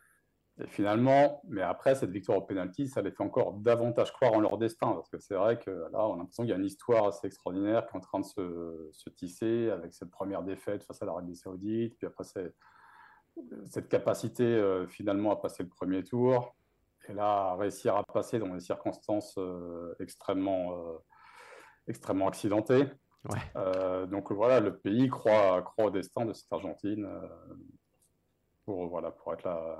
Et 0.57 0.67
finalement, 0.67 1.41
mais 1.49 1.61
après, 1.61 1.95
cette 1.95 2.11
victoire 2.11 2.37
au 2.37 2.41
penalty, 2.41 2.87
ça 2.87 3.01
les 3.01 3.11
fait 3.11 3.23
encore 3.23 3.53
davantage 3.53 4.13
croire 4.13 4.33
en 4.33 4.39
leur 4.39 4.57
destin. 4.57 4.93
Parce 4.93 5.09
que 5.09 5.19
c'est 5.19 5.35
vrai 5.35 5.59
que 5.59 5.69
là, 5.69 6.07
on 6.07 6.13
a 6.13 6.17
l'impression 6.17 6.43
qu'il 6.43 6.51
y 6.51 6.53
a 6.53 6.57
une 6.57 6.65
histoire 6.65 7.07
assez 7.07 7.27
extraordinaire 7.27 7.85
qui 7.85 7.93
est 7.93 7.97
en 7.97 7.99
train 7.99 8.19
de 8.21 8.25
se, 8.25 8.89
se 8.93 9.09
tisser 9.09 9.69
avec 9.69 9.93
cette 9.93 10.11
première 10.11 10.43
défaite 10.43 10.83
face 10.83 11.01
à 11.01 11.05
l'Arabie 11.05 11.35
Saoudite. 11.35 11.97
Puis 11.97 12.07
après, 12.07 12.23
cette 13.65 13.89
capacité 13.89 14.43
euh, 14.43 14.87
finalement 14.87 15.31
à 15.31 15.35
passer 15.35 15.63
le 15.63 15.69
premier 15.69 16.03
tour. 16.03 16.55
Et 17.09 17.13
là, 17.13 17.51
à 17.51 17.55
réussir 17.55 17.95
à 17.97 18.03
passer 18.03 18.39
dans 18.39 18.53
des 18.53 18.61
circonstances 18.61 19.35
euh, 19.37 19.93
extrêmement, 19.99 20.71
euh, 20.71 20.97
extrêmement 21.87 22.27
accidentées. 22.27 22.87
Ouais. 23.27 24.05
donc 24.05 24.31
voilà, 24.31 24.59
le 24.59 24.77
pays 24.77 25.09
croit, 25.09 25.63
croit 25.63 25.85
au 25.85 25.89
destin 25.89 26.25
de 26.25 26.33
cette 26.33 26.53
Argentine 26.53 27.09
pour, 28.63 28.87
voilà, 28.87 29.09
pour 29.09 29.33
être 29.33 29.43
la 29.43 29.79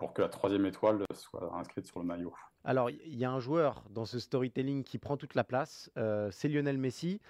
pour 0.00 0.14
que 0.14 0.22
la 0.22 0.28
troisième 0.28 0.64
étoile 0.64 1.04
soit 1.12 1.54
inscrite 1.54 1.86
sur 1.86 2.00
le 2.00 2.06
maillot. 2.06 2.34
Alors, 2.64 2.88
il 2.90 3.16
y 3.16 3.24
a 3.26 3.30
un 3.30 3.38
joueur 3.38 3.84
dans 3.90 4.06
ce 4.06 4.18
storytelling 4.18 4.82
qui 4.82 4.96
prend 4.96 5.18
toute 5.18 5.34
la 5.34 5.44
place, 5.44 5.90
euh, 5.98 6.30
c'est 6.32 6.48
Lionel 6.48 6.78
Messi. 6.78 7.20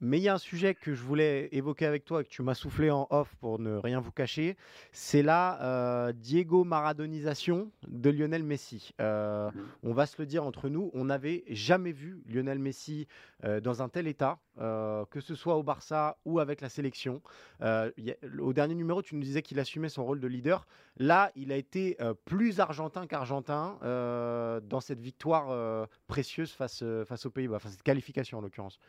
Mais 0.00 0.18
il 0.18 0.22
y 0.22 0.28
a 0.28 0.34
un 0.34 0.38
sujet 0.38 0.74
que 0.74 0.94
je 0.94 1.02
voulais 1.02 1.48
évoquer 1.50 1.84
avec 1.84 2.04
toi 2.04 2.20
et 2.20 2.24
que 2.24 2.28
tu 2.28 2.42
m'as 2.42 2.54
soufflé 2.54 2.90
en 2.90 3.08
off 3.10 3.34
pour 3.40 3.58
ne 3.58 3.76
rien 3.76 3.98
vous 3.98 4.12
cacher. 4.12 4.56
C'est 4.92 5.22
la 5.22 5.60
euh, 5.62 6.12
Diego 6.12 6.62
Maradonisation 6.62 7.72
de 7.88 8.10
Lionel 8.10 8.44
Messi. 8.44 8.92
Euh, 9.00 9.50
mhm. 9.50 9.66
On 9.82 9.92
va 9.92 10.06
se 10.06 10.14
le 10.18 10.26
dire 10.26 10.44
entre 10.44 10.68
nous, 10.68 10.92
on 10.94 11.06
n'avait 11.06 11.42
jamais 11.48 11.90
vu 11.90 12.22
Lionel 12.28 12.60
Messi 12.60 13.08
euh, 13.44 13.60
dans 13.60 13.82
un 13.82 13.88
tel 13.88 14.06
état, 14.06 14.38
que 14.56 15.20
ce 15.20 15.36
soit 15.36 15.56
au 15.56 15.62
Barça 15.62 16.18
ou 16.24 16.40
avec 16.40 16.60
la 16.60 16.68
sélection. 16.68 17.22
au 17.60 18.52
dernier 18.52 18.74
numéro, 18.74 19.02
tu 19.02 19.14
nous 19.14 19.22
disais 19.22 19.40
qu'il 19.40 19.60
assumait 19.60 19.88
son 19.88 20.04
rôle 20.04 20.18
de 20.18 20.26
leader. 20.26 20.66
Là, 20.96 21.30
il 21.36 21.52
a 21.52 21.56
été 21.56 21.96
plus 22.24 22.58
argentin 22.58 23.06
qu'argentin 23.06 23.78
dans 23.80 24.80
cette 24.80 24.98
victoire 24.98 25.86
précieuse 26.08 26.50
face, 26.50 26.82
face 27.06 27.24
aux 27.24 27.30
Pays-Bas, 27.30 27.56
enfin 27.56 27.68
cette 27.68 27.84
qualification 27.84 28.38
en 28.38 28.40
l'occurrence. 28.40 28.80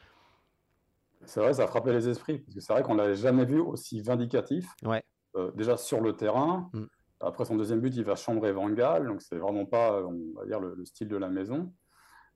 C'est 1.26 1.40
vrai, 1.42 1.54
ça 1.54 1.64
a 1.64 1.68
frappé 1.68 1.92
les 1.92 2.08
esprits, 2.08 2.40
parce 2.40 2.56
que 2.56 2.62
c'est 2.62 2.74
vrai 2.74 2.84
qu'on 2.84 2.96
ne 2.96 3.02
l'avait 3.02 3.16
jamais 3.16 3.46
vu 3.46 3.60
aussi 3.60 4.02
vindicatif. 4.02 4.68
Ouais. 4.84 5.04
Euh, 5.36 5.52
déjà 5.54 5.78
sur 5.78 6.02
le 6.02 6.16
terrain. 6.16 6.70
Mm. 6.74 6.86
Après 7.22 7.46
son 7.46 7.58
deuxième 7.58 7.82
but, 7.82 7.96
il 7.96 8.04
va 8.04 8.16
chambrer 8.16 8.52
Van 8.52 8.70
Gaal, 8.70 9.08
donc 9.08 9.22
c'est 9.22 9.38
vraiment 9.38 9.66
pas, 9.66 10.02
on 10.04 10.34
va 10.36 10.46
dire, 10.46 10.60
le, 10.60 10.86
style 10.86 11.10
de 11.10 11.18
la 11.18 11.30
maison. 11.30 11.74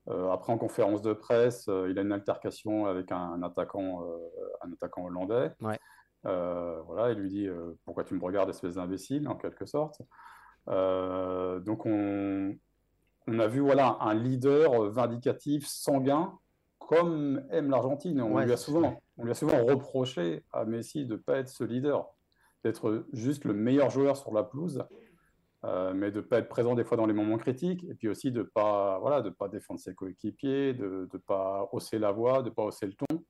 Euh, 0.08 0.30
après, 0.30 0.52
en 0.52 0.58
conférence 0.58 1.00
de 1.00 1.14
presse, 1.14 1.66
euh, 1.68 1.88
il 1.90 1.98
a 1.98 2.02
une 2.02 2.12
altercation 2.12 2.84
avec 2.86 3.10
un, 3.10 3.42
attaquant, 3.42 4.04
un 4.60 4.72
attaquant 4.72 5.06
hollandais. 5.06 5.52
Ouais. 5.62 5.78
voilà, 6.22 7.12
il 7.12 7.18
lui 7.18 7.30
dit 7.30 7.48
Pourquoi 7.84 8.04
tu 8.04 8.14
me 8.14 8.22
regardes, 8.22 8.50
espèce 8.50 8.74
d'imbécile, 8.74 9.26
en 9.28 9.36
quelque 9.36 9.64
sorte? 9.66 10.02
donc, 10.66 11.86
on, 11.86 12.54
on, 13.26 13.38
a 13.38 13.46
vu 13.46 13.60
voilà, 13.60 13.96
un 14.00 14.14
leader 14.14 14.90
vindicatif, 14.90 15.66
sanguin, 15.66 16.38
comme 16.88 17.44
aime 17.50 17.70
l'Argentine. 17.70 18.20
On, 18.20 18.38
lui 18.38 18.52
a 18.52 18.56
souvent, 18.56 19.00
on 19.16 19.24
lui 19.24 19.30
a 19.30 19.34
souvent 19.34 19.64
reproché 19.64 20.44
à 20.52 20.64
Messi 20.64 21.06
de 21.06 21.14
ne 21.14 21.18
pas 21.18 21.38
être 21.38 21.48
ce 21.48 21.64
leader, 21.64 22.08
d'être 22.64 23.06
juste 23.12 23.44
le 23.44 23.54
meilleur 23.54 23.90
joueur 23.90 24.16
sur 24.16 24.32
la 24.32 24.42
pelouse, 24.42 24.84
euh, 25.64 25.92
mais 25.94 26.10
de 26.10 26.16
ne 26.16 26.22
pas 26.22 26.38
être 26.38 26.48
présent 26.48 26.74
des 26.74 26.84
fois 26.84 26.96
dans 26.96 27.06
les 27.06 27.14
moments 27.14 27.38
critiques, 27.38 27.84
et 27.84 27.94
puis 27.94 28.08
aussi 28.08 28.32
de 28.32 28.40
ne 28.40 28.44
pas, 28.44 28.98
voilà, 28.98 29.22
de 29.22 29.30
pas 29.30 29.48
défendre 29.48 29.80
ses 29.80 29.94
coéquipiers, 29.94 30.74
de 30.74 31.08
ne 31.12 31.18
pas 31.18 31.68
hausser 31.72 31.98
la 31.98 32.12
voix, 32.12 32.42
de 32.42 32.50
ne 32.50 32.54
pas 32.54 32.64
hausser 32.64 32.86
le 32.86 32.94
ton. 32.94 33.24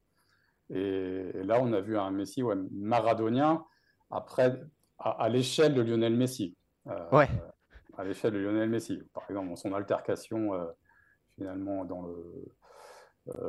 Et, 0.70 1.42
là, 1.44 1.58
on 1.60 1.72
a 1.72 1.80
vu 1.80 1.98
un 1.98 2.10
Messi 2.10 2.42
ouais, 2.42 2.56
maradonien 2.72 3.64
après, 4.10 4.60
à, 4.98 5.28
l'échelle 5.28 5.74
de 5.74 5.82
Lionel 5.82 6.16
Messi. 6.16 6.56
ouais. 7.12 7.28
À 7.96 8.04
l'échelle 8.04 8.32
de 8.32 8.38
Lionel 8.38 8.68
Messi. 8.68 9.00
Par 9.12 9.24
exemple, 9.28 9.56
son 9.56 9.72
altercation 9.72 10.52
finalement 11.36 11.84
dans 11.84 12.02
le, 12.02 12.12
euh, 12.12 12.52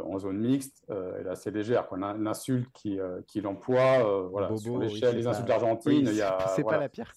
en 0.05 0.19
zone 0.19 0.37
mixte, 0.37 0.83
euh, 0.89 1.17
elle 1.19 1.27
est 1.27 1.31
assez 1.31 1.51
légère. 1.51 1.87
L'insulte 1.95 2.69
qu'il 2.73 2.99
euh, 2.99 3.21
emploie, 3.45 4.27
voilà, 4.29 4.55
sur 4.55 4.77
l'échelle 4.77 5.15
des 5.15 5.27
insultes 5.27 5.47
d'Argentine, 5.47 6.07
il 6.07 6.15
y 6.15 6.21
a. 6.21 6.37
C'est 6.55 6.63
pas 6.63 6.77
la 6.77 6.89
pire. 6.89 7.11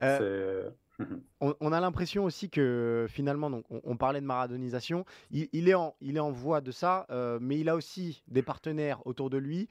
on, 1.40 1.72
a 1.72 1.80
l'impression 1.80 2.24
aussi 2.24 2.48
que 2.50 3.06
finalement, 3.08 3.50
donc, 3.50 3.64
on, 3.70 3.96
parlait 3.96 4.20
de 4.20 4.26
maradonisation, 4.26 5.04
il, 5.30 5.68
est 5.68 5.74
en, 5.74 5.94
il 6.00 6.16
est 6.16 6.20
en 6.20 6.30
voie 6.30 6.60
de 6.60 6.70
ça, 6.70 7.06
mais 7.40 7.58
il 7.58 7.68
a 7.68 7.76
aussi 7.76 8.22
des 8.28 8.42
partenaires 8.42 9.06
autour 9.06 9.30
de 9.30 9.36
lui 9.36 9.68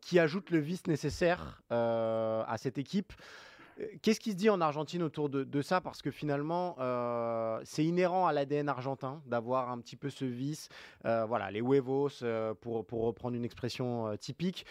qui 0.00 0.18
ajoutent 0.18 0.50
le 0.50 0.58
vice 0.58 0.86
nécessaire 0.86 1.62
à 1.70 2.56
cette 2.58 2.78
équipe. 2.78 3.12
Qu'est-ce 4.02 4.20
qui 4.20 4.32
se 4.32 4.36
dit 4.36 4.50
en 4.50 4.60
Argentine 4.60 5.02
autour 5.02 5.28
de, 5.28 5.62
ça? 5.62 5.80
Parce 5.80 6.02
que 6.02 6.10
finalement, 6.10 6.76
euh, 6.80 7.60
c'est 7.64 7.84
inhérent 7.84 8.26
à 8.26 8.32
l'ADN 8.32 8.68
argentin 8.68 9.22
d'avoir 9.26 9.70
un 9.70 9.78
petit 9.78 9.96
peu 9.96 10.10
ce 10.10 10.24
vice. 10.24 10.68
Euh, 11.06 11.24
voilà, 11.24 11.50
les 11.50 11.60
huevos, 11.60 12.22
euh, 12.22 12.54
pour, 12.54 12.84
pour, 12.86 13.02
reprendre 13.02 13.36
une 13.36 13.44
expression 13.44 14.16
typique. 14.18 14.66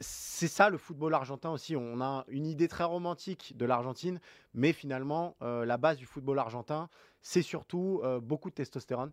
c'est 0.00 0.48
ça 0.48 0.68
le 0.68 0.78
football 0.78 1.14
argentin 1.14 1.50
aussi. 1.50 1.76
On 1.76 2.00
a 2.00 2.24
une 2.28 2.46
idée 2.46 2.68
très 2.68 2.84
romantique 2.84 3.56
de 3.56 3.64
l'Argentine, 3.64 4.20
mais 4.54 4.72
finalement, 4.72 5.36
la 5.40 5.76
base 5.76 5.98
du 5.98 6.06
football 6.06 6.38
argentin, 6.38 6.88
c'est 7.20 7.42
surtout 7.42 8.02
beaucoup 8.20 8.50
de 8.50 8.54
testostérone, 8.54 9.12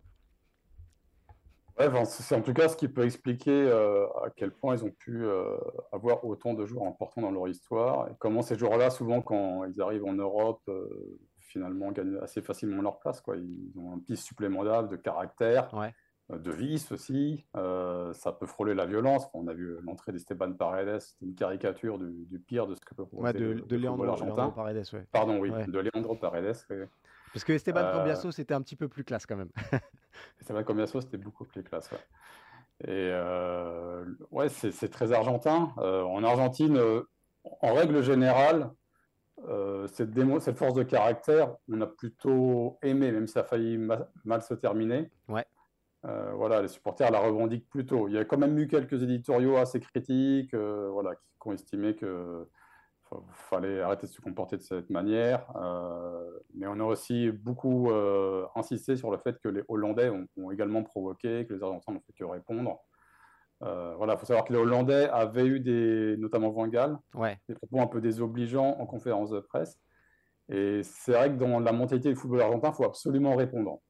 c'est 2.04 2.34
en 2.34 2.42
tout 2.42 2.52
cas 2.52 2.68
ce 2.68 2.76
qui 2.76 2.88
peut 2.88 3.04
expliquer 3.04 3.50
euh, 3.50 4.06
à 4.24 4.30
quel 4.34 4.50
point 4.50 4.76
ils 4.76 4.84
ont 4.84 4.90
pu 4.90 5.24
euh, 5.24 5.56
avoir 5.92 6.24
autant 6.24 6.54
de 6.54 6.64
joueurs 6.66 6.86
importants 6.86 7.22
dans 7.22 7.30
leur 7.30 7.48
histoire 7.48 8.08
et 8.08 8.12
comment 8.18 8.42
ces 8.42 8.58
joueurs-là, 8.58 8.90
souvent 8.90 9.22
quand 9.22 9.64
ils 9.64 9.80
arrivent 9.80 10.04
en 10.04 10.14
Europe, 10.14 10.62
euh, 10.68 11.18
finalement 11.38 11.90
gagnent 11.90 12.18
assez 12.22 12.42
facilement 12.42 12.82
leur 12.82 12.98
place. 12.98 13.20
Quoi. 13.20 13.36
Ils 13.36 13.72
ont 13.76 13.94
un 13.94 13.98
piste 13.98 14.24
supplémentaire 14.24 14.86
de 14.88 14.96
caractère, 14.96 15.70
de 16.28 16.50
vice 16.52 16.92
aussi. 16.92 17.44
ça 17.54 18.32
peut 18.38 18.46
frôler 18.46 18.74
la 18.74 18.86
violence. 18.86 19.28
on 19.34 19.48
a 19.48 19.52
vu 19.52 19.76
l'entrée 19.82 20.12
d'Esteban 20.12 20.52
Paredes, 20.52 21.00
c'était 21.00 21.26
une 21.26 21.34
caricature 21.34 21.98
du, 21.98 22.38
pire 22.38 22.66
de 22.66 22.74
ce 22.74 22.80
que 22.80 22.94
peut 22.94 23.04
proposer 23.04 23.32
de, 23.32 23.44
le, 23.44 23.60
de 23.62 23.76
Leandro, 23.76 24.52
Paredes. 24.52 24.84
Pardon, 25.10 25.38
oui, 25.40 25.50
de 25.50 25.78
Leandro 25.80 26.14
Paredes. 26.14 26.54
Parce 27.32 27.44
que 27.44 27.52
Esteban 27.52 27.80
euh... 27.80 27.92
Cambiaso, 27.92 28.30
c'était 28.32 28.54
un 28.54 28.62
petit 28.62 28.76
peu 28.76 28.88
plus 28.88 29.04
classe 29.04 29.26
quand 29.26 29.36
même. 29.36 29.50
Esteban 30.40 30.64
Cambiaso, 30.64 31.00
c'était 31.00 31.18
beaucoup 31.18 31.44
plus 31.44 31.62
classe. 31.62 31.90
Ouais. 31.90 31.98
Et 32.84 33.10
euh, 33.12 34.04
ouais, 34.30 34.48
c'est 34.48 34.88
très 34.88 35.12
argentin. 35.12 35.72
Euh, 35.78 36.02
en 36.02 36.24
Argentine, 36.24 36.78
euh, 36.78 37.02
en 37.44 37.74
règle 37.74 38.02
générale, 38.02 38.70
cette, 39.88 40.10
démo, 40.10 40.38
cette 40.38 40.58
force 40.58 40.74
de 40.74 40.82
caractère, 40.82 41.56
on 41.72 41.80
a 41.80 41.86
plutôt 41.86 42.78
aimé, 42.82 43.10
même 43.10 43.26
si 43.26 43.32
ça 43.32 43.40
a 43.40 43.44
failli 43.44 43.78
mal 43.78 44.42
se 44.42 44.52
terminer. 44.52 45.10
Ouais. 45.28 45.46
voilà, 46.02 46.60
les 46.60 46.68
supporters 46.68 47.10
la 47.10 47.20
revendiquent 47.20 47.68
plutôt. 47.70 48.06
Il 48.08 48.14
y 48.14 48.18
a 48.18 48.24
quand 48.26 48.36
même 48.36 48.58
eu 48.58 48.66
quelques 48.66 49.02
éditoriaux 49.02 49.56
assez 49.56 49.80
critiques, 49.80 50.54
voilà, 50.54 51.14
qui, 51.14 51.22
qui, 51.40 51.48
ont 51.48 51.52
estimé 51.52 51.96
que 51.96 52.46
fallait 53.32 53.80
arrêter 53.80 54.06
de 54.06 54.12
se 54.12 54.20
comporter 54.20 54.56
de 54.56 54.62
cette 54.62 54.90
manière. 54.90 55.44
Euh, 55.56 56.38
mais 56.54 56.66
on 56.66 56.78
a 56.80 56.84
aussi 56.84 57.30
beaucoup 57.30 57.90
euh, 57.90 58.46
insisté 58.54 58.96
sur 58.96 59.10
le 59.10 59.18
fait 59.18 59.38
que 59.40 59.48
les 59.48 59.62
Hollandais 59.68 60.10
ont, 60.36 60.50
également 60.50 60.82
provoqué, 60.82 61.46
que 61.46 61.54
les 61.54 61.62
Argentins 61.62 61.92
n'ont 61.92 62.00
fait 62.00 62.12
que 62.12 62.24
répondre. 62.24 62.78
Euh, 63.62 63.94
voilà, 63.96 64.14
il 64.14 64.18
faut 64.18 64.26
savoir 64.26 64.44
que 64.44 64.52
les 64.52 64.58
Hollandais 64.58 65.08
avaient 65.10 65.46
eu 65.46 65.60
des, 65.60 66.16
notamment 66.18 66.50
Van 66.50 66.66
Gaal, 66.66 66.98
des 67.48 67.54
propos 67.54 67.80
un 67.80 67.86
peu 67.86 68.00
désobligeants 68.00 68.76
en 68.78 68.86
conférence 68.86 69.30
de 69.30 69.40
presse. 69.40 69.78
Et 70.48 70.82
c'est 70.82 71.12
vrai 71.12 71.30
que 71.30 71.36
dans 71.36 71.60
la 71.60 71.72
mentalité 71.72 72.08
du 72.08 72.16
football 72.16 72.40
argentin, 72.40 72.70
il 72.70 72.74
faut 72.74 72.84
absolument 72.84 73.36
répondre. 73.36 73.80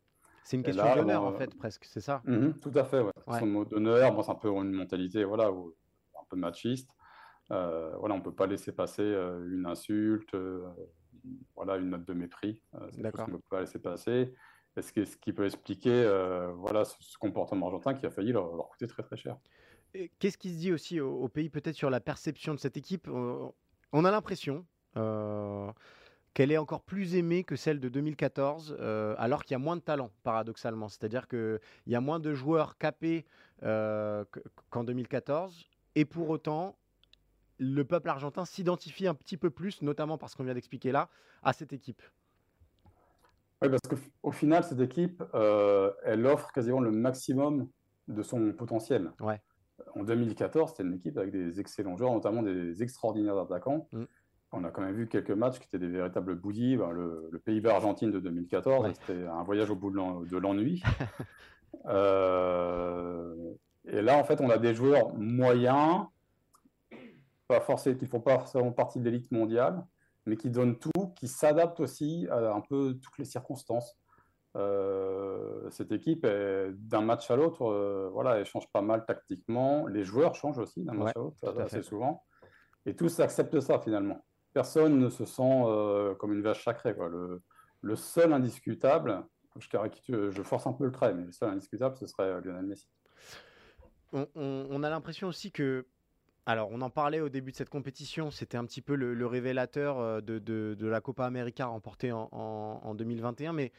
C'est 0.43 0.57
une 0.57 0.63
question 0.63 0.95
d'honneur, 0.97 1.23
en 1.23 1.33
fait, 1.33 1.55
presque, 1.57 1.85
c'est 1.85 2.01
ça? 2.01 2.23
Mhm, 2.25 2.59
Tout 2.59 2.73
à 2.75 2.85
fait, 2.85 3.01
ouais. 3.01 3.13
Son 3.39 3.47
mot 3.47 3.65
d'honneur, 3.65 4.13
bon, 4.13 4.23
c'est 4.23 4.33
un 4.33 4.35
peu 4.35 4.49
une 4.49 4.73
mentalité 4.73 5.25
voilà, 5.25 5.47
un 5.47 6.25
peu 6.29 6.37
machiste. 6.37 6.91
Euh, 7.51 7.95
voilà, 7.99 8.15
on 8.15 8.19
ne 8.19 8.23
peut 8.23 8.35
pas 8.35 8.47
laisser 8.47 8.73
passer 8.73 9.03
euh, 9.03 9.45
une 9.51 9.67
insulte, 9.67 10.35
euh, 10.35 10.69
voilà, 11.57 11.77
une 11.77 11.91
note 11.91 12.05
de 12.05 12.13
mépris. 12.13 12.63
c'est 12.91 13.11
qu'on 13.13 13.27
ne 13.27 13.33
peut 13.33 13.43
pas 13.49 13.61
laisser 13.61 13.79
passer. 13.79 14.35
Ce 14.81 14.93
qui, 14.93 15.05
ce 15.05 15.17
qui 15.17 15.33
peut 15.33 15.47
expliquer 15.47 16.05
voilà, 16.55 16.85
ce, 16.85 17.19
comportement 17.19 17.67
argentin 17.67 17.93
qui 17.93 18.07
a 18.07 18.11
failli 18.11 18.33
leur, 18.33 18.69
coûter 18.69 18.87
très 18.87 19.03
très 19.03 19.17
cher. 19.17 19.37
Qu'est-ce 20.21 20.39
qui 20.39 20.55
se 20.55 20.59
dit 20.59 20.73
aussi 20.73 21.01
au, 21.01 21.29
pays 21.29 21.51
peut-être 21.51 21.75
sur 21.75 21.91
la 21.91 21.99
perception 21.99 22.55
de 22.55 22.61
cette 22.61 22.77
équipe? 22.77 23.09
On 23.09 24.05
a 24.05 24.11
l'impression 24.13 24.65
qu'elle 24.95 26.53
est 26.53 26.57
encore 26.57 26.83
plus 26.83 27.17
aimée 27.17 27.43
que 27.43 27.57
celle 27.57 27.81
de 27.81 27.89
2014, 27.89 28.77
alors 29.19 29.43
qu'il 29.43 29.55
y 29.55 29.57
a 29.57 29.59
moins 29.59 29.77
de 29.77 29.83
talent, 29.83 30.13
paradoxalement. 30.23 30.89
C'est-à-dire 30.89 31.27
qu'il 31.27 31.59
y 31.89 31.97
a 31.97 32.01
moins 32.01 32.21
de 32.21 32.33
joueurs 32.33 32.79
capés 32.79 33.27
qu'en 33.61 34.85
2014. 34.85 35.67
Et 35.97 36.05
pour 36.05 36.31
autant, 36.31 36.79
le 37.61 37.85
peuple 37.85 38.09
argentin 38.09 38.44
s'identifie 38.44 39.07
un 39.07 39.14
petit 39.14 39.37
peu 39.37 39.51
plus, 39.51 39.83
notamment 39.83 40.18
parce 40.18 40.35
qu'on 40.35 40.44
vient 40.44 40.55
d'expliquer 40.55 40.92
là, 40.92 41.09
à 41.42 41.53
cette 41.53 41.73
équipe 41.73 42.03
Oui, 43.62 43.68
parce 43.68 43.83
qu'au 43.83 44.33
final, 44.33 44.64
cette 44.64 44.81
équipe, 44.81 45.23
euh, 45.35 45.92
elle 46.05 46.27
offre 46.27 46.51
quasiment 46.53 46.81
le 46.81 46.90
maximum 46.90 47.68
de 48.09 48.23
son 48.23 48.53
potentiel. 48.53 49.12
Ouais. 49.20 49.40
En 49.94 50.03
2014, 50.05 50.70
c'était 50.70 50.83
une 50.85 50.94
équipe 50.94 51.18
avec 51.18 51.33
des 51.33 51.61
excellents 51.61 51.96
joueurs, 51.96 52.12
notamment 52.12 52.42
des 52.42 52.83
extraordinaires 52.83 53.38
attaquants. 53.38 53.88
Mm. 53.92 54.05
On 54.53 54.64
a 54.64 54.70
quand 54.70 54.83
même 54.83 54.94
vu 54.94 55.07
quelques 55.07 55.31
matchs 55.31 55.59
qui 55.59 55.66
étaient 55.66 55.79
des 55.79 55.88
véritables 55.88 56.35
bouillies. 56.35 56.77
Ben, 56.77 56.90
le, 56.90 57.40
Pays-Bas-Argentine 57.44 58.11
de 58.11 58.20
2014, 58.20 58.92
c'était 58.94 59.27
un 59.27 59.44
voyage 59.44 59.70
au 59.70 59.77
bout 59.77 59.90
de 59.90 60.37
l'ennui. 60.38 60.83
Euh, 61.87 63.55
et 63.85 64.03
là, 64.03 64.18
en 64.18 64.25
fait, 64.25 64.40
on 64.40 64.51
a 64.51 64.59
des 64.59 64.75
joueurs 64.75 65.14
moyens, 65.14 66.05
pas 67.51 67.61
forcément, 67.61 67.97
qui 67.99 68.07
font 68.07 68.21
pas 68.21 68.39
forcément 68.39 68.71
partie 68.71 69.01
de 69.01 69.05
l'élite 69.05 69.33
mondiale, 69.33 69.85
mais 70.25 70.37
qui 70.37 70.51
donnent 70.51 70.79
tout, 70.79 71.13
qui 71.17 71.27
s'adaptent 71.27 71.81
aussi 71.81 72.29
à 72.31 72.53
un 72.53 72.61
peu 72.61 72.97
toutes 73.03 73.19
les 73.19 73.25
circonstances. 73.25 73.97
Euh, 74.57 75.69
cette 75.71 75.91
équipe, 75.91 76.27
d'un 76.27 77.01
match 77.01 77.31
à 77.31 77.37
l'autre, 77.37 77.67
euh, 77.67 78.09
voilà, 78.13 78.37
elle 78.37 78.45
change 78.45 78.71
pas 78.73 78.83
mal 78.83 79.05
tactiquement. 79.05 79.87
Les 79.89 80.05
joueurs 80.05 80.37
changent 80.37 80.59
aussi 80.59 80.85
d'un 80.85 80.93
match 80.93 81.13
à 81.17 81.19
l'autre, 81.19 81.61
assez 81.61 81.83
souvent. 81.83 82.25
Et 82.87 82.95
tous 82.95 83.19
acceptent 83.19 83.61
ça 83.61 83.81
finalement. 83.81 84.25
Personne 84.53 84.99
ne 84.99 85.09
se 85.09 85.25
sent 85.25 85.63
euh, 85.67 86.15
comme 86.15 86.33
une 86.33 86.43
vache 86.43 86.65
sacrée. 86.65 86.95
Quoi. 86.95 87.09
Le, 87.09 87.43
le, 87.81 87.97
seul 87.97 88.33
indiscutable, 88.33 89.25
je, 89.59 90.31
je 90.31 90.43
force 90.43 90.67
un 90.67 90.73
peu 90.73 90.85
le 90.85 90.93
trait, 90.93 91.15
mais 91.15 91.25
le 91.25 91.33
seul 91.33 91.51
indiscutable, 91.51 91.97
ce 91.97 92.07
serait 92.07 92.41
Lionel 92.43 92.67
Messi. 92.67 92.89
On, 94.13 94.27
on 94.35 94.83
a 94.83 94.91
l'impression 94.91 95.29
aussi 95.29 95.53
que 95.53 95.87
alors, 96.46 96.70
on 96.72 96.81
en 96.81 96.90
parlait 96.90 97.20
au 97.20 97.29
début 97.29 97.53
de 97.53 97.57
cette 97.57 97.68
compétition, 97.68 98.31
c'était 98.31 98.57
un 98.57 98.64
petit 98.64 98.81
peu 98.81 98.94
le, 98.94 99.26
révélateur 99.26 99.98
euh, 99.98 100.20
de, 100.20 100.87
la 100.87 101.00
Copa 101.00 101.26
América 101.26 101.66
remportée 101.66 102.12
en, 102.12 102.94
2021, 102.94 103.53
mais 103.53 103.72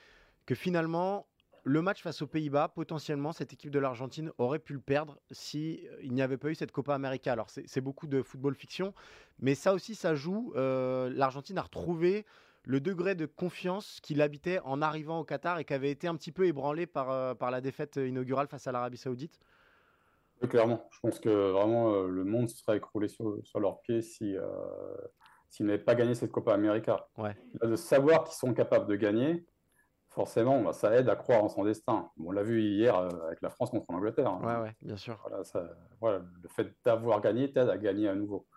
que 0.46 0.54
finalement, 0.54 1.26
le 1.64 1.82
match 1.82 2.02
face 2.02 2.22
aux 2.22 2.28
Pays-Bas, 2.28 2.70
potentiellement, 2.70 3.32
cette 3.32 3.52
équipe 3.54 3.72
de 3.72 3.80
l'Argentine 3.80 4.32
aurait 4.38 4.60
pu 4.60 4.74
le 4.74 4.80
perdre 4.80 5.20
si 5.32 5.82
euh, 5.88 5.98
il 6.04 6.14
n'y 6.14 6.22
avait 6.22 6.38
pas 6.38 6.50
eu 6.50 6.56
cette 6.56 6.72
Copa 6.72 6.94
América. 6.94 7.34
Alors, 7.34 7.50
c'est 7.50 7.82
beaucoup 7.82 8.08
de 8.08 8.22
football 8.22 8.54
fiction, 8.54 8.94
mais 9.40 9.56
ça 9.56 9.74
aussi, 9.74 9.96
ça 9.96 10.14
joue. 10.14 10.54
Euh, 10.56 11.10
L'Argentine 11.14 11.58
a 11.58 11.64
retrouvé 11.64 12.26
le 12.64 12.80
degré 12.80 13.16
de 13.16 13.26
confiance 13.26 14.00
qu'il 14.04 14.22
habitait 14.22 14.60
en 14.60 14.84
arrivant 14.84 15.20
au 15.20 15.24
Qatar 15.24 15.58
et 15.58 15.66
qui 15.66 15.74
avait 15.74 15.90
été 15.90 16.08
un 16.08 16.16
petit 16.16 16.32
peu 16.32 16.46
ébranlé 16.46 16.86
par, 16.86 17.36
par 17.38 17.50
la 17.50 17.60
défaite 17.60 17.96
inaugurale 17.96 18.48
face 18.48 18.68
à 18.68 18.72
l'Arabie 18.72 18.98
Saoudite 18.98 19.40
clairement. 20.48 20.88
Je 20.92 21.00
pense 21.02 21.20
que 21.20 21.52
vraiment 21.52 21.94
euh, 21.94 22.08
le 22.08 22.24
monde 22.24 22.50
se 22.50 22.58
serait 22.58 22.78
écroulé 22.78 23.08
sur, 23.08 23.38
sur 23.44 23.60
leurs 23.60 23.82
pieds 23.82 24.02
si, 24.02 24.36
euh, 24.36 24.48
s'ils 25.50 25.66
n'avaient 25.66 25.84
pas 25.84 25.96
gagné 25.96 26.16
cette 26.16 26.32
Copa 26.32 26.54
América. 26.54 27.08
Ouais. 27.18 27.36
de 27.64 27.76
savoir 27.76 28.24
qu'ils 28.24 28.36
sont 28.36 28.54
capables 28.54 28.88
de 28.88 28.96
gagner, 28.96 29.46
forcément, 30.10 30.62
bah, 30.62 30.74
ça 30.74 30.96
aide 30.96 31.10
à 31.10 31.16
croire 31.16 31.44
en 31.44 31.50
son 31.50 31.64
destin. 31.64 32.10
on 32.24 32.32
l'a 32.32 32.44
vu 32.44 32.62
hier 32.62 32.96
euh, 32.96 33.10
avec 33.28 33.42
la 33.42 33.50
France 33.50 33.72
contre 33.72 33.92
l'Angleterre. 33.92 34.30
Hein. 34.30 34.42
Ouais, 34.44 34.64
ouais, 34.68 34.76
bien 34.82 34.98
sûr. 34.98 35.18
Voilà, 35.28 35.44
ça, 35.44 35.70
voilà, 36.00 36.20
le 36.42 36.50
fait 36.50 36.74
d'avoir 36.84 37.22
gagné 37.22 37.52
t'aide 37.52 37.70
à 37.70 37.78
gagner 37.78 38.08
à 38.08 38.16
nouveau. 38.16 38.48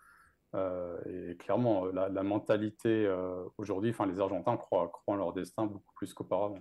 et 1.07 1.37
clairement, 1.39 1.87
la, 1.87 2.09
la 2.09 2.23
mentalité 2.23 3.13
aujourd'hui, 3.59 3.91
enfin, 3.91 4.07
les 4.07 4.21
Argentins 4.21 4.57
croient, 4.57 4.89
croient 4.89 5.15
en 5.15 5.19
leur 5.19 5.33
destin 5.33 5.67
beaucoup 5.67 5.95
plus 5.95 6.15
qu'auparavant. 6.15 6.59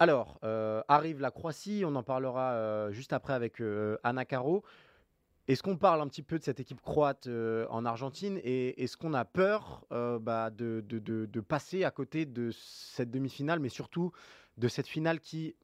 Alors, 0.00 0.38
euh, 0.44 0.82
arrive 0.88 1.20
la 1.20 1.30
Croatie, 1.30 1.82
on 1.84 1.94
en 1.94 2.02
parlera 2.02 2.52
euh, 2.52 2.90
juste 2.90 3.12
après 3.12 3.34
avec 3.34 3.60
euh, 3.60 3.98
Anna 4.02 4.24
Caro. 4.24 4.64
Est-ce 5.46 5.62
qu'on 5.62 5.76
parle 5.76 6.00
un 6.00 6.08
petit 6.08 6.22
peu 6.22 6.38
de 6.38 6.42
cette 6.42 6.58
équipe 6.58 6.80
croate 6.80 7.28
en 7.28 7.84
Argentine 7.84 8.40
et 8.42 8.82
est-ce 8.82 8.96
qu'on 8.96 9.12
a 9.14 9.24
peur 9.24 9.84
bah, 9.90 10.48
de, 10.50 10.80
de, 10.86 11.40
passer 11.40 11.82
à 11.82 11.90
côté 11.90 12.24
de 12.24 12.50
cette 12.52 13.10
demi-finale, 13.10 13.58
mais 13.58 13.68
surtout 13.68 14.12
de 14.58 14.68
cette 14.68 14.86
finale 14.86 15.18
qui, 15.18 15.56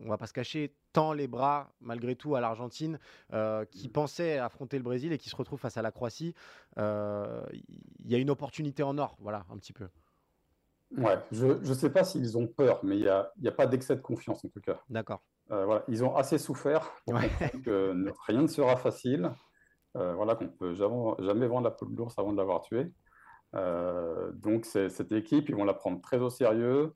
on 0.00 0.08
va 0.08 0.18
pas 0.18 0.26
se 0.26 0.32
cacher, 0.32 0.74
tend 0.92 1.12
les 1.12 1.28
bras 1.28 1.72
malgré 1.80 2.16
tout 2.16 2.34
à 2.34 2.40
l'Argentine 2.40 2.98
qui 3.70 3.88
pensait 3.88 4.38
affronter 4.38 4.78
le 4.78 4.82
Brésil 4.82 5.12
et 5.12 5.18
qui 5.18 5.30
se 5.30 5.36
retrouve 5.36 5.60
face 5.60 5.76
à 5.76 5.82
la 5.82 5.92
Croatie. 5.92 6.34
Il 6.76 6.82
y 8.06 8.14
a 8.16 8.18
une 8.18 8.30
opportunité 8.30 8.82
en 8.82 8.98
or, 8.98 9.16
voilà, 9.20 9.46
un 9.48 9.58
petit 9.58 9.72
peu. 9.72 9.86
Ouais, 10.96 11.18
je 11.30 11.46
ne 11.46 11.74
sais 11.74 11.90
pas 11.90 12.04
s'ils 12.04 12.36
ont 12.36 12.46
peur, 12.46 12.80
mais 12.82 12.96
il 12.96 13.02
n'y 13.02 13.08
a, 13.08 13.32
a, 13.46 13.50
pas 13.52 13.66
d'excès 13.66 13.96
de 13.96 14.00
confiance 14.00 14.44
en 14.44 14.48
tout 14.48 14.60
cas. 14.60 14.80
D'accord. 14.88 15.22
voilà, 15.48 15.84
ils 15.88 16.04
ont 16.04 16.14
assez 16.14 16.38
souffert 16.38 16.90
pour 17.06 17.14
que 17.64 18.12
rien 18.26 18.42
ne 18.42 18.46
sera 18.46 18.76
facile. 18.76 19.30
voilà, 19.94 20.34
qu'on 20.34 20.44
ne 20.44 20.50
peut 20.50 20.74
jamais, 20.74 21.14
jamais, 21.20 21.46
vendre 21.46 21.64
la 21.64 21.70
peau 21.70 21.86
de 21.86 21.96
l'ours 21.96 22.18
avant 22.18 22.32
de 22.32 22.38
l'avoir 22.38 22.60
tué. 22.62 22.92
donc 24.34 24.66
cette 24.66 25.12
équipe, 25.12 25.48
ils 25.48 25.54
vont 25.54 25.64
la 25.64 25.74
prendre 25.74 26.00
très 26.00 26.18
au 26.18 26.30
sérieux 26.30 26.94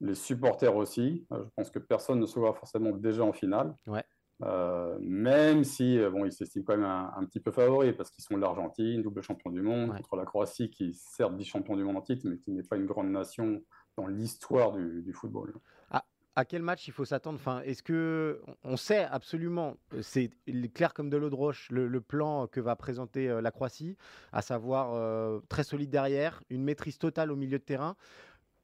les 0.00 0.14
supporters 0.14 0.74
aussi. 0.76 1.26
Euh, 1.32 1.44
je 1.44 1.50
pense 1.56 1.70
que 1.70 1.78
personne 1.78 2.20
ne 2.20 2.26
se 2.26 2.38
voit 2.38 2.54
forcément 2.54 2.90
déjà 2.92 3.24
en 3.24 3.32
finale. 3.32 3.74
Ouais. 3.86 4.04
Euh, 4.42 4.96
même 5.00 5.64
si 5.64 5.98
euh, 5.98 6.10
bon, 6.10 6.24
ils 6.24 6.32
s'estiment 6.32 6.64
quand 6.64 6.76
même 6.76 6.86
un, 6.86 7.24
petit 7.24 7.40
peu 7.40 7.50
favoris 7.50 7.94
parce 7.96 8.10
qu'ils 8.10 8.22
sont 8.22 8.36
l'Argentine, 8.36 9.02
double 9.02 9.22
champion 9.22 9.50
du 9.50 9.62
monde, 9.62 9.90
contre 9.96 10.16
la 10.16 10.24
Croatie 10.24 10.70
qui 10.70 10.94
certes 10.94 11.36
dit 11.36 11.44
champion 11.44 11.76
du 11.76 11.82
monde 11.82 11.96
en 11.96 12.02
titre, 12.02 12.22
mais 12.28 12.38
qui 12.38 12.52
n'est 12.52 12.62
pas 12.62 12.76
une 12.76 12.86
grande 12.86 13.10
nation 13.10 13.60
dans 13.96 14.06
l'histoire 14.06 14.72
du, 14.72 15.12
football. 15.12 15.54
Ah, 15.90 16.04
à 16.36 16.44
quel 16.44 16.62
match 16.62 16.86
il 16.86 16.92
faut 16.92 17.04
s'attendre? 17.04 17.36
Enfin, 17.40 17.62
Est-ce 17.62 17.82
que 17.82 18.40
on 18.62 18.76
sait 18.76 19.02
absolument, 19.02 19.76
c'est 20.02 20.30
clair 20.72 20.94
comme 20.94 21.10
de 21.10 21.16
l'eau 21.16 21.30
de 21.30 21.34
roche, 21.34 21.68
le, 21.72 22.00
plan 22.00 22.46
que 22.46 22.60
va 22.60 22.76
présenter 22.76 23.26
la 23.42 23.50
Croatie, 23.50 23.96
à 24.32 24.40
savoir 24.40 25.42
très 25.48 25.64
solide 25.64 25.90
derrière, 25.90 26.44
une 26.48 26.62
maîtrise 26.62 26.98
totale 26.98 27.32
au 27.32 27.36
milieu 27.36 27.58
de 27.58 27.64
terrain. 27.64 27.96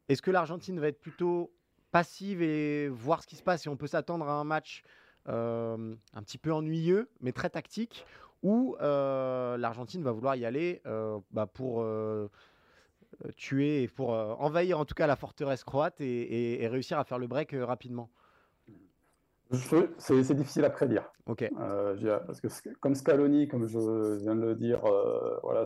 Est-ce 0.09 0.23
que 0.23 0.31
l'Argentine 0.31 0.79
va 0.79 0.87
être 0.87 1.01
plutôt 1.01 1.53
passive 1.91 2.43
et 2.43 2.89
voir 2.89 3.23
ce 3.23 3.27
qui 3.27 3.37
se 3.37 3.43
passe 3.43 3.67
et 3.67 3.69
on 3.69 3.77
peut 3.77 3.87
s'attendre 3.89 4.29
à 4.29 4.35
un 4.35 4.45
match 4.45 4.85
euh, 5.29 5.95
un 6.13 6.23
petit 6.23 6.37
peu 6.37 6.53
ennuyeux 6.53 7.09
mais 7.21 7.33
très 7.33 7.49
tactique 7.49 8.05
ou 8.43 8.77
euh, 8.83 9.57
l'Argentine 9.57 10.03
va 10.03 10.13
vouloir 10.13 10.37
y 10.37 10.45
aller 10.45 10.83
euh, 10.87 11.19
bah, 11.31 11.47
pour 11.47 11.87
tuer 13.37 13.85
et 13.85 13.89
pour 13.89 14.11
envahir 14.11 14.79
en 14.79 14.85
tout 14.85 14.95
cas 14.95 15.07
la 15.07 15.17
forteresse 15.17 15.65
croate 15.65 16.01
et, 16.01 16.67
réussir 16.71 16.99
à 16.99 17.05
faire 17.05 17.19
le 17.19 17.27
break 17.27 17.55
rapidement 17.59 18.11
c'est 19.99 20.35
difficile 20.35 20.65
à 20.65 20.71
prédire. 20.71 21.13
Ok. 21.27 21.49
parce 22.27 22.41
que 22.41 22.49
comme 22.81 22.97
Scaloni, 22.97 23.47
comme 23.47 23.69
je 23.69 24.17
viens 24.17 24.35
de 24.35 24.41
le 24.41 24.55
dire, 24.57 24.81
voilà, 25.43 25.65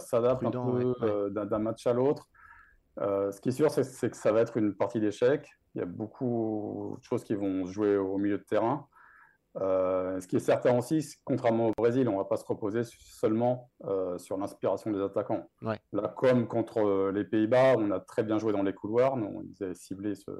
s'adapte 0.00 0.42
un 0.42 0.50
peu 0.50 1.30
d'un 1.30 1.58
match 1.58 1.86
à 1.86 1.92
l'autre. 1.92 2.28
Euh, 3.00 3.30
ce 3.30 3.40
qui 3.40 3.50
est 3.50 3.52
sûr, 3.52 3.70
c'est 3.70 4.10
que 4.10 4.16
ça 4.16 4.32
va 4.32 4.40
être 4.40 4.56
une 4.56 4.74
partie 4.74 5.00
d'échecs. 5.00 5.48
Il 5.74 5.78
y 5.78 5.82
a 5.82 5.86
beaucoup 5.86 6.96
de 6.98 7.04
choses 7.04 7.24
qui 7.24 7.34
vont 7.34 7.66
se 7.66 7.72
jouer 7.72 7.96
au 7.96 8.18
milieu 8.18 8.38
de 8.38 8.44
terrain. 8.44 8.88
Euh, 9.56 10.20
ce 10.20 10.28
qui 10.28 10.36
est 10.36 10.40
certain 10.40 10.76
aussi, 10.76 11.16
contrairement 11.24 11.68
au 11.68 11.72
Brésil, 11.76 12.08
on 12.08 12.12
ne 12.12 12.18
va 12.18 12.24
pas 12.24 12.36
se 12.36 12.44
reposer 12.44 12.82
seulement 12.84 13.70
euh, 13.84 14.18
sur 14.18 14.36
l'inspiration 14.36 14.90
des 14.90 15.00
attaquants. 15.00 15.48
Là, 15.92 16.08
comme 16.16 16.46
contre 16.46 17.10
les 17.10 17.24
Pays-Bas, 17.24 17.76
on 17.76 17.90
a 17.90 18.00
très 18.00 18.22
bien 18.22 18.38
joué 18.38 18.52
dans 18.52 18.62
les 18.62 18.74
couloirs. 18.74 19.14
on 19.14 19.44
avaient 19.60 19.74
ciblé 19.74 20.14
ce, 20.14 20.30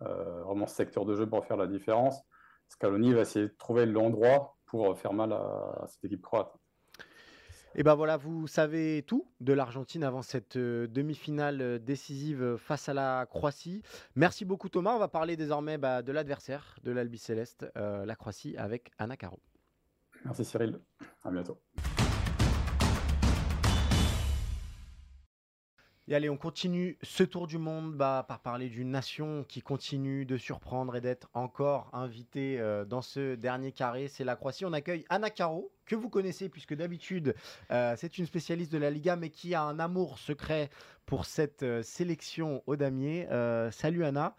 vraiment 0.00 0.66
ce 0.66 0.74
secteur 0.74 1.04
de 1.04 1.14
jeu 1.14 1.28
pour 1.28 1.44
faire 1.44 1.56
la 1.56 1.66
différence. 1.66 2.20
Scaloni 2.68 3.12
va 3.12 3.22
essayer 3.22 3.46
de 3.46 3.54
trouver 3.58 3.86
l'endroit 3.86 4.56
pour 4.66 4.96
faire 4.96 5.12
mal 5.12 5.32
à 5.32 5.84
cette 5.88 6.04
équipe 6.04 6.22
croate. 6.22 6.52
Et 7.76 7.82
ben 7.82 7.94
voilà, 7.94 8.16
vous 8.16 8.46
savez 8.46 9.04
tout 9.06 9.26
de 9.40 9.52
l'Argentine 9.52 10.02
avant 10.02 10.22
cette 10.22 10.58
demi-finale 10.58 11.78
décisive 11.78 12.56
face 12.56 12.88
à 12.88 12.94
la 12.94 13.26
Croatie. 13.26 13.82
Merci 14.16 14.44
beaucoup 14.44 14.68
Thomas. 14.68 14.94
On 14.94 14.98
va 14.98 15.08
parler 15.08 15.36
désormais 15.36 15.78
bah, 15.78 16.02
de 16.02 16.10
l'adversaire 16.10 16.76
de 16.82 16.90
l'Albi 16.90 17.18
Céleste, 17.18 17.66
la 17.76 18.16
Croatie, 18.16 18.56
avec 18.56 18.90
Anna 18.98 19.16
Caro. 19.16 19.38
Merci 20.24 20.44
Cyril. 20.44 20.80
À 21.24 21.30
bientôt. 21.30 21.58
Et 26.10 26.14
allez, 26.16 26.28
on 26.28 26.36
continue 26.36 26.98
ce 27.04 27.22
tour 27.22 27.46
du 27.46 27.56
monde 27.56 27.94
bah, 27.94 28.24
par 28.26 28.40
parler 28.40 28.68
d'une 28.68 28.90
nation 28.90 29.44
qui 29.44 29.62
continue 29.62 30.26
de 30.26 30.36
surprendre 30.36 30.96
et 30.96 31.00
d'être 31.00 31.28
encore 31.34 31.88
invitée 31.92 32.58
euh, 32.58 32.84
dans 32.84 33.00
ce 33.00 33.36
dernier 33.36 33.70
carré. 33.70 34.08
C'est 34.08 34.24
la 34.24 34.34
Croatie. 34.34 34.64
On 34.64 34.72
accueille 34.72 35.04
Anna 35.08 35.30
Caro, 35.30 35.70
que 35.86 35.94
vous 35.94 36.10
connaissez 36.10 36.48
puisque 36.48 36.74
d'habitude 36.74 37.36
euh, 37.70 37.94
c'est 37.96 38.18
une 38.18 38.26
spécialiste 38.26 38.72
de 38.72 38.78
la 38.78 38.90
Liga, 38.90 39.14
mais 39.14 39.30
qui 39.30 39.54
a 39.54 39.62
un 39.62 39.78
amour 39.78 40.18
secret 40.18 40.68
pour 41.06 41.26
cette 41.26 41.62
euh, 41.62 41.80
sélection 41.84 42.64
au 42.66 42.74
damier. 42.74 43.28
salut 43.70 44.04
Anna. 44.04 44.34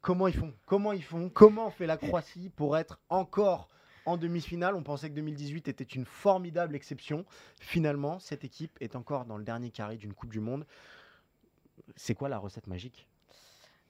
Comment 0.00 0.28
ils 0.28 0.34
font? 0.34 0.54
Comment 0.64 0.92
ils 0.92 1.02
font? 1.02 1.28
Comment 1.28 1.70
fait 1.70 1.86
la 1.86 1.96
Croatie 1.96 2.50
pour 2.50 2.76
être 2.76 3.00
encore 3.08 3.68
en 4.06 4.16
demi-finale. 4.16 4.74
On 4.74 4.82
pensait 4.82 5.08
que 5.08 5.14
2018 5.14 5.68
était 5.68 5.84
une 5.84 6.04
formidable 6.04 6.74
exception. 6.74 7.24
Finalement, 7.60 8.18
cette 8.18 8.44
équipe 8.44 8.76
est 8.80 8.96
encore 8.96 9.24
dans 9.24 9.38
le 9.38 9.44
dernier 9.44 9.70
carré 9.70 9.96
d'une 9.96 10.14
Coupe 10.14 10.30
du 10.30 10.40
Monde. 10.40 10.66
C'est 11.96 12.14
quoi 12.14 12.28
la 12.28 12.38
recette 12.38 12.66
magique? 12.66 13.06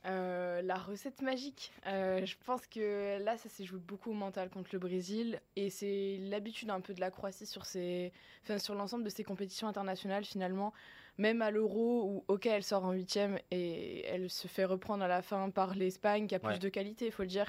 Euh, 0.05 0.62
la 0.62 0.75
recette 0.75 1.22
magique, 1.22 1.72
euh, 1.87 2.27
je 2.27 2.35
pense 2.44 2.66
que 2.66 3.22
là, 3.22 3.37
ça 3.37 3.48
s'est 3.48 3.64
joué 3.64 3.79
beaucoup 3.79 4.11
au 4.11 4.14
mental 4.14 4.51
contre 4.51 4.70
le 4.72 4.81
Brésil 4.81 5.40
et 5.55 5.70
c'est 5.70 6.18
l'habitude 6.22 6.70
un 6.70 6.81
peu 6.81 6.92
de 6.92 7.01
la 7.01 7.12
Croatie 7.12 7.46
sur, 7.46 7.64
sur 7.66 8.75
l'ensemble 8.75 9.05
de 9.05 9.11
ses 9.11 9.22
compétitions 9.22 9.68
internationales 9.68 10.25
finalement. 10.25 10.72
Même 11.18 11.40
à 11.40 11.53
l'Euro, 11.53 12.05
où 12.05 12.25
ok, 12.27 12.46
elle 12.46 12.64
sort 12.64 12.85
en 12.85 12.92
huitième 12.92 13.38
et 13.53 14.05
elle 14.07 14.29
se 14.29 14.48
fait 14.48 14.64
reprendre 14.64 15.05
à 15.05 15.09
la 15.09 15.22
fin 15.22 15.51
par 15.51 15.75
l'Espagne 15.75 16.27
qui 16.27 16.35
a 16.35 16.40
plus 16.40 16.59
de 16.59 16.68
qualité, 16.68 17.07
il 17.07 17.12
faut 17.12 17.22
le 17.22 17.29
dire. 17.29 17.46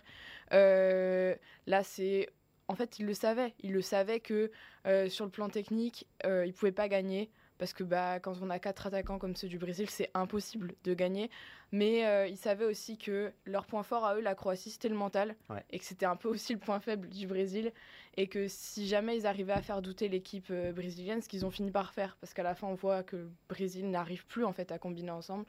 Euh, 0.52 1.36
là, 1.66 1.82
c'est 1.82 2.30
en 2.68 2.76
fait, 2.76 3.00
il 3.00 3.06
le 3.06 3.14
savait. 3.14 3.54
Il 3.62 3.74
le 3.74 3.82
savait 3.82 4.20
que 4.20 4.52
euh, 4.88 5.10
sur 5.10 5.26
le 5.26 5.32
plan 5.32 5.50
technique, 5.50 6.08
euh, 6.26 6.46
il 6.46 6.50
ne 6.50 6.54
pouvait 6.54 6.72
pas 6.72 6.88
gagner. 6.88 7.30
Parce 7.60 7.72
que 7.72 7.84
bah, 7.84 8.20
quand 8.20 8.34
on 8.42 8.50
a 8.50 8.60
quatre 8.60 8.88
attaquants 8.88 9.20
comme 9.20 9.36
ceux 9.36 9.48
du 9.48 9.58
Brésil, 9.58 9.90
c'est 9.90 10.10
impossible 10.14 10.74
de 10.84 10.94
gagner. 10.94 11.30
Mais 11.72 12.06
euh, 12.06 12.28
il 12.28 12.36
savait 12.36 12.66
aussi 12.66 12.98
que 12.98 13.32
leur 13.46 13.66
point 13.68 13.84
fort 13.84 14.06
à 14.06 14.16
eux, 14.16 14.22
la 14.22 14.36
Croatie, 14.36 14.72
c'était 14.72 14.90
le 14.90 14.96
mental. 14.96 15.36
Et 15.70 15.80
que 15.80 15.86
c'était 15.86 16.06
un 16.06 16.16
peu 16.16 16.28
aussi 16.28 16.54
le 16.54 16.60
point 16.60 16.80
faible 16.80 17.10
du 17.10 17.28
Brésil. 17.28 17.72
Et 18.18 18.28
que 18.28 18.48
si 18.48 18.88
jamais 18.88 19.18
ils 19.18 19.28
arrivaient 19.28 19.54
à 19.54 19.62
faire 19.62 19.82
douter 19.82 20.10
l'équipe 20.10 20.52
brésilienne, 20.52 21.22
ce 21.22 21.30
qu'ils 21.30 21.46
ont 21.46 21.52
fini 21.52 21.72
par 21.72 21.94
faire, 21.94 22.18
parce 22.20 22.34
qu'à 22.34 22.44
la 22.44 22.56
fin, 22.56 22.68
on 22.68 22.76
voit 22.76 23.04
que 23.04 23.16
le 23.16 23.32
Brésil 23.50 23.90
n'arrive 23.90 24.26
plus 24.26 24.46
en 24.46 24.54
fait 24.54 24.72
à 24.72 24.80
combiner 24.80 25.12
ensemble. 25.12 25.46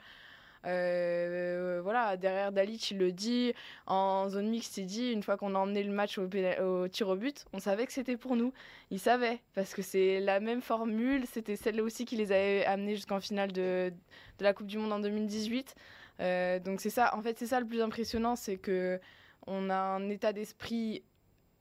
Euh, 0.65 1.79
voilà, 1.83 2.17
derrière 2.17 2.51
Dalit, 2.51 2.87
il 2.91 2.97
le 2.97 3.11
dit. 3.11 3.53
En 3.87 4.29
zone 4.29 4.49
mixte, 4.49 4.77
il 4.77 4.85
dit 4.85 5.11
une 5.11 5.23
fois 5.23 5.37
qu'on 5.37 5.55
a 5.55 5.59
emmené 5.59 5.83
le 5.83 5.91
match 5.91 6.17
au, 6.17 6.27
au, 6.27 6.87
tir 6.87 7.07
au 7.09 7.15
but, 7.15 7.45
on 7.53 7.59
savait 7.59 7.85
que 7.85 7.93
c'était 7.93 8.17
pour 8.17 8.35
nous. 8.35 8.53
Il 8.91 8.99
savait, 8.99 9.39
parce 9.53 9.73
que 9.73 9.81
c'est 9.81 10.19
la 10.19 10.39
même 10.39 10.61
formule. 10.61 11.25
C'était 11.31 11.55
celle-là 11.55 11.83
aussi 11.83 12.05
qui 12.05 12.15
les 12.15 12.31
avait 12.31 12.65
amenés 12.65 12.95
jusqu'en 12.95 13.19
finale 13.19 13.51
de, 13.51 13.91
de, 14.39 14.43
la 14.43 14.53
Coupe 14.53 14.67
du 14.67 14.77
Monde 14.77 14.93
en 14.93 14.99
2018. 14.99 15.75
Euh, 16.21 16.59
donc 16.59 16.81
c'est 16.81 16.89
ça, 16.89 17.15
en 17.15 17.21
fait, 17.21 17.37
c'est 17.37 17.47
ça 17.47 17.59
le 17.59 17.65
plus 17.65 17.81
impressionnant, 17.81 18.35
c'est 18.35 18.57
que 18.57 18.99
on 19.47 19.69
a 19.69 19.75
un 19.75 20.09
état 20.09 20.33
d'esprit 20.33 21.03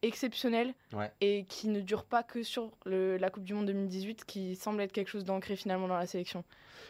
exceptionnel 0.04 0.74
et 1.20 1.44
qui 1.48 1.68
ne 1.68 1.80
dure 1.80 2.04
pas 2.04 2.22
que 2.22 2.42
sur 2.42 2.70
la 2.86 3.30
Coupe 3.30 3.44
du 3.44 3.54
Monde 3.54 3.66
2018, 3.66 4.24
qui 4.24 4.54
semble 4.56 4.80
être 4.82 4.92
quelque 4.92 5.08
chose 5.08 5.24
d'ancré 5.24 5.56
finalement 5.56 5.88
dans 5.88 5.98
la 5.98 6.06
sélection. 6.06 6.44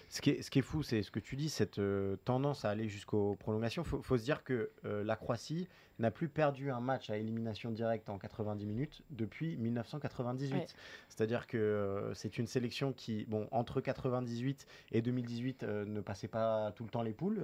Ce 0.09 0.21
qui 0.21 0.31
est, 0.31 0.43
ce 0.43 0.51
qui 0.51 0.59
est 0.59 0.63
fou, 0.63 0.83
c'est 0.83 1.03
ce 1.03 1.11
que 1.11 1.21
tu 1.21 1.37
dis, 1.37 1.49
cette 1.49 1.79
euh, 1.79 2.17
tendance 2.25 2.65
à 2.65 2.71
aller 2.71 2.89
jusqu'aux 2.89 3.37
prolongations. 3.37 3.83
Il 3.83 4.03
faut, 4.03 4.19
se 4.19 4.23
dire 4.23 4.45
que 4.45 4.71
euh, 4.85 5.05
la 5.05 5.17
Croatie 5.17 5.69
n'a 5.99 6.11
plus 6.11 6.29
perdu 6.29 6.71
un 6.71 6.81
match 6.81 7.11
à 7.11 7.17
élimination 7.17 7.71
directe 7.71 8.09
en 8.11 8.19
90 8.19 8.67
minutes 8.67 9.03
depuis 9.11 9.57
1998. 9.57 10.75
C'est-à-dire 11.09 11.47
que 11.47 11.57
euh, 11.57 12.15
c'est 12.15 12.39
une 12.39 12.47
sélection 12.47 12.93
qui, 12.93 13.25
bon, 13.27 13.49
entre 13.51 13.81
98 13.81 14.67
et 14.93 15.03
2018, 15.03 15.63
ne 15.63 16.01
passait 16.01 16.29
pas 16.29 16.73
tout 16.73 16.85
le 16.85 16.91
temps 16.91 17.03
les 17.03 17.13
poules 17.13 17.43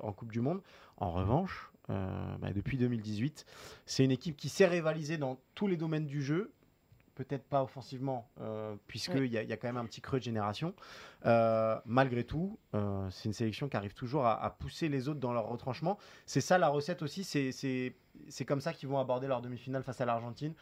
en 0.00 0.12
Coupe 0.12 0.32
du 0.32 0.40
Monde. 0.40 0.62
En 0.96 1.10
revanche, 1.10 1.70
bah, 1.88 2.52
depuis 2.54 2.76
2018, 2.76 3.46
c'est 3.86 4.04
une 4.04 4.10
équipe 4.10 4.36
qui 4.36 4.48
s'est 4.48 4.66
rivalisée 4.66 5.18
dans 5.18 5.38
tous 5.54 5.66
les 5.66 5.76
domaines 5.76 6.06
du 6.06 6.22
jeu, 6.22 6.52
peut-être 7.18 7.44
pas 7.44 7.64
offensivement, 7.64 8.30
euh, 8.40 8.76
puisqu'il 8.86 9.26
y, 9.26 9.36
a 9.38 9.56
quand 9.56 9.66
même 9.66 9.76
un 9.76 9.84
petit 9.84 10.00
creux 10.00 10.20
de 10.20 10.24
génération. 10.24 10.72
Euh, 11.26 11.76
malgré 11.84 12.22
tout, 12.22 12.58
euh, 12.74 13.08
c'est 13.10 13.24
une 13.24 13.32
sélection 13.32 13.68
qui 13.68 13.76
arrive 13.76 13.92
toujours 13.92 14.24
à, 14.24 14.56
pousser 14.58 14.88
les 14.88 15.08
autres 15.08 15.18
dans 15.18 15.32
leur 15.32 15.48
retranchement. 15.48 15.98
C'est 16.26 16.40
ça 16.40 16.58
la 16.58 16.68
recette 16.68 17.02
aussi, 17.02 17.24
c'est 17.24 18.44
comme 18.46 18.60
ça 18.60 18.72
qu'ils 18.72 18.88
vont 18.88 18.98
aborder 18.98 19.26
leur 19.26 19.42
demi-finale 19.42 19.82
face 19.82 20.00
à 20.00 20.06
l'Argentine. 20.06 20.54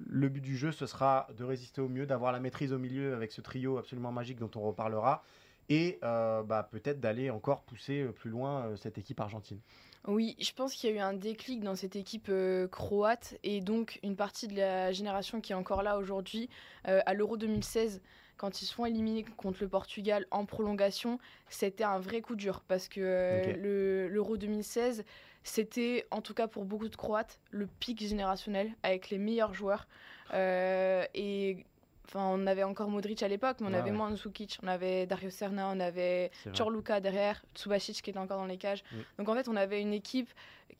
Le 0.00 0.28
but 0.28 0.40
du 0.40 0.56
jeu, 0.56 0.72
ce 0.72 0.86
sera 0.86 1.28
de 1.36 1.44
résister 1.44 1.80
au 1.80 1.88
mieux, 1.88 2.06
d'avoir 2.06 2.32
la 2.32 2.40
maîtrise 2.40 2.72
au 2.72 2.78
milieu 2.78 3.14
avec 3.14 3.30
ce 3.30 3.40
trio 3.40 3.78
absolument 3.78 4.10
magique 4.10 4.38
dont 4.40 4.50
on 4.56 4.62
reparlera, 4.62 5.22
et 5.68 6.00
bah, 6.02 6.68
peut-être 6.72 6.98
d'aller 6.98 7.30
encore 7.30 7.62
pousser 7.62 8.04
plus 8.16 8.30
loin 8.30 8.74
cette 8.76 8.98
équipe 8.98 9.20
argentine. 9.20 9.60
Oui, 10.06 10.34
je 10.40 10.50
pense 10.52 10.74
qu'il 10.74 10.88
y 10.88 10.92
a 10.94 10.96
eu 10.96 10.98
un 10.98 11.12
déclic 11.12 11.60
dans 11.60 11.76
cette 11.76 11.94
équipe 11.94 12.28
euh, 12.30 12.66
croate 12.68 13.36
et 13.42 13.60
donc 13.60 14.00
une 14.02 14.16
partie 14.16 14.48
de 14.48 14.56
la 14.56 14.92
génération 14.92 15.42
qui 15.42 15.52
est 15.52 15.54
encore 15.54 15.82
là 15.82 15.98
aujourd'hui 15.98 16.48
euh, 16.88 17.00
à 17.04 17.12
l'Euro 17.12 17.36
2016 17.36 18.00
quand 18.38 18.62
ils 18.62 18.64
se 18.64 18.72
font 18.72 18.86
éliminer 18.86 19.26
contre 19.36 19.58
le 19.60 19.68
Portugal 19.68 20.26
en 20.30 20.46
prolongation, 20.46 21.18
c'était 21.50 21.84
un 21.84 21.98
vrai 21.98 22.22
coup 22.22 22.36
dur 22.36 22.62
parce 22.66 22.88
que 22.88 23.00
euh, 23.02 23.54
le 23.58 24.08
l'Euro 24.08 24.38
2016, 24.38 25.04
c'était 25.44 26.06
en 26.10 26.22
tout 26.22 26.32
cas 26.32 26.48
pour 26.48 26.64
beaucoup 26.64 26.88
de 26.88 26.96
Croates 26.96 27.38
le 27.50 27.66
pic 27.66 28.00
générationnel 28.00 28.72
avec 28.82 29.10
les 29.10 29.18
meilleurs 29.18 29.52
joueurs 29.52 29.86
et 30.32 31.66
Enfin, 32.12 32.26
on 32.32 32.44
avait 32.48 32.64
encore 32.64 32.88
Modric 32.88 33.22
à 33.22 33.28
l'époque, 33.28 33.58
mais 33.60 33.68
on 33.70 33.72
avait 33.72 33.92
moins 33.92 34.10
Mandzukic, 34.10 34.58
on 34.64 34.66
avait 34.66 35.06
Dario 35.06 35.30
Serna, 35.30 35.68
on 35.68 35.78
avait 35.78 36.32
Chorluka 36.56 36.98
derrière, 36.98 37.44
Tsubasic 37.54 38.02
qui 38.02 38.10
était 38.10 38.18
encore 38.18 38.38
dans 38.38 38.46
les 38.46 38.56
cages. 38.56 38.82
Donc 39.16 39.28
en 39.28 39.34
fait, 39.34 39.48
on 39.48 39.54
avait 39.54 39.80
une 39.80 39.92
équipe 39.92 40.28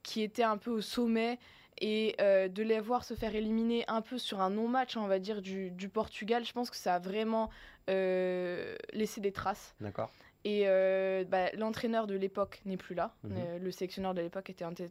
qui 0.02 0.22
était 0.22 0.42
un 0.42 0.56
peu 0.56 0.70
au 0.70 0.80
sommet 0.80 1.38
et 1.80 2.16
euh, 2.20 2.48
de 2.48 2.62
les 2.62 2.80
voir 2.80 3.04
se 3.04 3.14
faire 3.14 3.34
éliminer 3.34 3.84
un 3.88 4.02
peu 4.02 4.18
sur 4.18 4.40
un 4.40 4.50
non-match, 4.50 4.96
on 4.96 5.06
va 5.06 5.18
dire, 5.18 5.40
du, 5.40 5.88
Portugal, 5.92 6.44
je 6.44 6.52
pense 6.52 6.68
que 6.68 6.76
ça 6.76 6.96
a 6.96 6.98
vraiment 6.98 7.48
euh, 7.88 8.76
laissé 8.92 9.20
des 9.20 9.32
traces. 9.32 9.74
D'accord. 9.80 10.10
Et 10.44 10.62
euh, 10.66 11.24
bah, 11.24 11.50
l'entraîneur 11.54 12.06
de 12.06 12.14
l'époque 12.14 12.60
n'est 12.64 12.76
plus 12.76 12.94
là. 12.94 13.14
Mhm. 13.24 13.58
le 13.62 13.70
sélectionneur 13.70 14.14
de 14.14 14.20
l'époque 14.20 14.50
était 14.50 14.64
Ante 14.64 14.82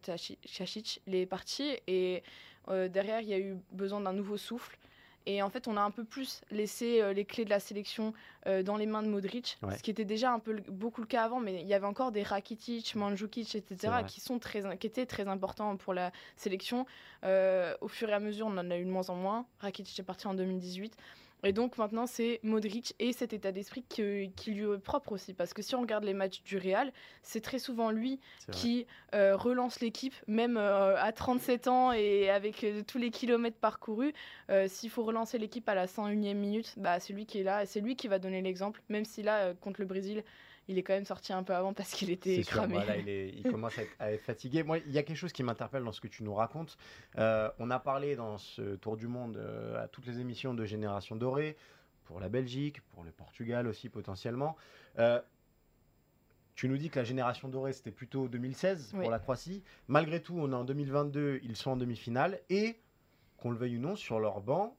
Chachic. 0.45 1.01
Il 1.05 1.15
est 1.15 1.25
parti 1.25 1.77
et 1.87 2.23
derrière, 2.67 3.21
il 3.21 3.27
y 3.27 3.33
a 3.33 3.39
eu 3.39 3.57
besoin 3.71 3.99
d'un 3.99 4.13
nouveau 4.13 4.37
souffle. 4.37 4.77
Et 5.25 5.41
en 5.41 5.49
fait, 5.49 5.67
on 5.67 5.77
a 5.77 5.81
un 5.81 5.91
peu 5.91 6.03
plus 6.03 6.41
laissé 6.51 7.01
euh, 7.01 7.13
les 7.13 7.25
clés 7.25 7.45
de 7.45 7.49
la 7.49 7.59
sélection 7.59 8.13
euh, 8.47 8.63
dans 8.63 8.77
les 8.77 8.85
mains 8.85 9.03
de 9.03 9.07
Modric, 9.07 9.57
ce 9.77 9.83
qui 9.83 9.91
était 9.91 10.05
déjà 10.05 10.31
un 10.31 10.39
peu 10.39 10.61
beaucoup 10.69 11.01
le 11.01 11.07
cas 11.07 11.23
avant, 11.23 11.39
mais 11.39 11.61
il 11.61 11.67
y 11.67 11.73
avait 11.73 11.85
encore 11.85 12.11
des 12.11 12.23
Rakitic, 12.23 12.95
Mandzukic, 12.95 13.55
etc., 13.55 13.93
qui, 14.07 14.21
sont 14.21 14.39
très, 14.39 14.77
qui 14.77 14.87
étaient 14.87 15.05
très 15.05 15.27
importants 15.27 15.75
pour 15.77 15.93
la 15.93 16.11
sélection. 16.35 16.85
Euh, 17.23 17.75
au 17.81 17.87
fur 17.87 18.09
et 18.09 18.13
à 18.13 18.19
mesure, 18.19 18.47
on 18.47 18.57
en 18.57 18.71
a 18.71 18.77
eu 18.77 18.85
de 18.85 18.89
moins 18.89 19.09
en 19.09 19.15
moins. 19.15 19.45
Rakitic 19.59 19.99
est 19.99 20.03
parti 20.03 20.27
en 20.27 20.33
2018. 20.33 20.95
Et 21.43 21.53
donc 21.53 21.77
maintenant, 21.77 22.05
c'est 22.05 22.39
Modric 22.43 22.95
et 22.99 23.13
cet 23.13 23.31
état 23.33 23.51
d'esprit 23.51 23.83
qui, 23.87 24.01
lui 24.01 24.63
est 24.63 24.77
propre 24.79 25.13
aussi. 25.13 25.33
Parce 25.33 25.53
que 25.53 25.61
si 25.61 25.75
on 25.75 25.81
regarde 25.81 26.03
les 26.03 26.13
matchs 26.13 26.43
du 26.43 26.57
Real, 26.57 26.91
c'est 27.21 27.41
très 27.41 27.59
souvent 27.59 27.91
lui 27.91 28.19
qui 28.51 28.85
euh, 29.13 29.37
relance 29.37 29.79
l'équipe, 29.79 30.15
même 30.27 30.57
euh, 30.57 31.01
à 31.01 31.11
37 31.11 31.67
ans 31.67 31.91
et 31.93 32.29
avec 32.29 32.63
euh, 32.63 32.83
tous 32.85 32.97
les 32.97 33.11
kilomètres 33.11 33.57
parcourus. 33.57 34.13
S'il 34.67 34.89
faut 34.89 35.03
relancer 35.03 35.37
l'équipe 35.37 35.67
à 35.69 35.75
la 35.75 35.85
101e 35.85 36.33
minute, 36.33 36.73
bah, 36.77 36.99
c'est 36.99 37.13
lui 37.13 37.25
qui 37.25 37.39
est 37.39 37.43
là. 37.43 37.65
C'est 37.65 37.79
lui 37.79 37.95
qui 37.95 38.07
va 38.07 38.19
donner 38.19 38.41
l'exemple. 38.41 38.81
Même 38.89 39.05
si 39.05 39.21
là, 39.21 39.53
contre 39.53 39.79
le 39.79 39.85
Brésil, 39.85 40.23
il 40.69 40.77
est 40.77 40.83
quand 40.83 40.93
même 40.93 41.05
sorti 41.05 41.33
un 41.33 41.41
peu 41.43 41.53
avant 41.53 41.73
parce 41.73 41.91
qu'il 41.91 42.11
était 42.11 42.41
cramé. 42.43 43.33
il, 43.35 43.43
commence 43.51 43.73
à 43.99 44.11
être, 44.11 44.21
fatigué. 44.21 44.61
Moi, 44.63 44.77
il 44.77 44.91
y 44.91 44.99
a 44.99 45.03
quelque 45.03 45.17
chose 45.17 45.33
qui 45.33 45.41
m'interpelle 45.41 45.83
dans 45.83 45.91
ce 45.91 45.99
que 45.99 46.07
tu 46.07 46.23
nous 46.23 46.33
racontes. 46.33 46.77
Euh, 47.17 47.49
on 47.57 47.71
a 47.71 47.79
parlé 47.79 48.15
dans 48.15 48.37
ce 48.37 48.75
tour 48.75 48.95
du 48.95 49.07
monde 49.07 49.37
euh, 49.37 49.83
à 49.83 49.87
toutes 49.87 50.05
les 50.05 50.19
émissions 50.19 50.53
de 50.53 50.63
Génération 50.65 51.15
Dorée, 51.15 51.57
pour 52.05 52.19
la 52.19 52.29
Belgique, 52.29 52.81
pour 52.93 53.03
le 53.03 53.11
Portugal 53.11 53.67
aussi 53.67 53.89
potentiellement. 53.89 54.55
Euh, 54.99 55.19
tu 56.53 56.69
nous 56.69 56.77
dis 56.77 56.89
que 56.89 56.99
la 56.99 57.05
génération 57.05 57.47
dorée, 57.47 57.73
c'était 57.73 57.91
plutôt 57.91 58.27
2016 58.27 58.91
pour 58.99 59.09
la 59.09 59.17
Croatie. 59.17 59.63
Malgré 59.87 60.21
tout, 60.21 60.35
on 60.37 60.51
est 60.51 60.55
en 60.55 60.65
2022, 60.65 61.39
ils 61.41 61.55
sont 61.55 61.71
en 61.71 61.77
demi-finale. 61.77 62.41
Et, 62.49 62.77
qu'on 63.37 63.51
le 63.51 63.57
veuille 63.57 63.77
ou 63.77 63.79
non, 63.79 63.95
sur 63.95 64.19
leur 64.19 64.41
banc, 64.41 64.75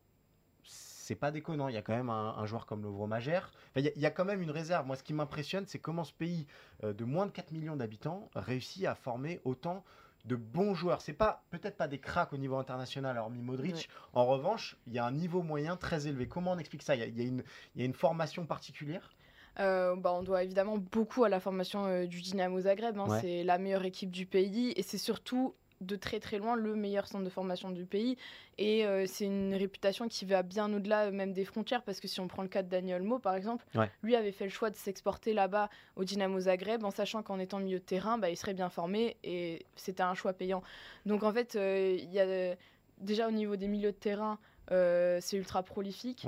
c'est 1.10 1.16
pas 1.16 1.32
déconnant. 1.32 1.66
Il 1.66 1.74
y 1.74 1.76
a 1.76 1.82
quand 1.82 1.96
même 1.96 2.08
un, 2.08 2.46
joueur 2.46 2.66
comme 2.66 2.84
Lovro 2.84 3.08
Magère. 3.08 3.50
il, 3.74 3.90
y 3.96 4.06
a, 4.06 4.10
quand 4.12 4.24
même 4.24 4.42
une 4.42 4.52
réserve. 4.52 4.86
Moi, 4.86 4.94
ce 4.94 5.02
qui 5.02 5.12
m'impressionne, 5.12 5.66
c'est 5.66 5.80
comment 5.80 6.04
ce 6.04 6.12
pays 6.12 6.46
euh, 6.84 6.92
de 6.92 7.02
moins 7.02 7.26
de 7.26 7.32
4 7.32 7.50
millions 7.50 7.74
d'habitants 7.74 8.30
réussit 8.36 8.86
à 8.86 8.94
former 8.94 9.40
autant 9.44 9.82
de 10.24 10.36
bons 10.36 10.72
joueurs. 10.72 11.00
C'est 11.00 11.12
pas 11.12 11.42
peut-être 11.50 11.76
pas 11.76 11.88
des 11.88 11.98
cracks 11.98 12.32
au 12.32 12.36
niveau 12.36 12.58
international, 12.58 13.18
hormis 13.18 13.42
Modric. 13.42 13.88
En 14.12 14.24
revanche, 14.24 14.76
il 14.86 14.92
y 14.92 15.00
a 15.00 15.04
un 15.04 15.10
niveau 15.10 15.42
moyen 15.42 15.76
très 15.76 16.06
élevé. 16.06 16.28
Comment 16.28 16.52
on 16.52 16.58
explique 16.58 16.84
ça? 16.84 16.94
Il 16.94 17.18
y, 17.18 17.20
a, 17.20 17.24
une, 17.24 17.42
une 17.74 17.94
formation 17.94 18.46
particulière? 18.46 19.10
Euh, 19.58 19.96
bah, 19.96 20.12
on 20.12 20.22
doit 20.22 20.44
évidemment 20.44 20.78
beaucoup 20.78 21.24
à 21.24 21.28
la 21.28 21.40
formation 21.40 21.86
euh, 21.86 22.06
du 22.06 22.20
Dynamo 22.20 22.60
Zagreb. 22.60 22.96
Hein. 22.98 23.18
C'est 23.20 23.42
la 23.42 23.58
meilleure 23.58 23.84
équipe 23.84 24.12
du 24.12 24.26
pays 24.26 24.72
et 24.76 24.84
c'est 24.84 24.96
surtout 24.96 25.54
de 25.80 25.96
très 25.96 26.20
très 26.20 26.38
loin 26.38 26.56
le 26.56 26.74
meilleur 26.74 27.06
centre 27.06 27.24
de 27.24 27.30
formation 27.30 27.70
du 27.70 27.84
pays. 27.84 28.16
Et 28.58 28.84
euh, 28.84 29.06
c'est 29.06 29.24
une 29.24 29.54
réputation 29.54 30.08
qui 30.08 30.24
va 30.24 30.42
bien 30.42 30.72
au-delà 30.72 31.06
euh, 31.06 31.10
même 31.10 31.32
des 31.32 31.44
frontières, 31.44 31.82
parce 31.82 32.00
que 32.00 32.08
si 32.08 32.20
on 32.20 32.28
prend 32.28 32.42
le 32.42 32.48
cas 32.48 32.62
de 32.62 32.68
Daniel 32.68 33.02
Mo, 33.02 33.18
par 33.18 33.34
exemple, 33.34 33.64
lui 34.02 34.16
avait 34.16 34.32
fait 34.32 34.44
le 34.44 34.50
choix 34.50 34.70
de 34.70 34.76
s'exporter 34.76 35.32
là-bas 35.32 35.70
au 35.96 36.04
Dynamo 36.04 36.40
Zagreb, 36.40 36.84
en 36.84 36.90
sachant 36.90 37.22
qu'en 37.22 37.38
étant 37.38 37.58
milieu 37.58 37.78
de 37.78 37.84
terrain, 37.84 38.18
bah, 38.18 38.30
il 38.30 38.36
serait 38.36 38.54
bien 38.54 38.68
formé, 38.68 39.16
et 39.24 39.64
c'était 39.76 40.02
un 40.02 40.14
choix 40.14 40.32
payant. 40.32 40.62
Donc 41.06 41.22
en 41.22 41.32
fait, 41.32 41.56
euh, 41.56 41.96
il 41.98 42.12
y 42.12 42.20
a 42.20 42.54
déjà 42.98 43.28
au 43.28 43.32
niveau 43.32 43.56
des 43.56 43.68
milieux 43.68 43.92
de 43.92 43.96
terrain, 43.96 44.38
c'est 44.68 45.36
ultra 45.36 45.62
prolifique. 45.62 46.26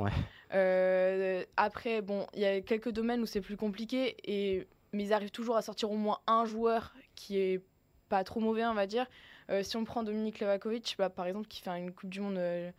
après, 1.57 2.03
bon, 2.03 2.27
il 2.35 2.41
y 2.41 2.47
a 2.47 2.61
quelques 2.63 2.91
domaines 2.91 3.21
où 3.21 3.27
c'est 3.27 3.43
plus 3.43 3.57
compliqué, 3.57 4.17
et, 4.25 4.67
mais 4.93 5.05
ils 5.05 5.13
arrivent 5.13 5.31
toujours 5.31 5.57
à 5.57 5.63
sortir 5.63 5.91
au 5.91 5.97
moins 5.97 6.21
un 6.27 6.45
joueur 6.45 6.95
qui 7.15 7.39
est 7.39 7.63
pas 8.09 8.25
trop 8.25 8.41
mauvais, 8.41 8.67
on 8.67 8.75
va 8.75 8.87
dire. 8.87 9.07
Euh, 9.51 9.63
si 9.63 9.77
on 9.77 9.85
prend 9.85 10.03
Dominique 10.03 10.41
Levakovic, 10.41 10.97
bah, 10.99 11.11
par 11.11 11.27
exemple, 11.27 11.49
qui 11.49 11.63
fait 11.63 11.71
une 11.71 11.93
Coupe 11.93 12.11
du 12.11 12.21
Monde 12.21 12.39
euh, 12.39 12.71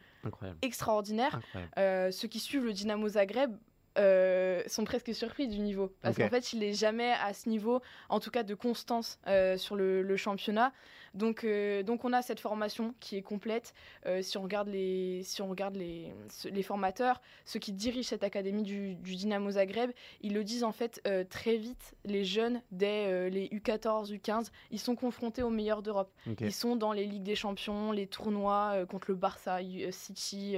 extraordinaire, 0.62 1.40
euh, 1.78 2.12
ceux 2.12 2.28
qui 2.28 2.40
suivent 2.40 2.66
le 2.66 2.74
Dynamo 2.74 3.08
Zagreb 3.10 3.56
sont 3.96 4.86
presque 4.86 5.14
surpris 5.14 5.48
du 5.48 5.60
niveau. 5.60 5.94
Parce 6.02 6.18
qu'en 6.18 6.30
fait, 6.30 6.54
il 6.54 6.60
n'est 6.60 6.74
jamais 6.74 7.12
à 7.12 7.34
ce 7.34 7.48
niveau, 7.50 7.82
en 8.10 8.20
tout 8.20 8.32
cas 8.32 8.44
de 8.44 8.56
constance 8.56 9.20
sur 9.58 9.76
le, 9.76 10.18
championnat. 10.18 10.74
Donc, 11.14 11.44
euh, 11.44 11.84
donc 11.84 12.06
on 12.06 12.14
a 12.14 12.22
cette 12.22 12.40
formation 12.40 12.96
qui 13.00 13.18
est 13.18 13.22
complète. 13.22 13.74
Euh, 14.06 14.22
si 14.22 14.38
on 14.38 14.44
regarde, 14.44 14.68
les, 14.68 15.22
si 15.24 15.42
on 15.42 15.48
regarde 15.48 15.76
les, 15.76 16.14
les 16.46 16.64
formateurs, 16.64 17.22
ceux 17.46 17.60
qui 17.60 17.72
dirigent 17.72 18.10
cette 18.10 18.24
académie 18.24 18.64
du, 18.64 18.96
Dynamo 18.96 19.52
Zagreb, 19.52 19.92
ils 20.22 20.34
le 20.34 20.44
disent 20.44 20.64
en 20.64 20.72
fait 20.72 21.02
euh, 21.08 21.24
très 21.24 21.58
vite, 21.58 21.96
les 22.06 22.24
jeunes, 22.24 22.62
dès 22.72 23.30
les 23.30 23.48
U14, 23.50 24.12
U15, 24.12 24.50
ils 24.72 24.80
sont 24.80 24.96
confrontés 24.96 25.44
aux 25.44 25.50
meilleurs 25.50 25.82
d'Europe. 25.82 26.12
Ils 26.40 26.54
sont 26.54 26.76
dans 26.76 26.92
les 26.92 27.06
Ligues 27.06 27.24
des 27.24 27.36
Champions, 27.36 27.92
les 27.92 28.08
tournois 28.08 28.86
contre 28.90 29.12
le 29.12 29.16
Barça, 29.16 29.60
City, 29.92 30.58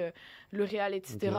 le 0.55 0.63
Real, 0.63 0.93
etc. 0.93 1.31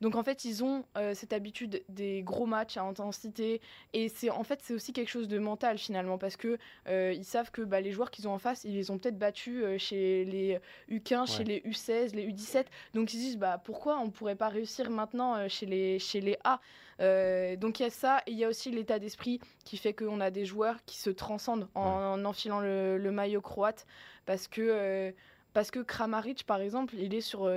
Donc 0.00 0.14
en 0.14 0.22
fait, 0.22 0.44
ils 0.44 0.62
ont 0.62 0.84
cette 1.14 1.32
habitude 1.32 1.82
des 1.88 2.22
gros 2.22 2.46
matchs 2.46 2.76
à 2.76 2.82
intensité. 2.82 3.60
Et 3.92 4.08
c'est 4.08 4.30
en 4.30 4.44
fait, 4.44 4.60
c'est 4.62 4.74
aussi 4.74 4.92
quelque 4.92 5.08
chose 5.08 5.28
de 5.28 5.38
mental 5.38 5.78
finalement, 5.78 6.18
parce 6.18 6.36
que 6.36 6.58
ils 6.86 7.24
savent 7.24 7.50
que 7.50 7.62
bah, 7.62 7.80
les 7.80 7.92
joueurs 7.92 8.10
qu'ils 8.10 8.28
ont 8.28 8.32
en 8.32 8.38
face, 8.38 8.64
ils 8.64 8.74
les 8.74 8.90
ont 8.90 8.98
peut-être 8.98 9.18
battus 9.18 9.62
euh, 9.62 9.78
chez 9.78 10.24
les 10.24 10.58
U15, 10.90 11.36
chez 11.36 11.44
les 11.44 11.60
U16, 11.60 12.14
les 12.14 12.26
U17. 12.28 12.64
Donc 12.94 13.12
ils 13.12 13.18
se 13.18 13.22
disent 13.22 13.38
bah, 13.38 13.60
pourquoi 13.62 13.98
on 13.98 14.06
ne 14.06 14.10
pourrait 14.10 14.36
pas 14.36 14.48
réussir 14.48 14.90
maintenant 14.90 15.36
euh, 15.36 15.48
chez, 15.48 15.66
les, 15.66 15.98
chez 15.98 16.20
les 16.20 16.38
A? 16.44 16.60
Euh, 17.00 17.56
donc 17.56 17.80
il 17.80 17.84
y 17.84 17.86
a 17.86 17.90
ça, 17.90 18.22
et 18.26 18.32
il 18.32 18.38
y 18.38 18.44
a 18.44 18.48
aussi 18.48 18.70
l'état 18.70 18.98
d'esprit 18.98 19.40
qui 19.64 19.76
fait 19.76 19.92
qu'on 19.92 20.20
a 20.20 20.30
des 20.30 20.44
joueurs 20.44 20.76
qui 20.84 20.98
se 20.98 21.10
transcendent 21.10 21.68
en, 21.74 22.24
enfilant 22.24 22.60
le, 22.60 23.10
maillot 23.12 23.40
croate, 23.40 23.86
parce 24.26 24.48
que 24.48 25.14
parce 25.54 25.70
que 25.70 25.80
Kramaric, 25.80 26.44
par 26.44 26.60
exemple, 26.60 26.94
il 26.96 27.14
est 27.14 27.20
sur 27.20 27.50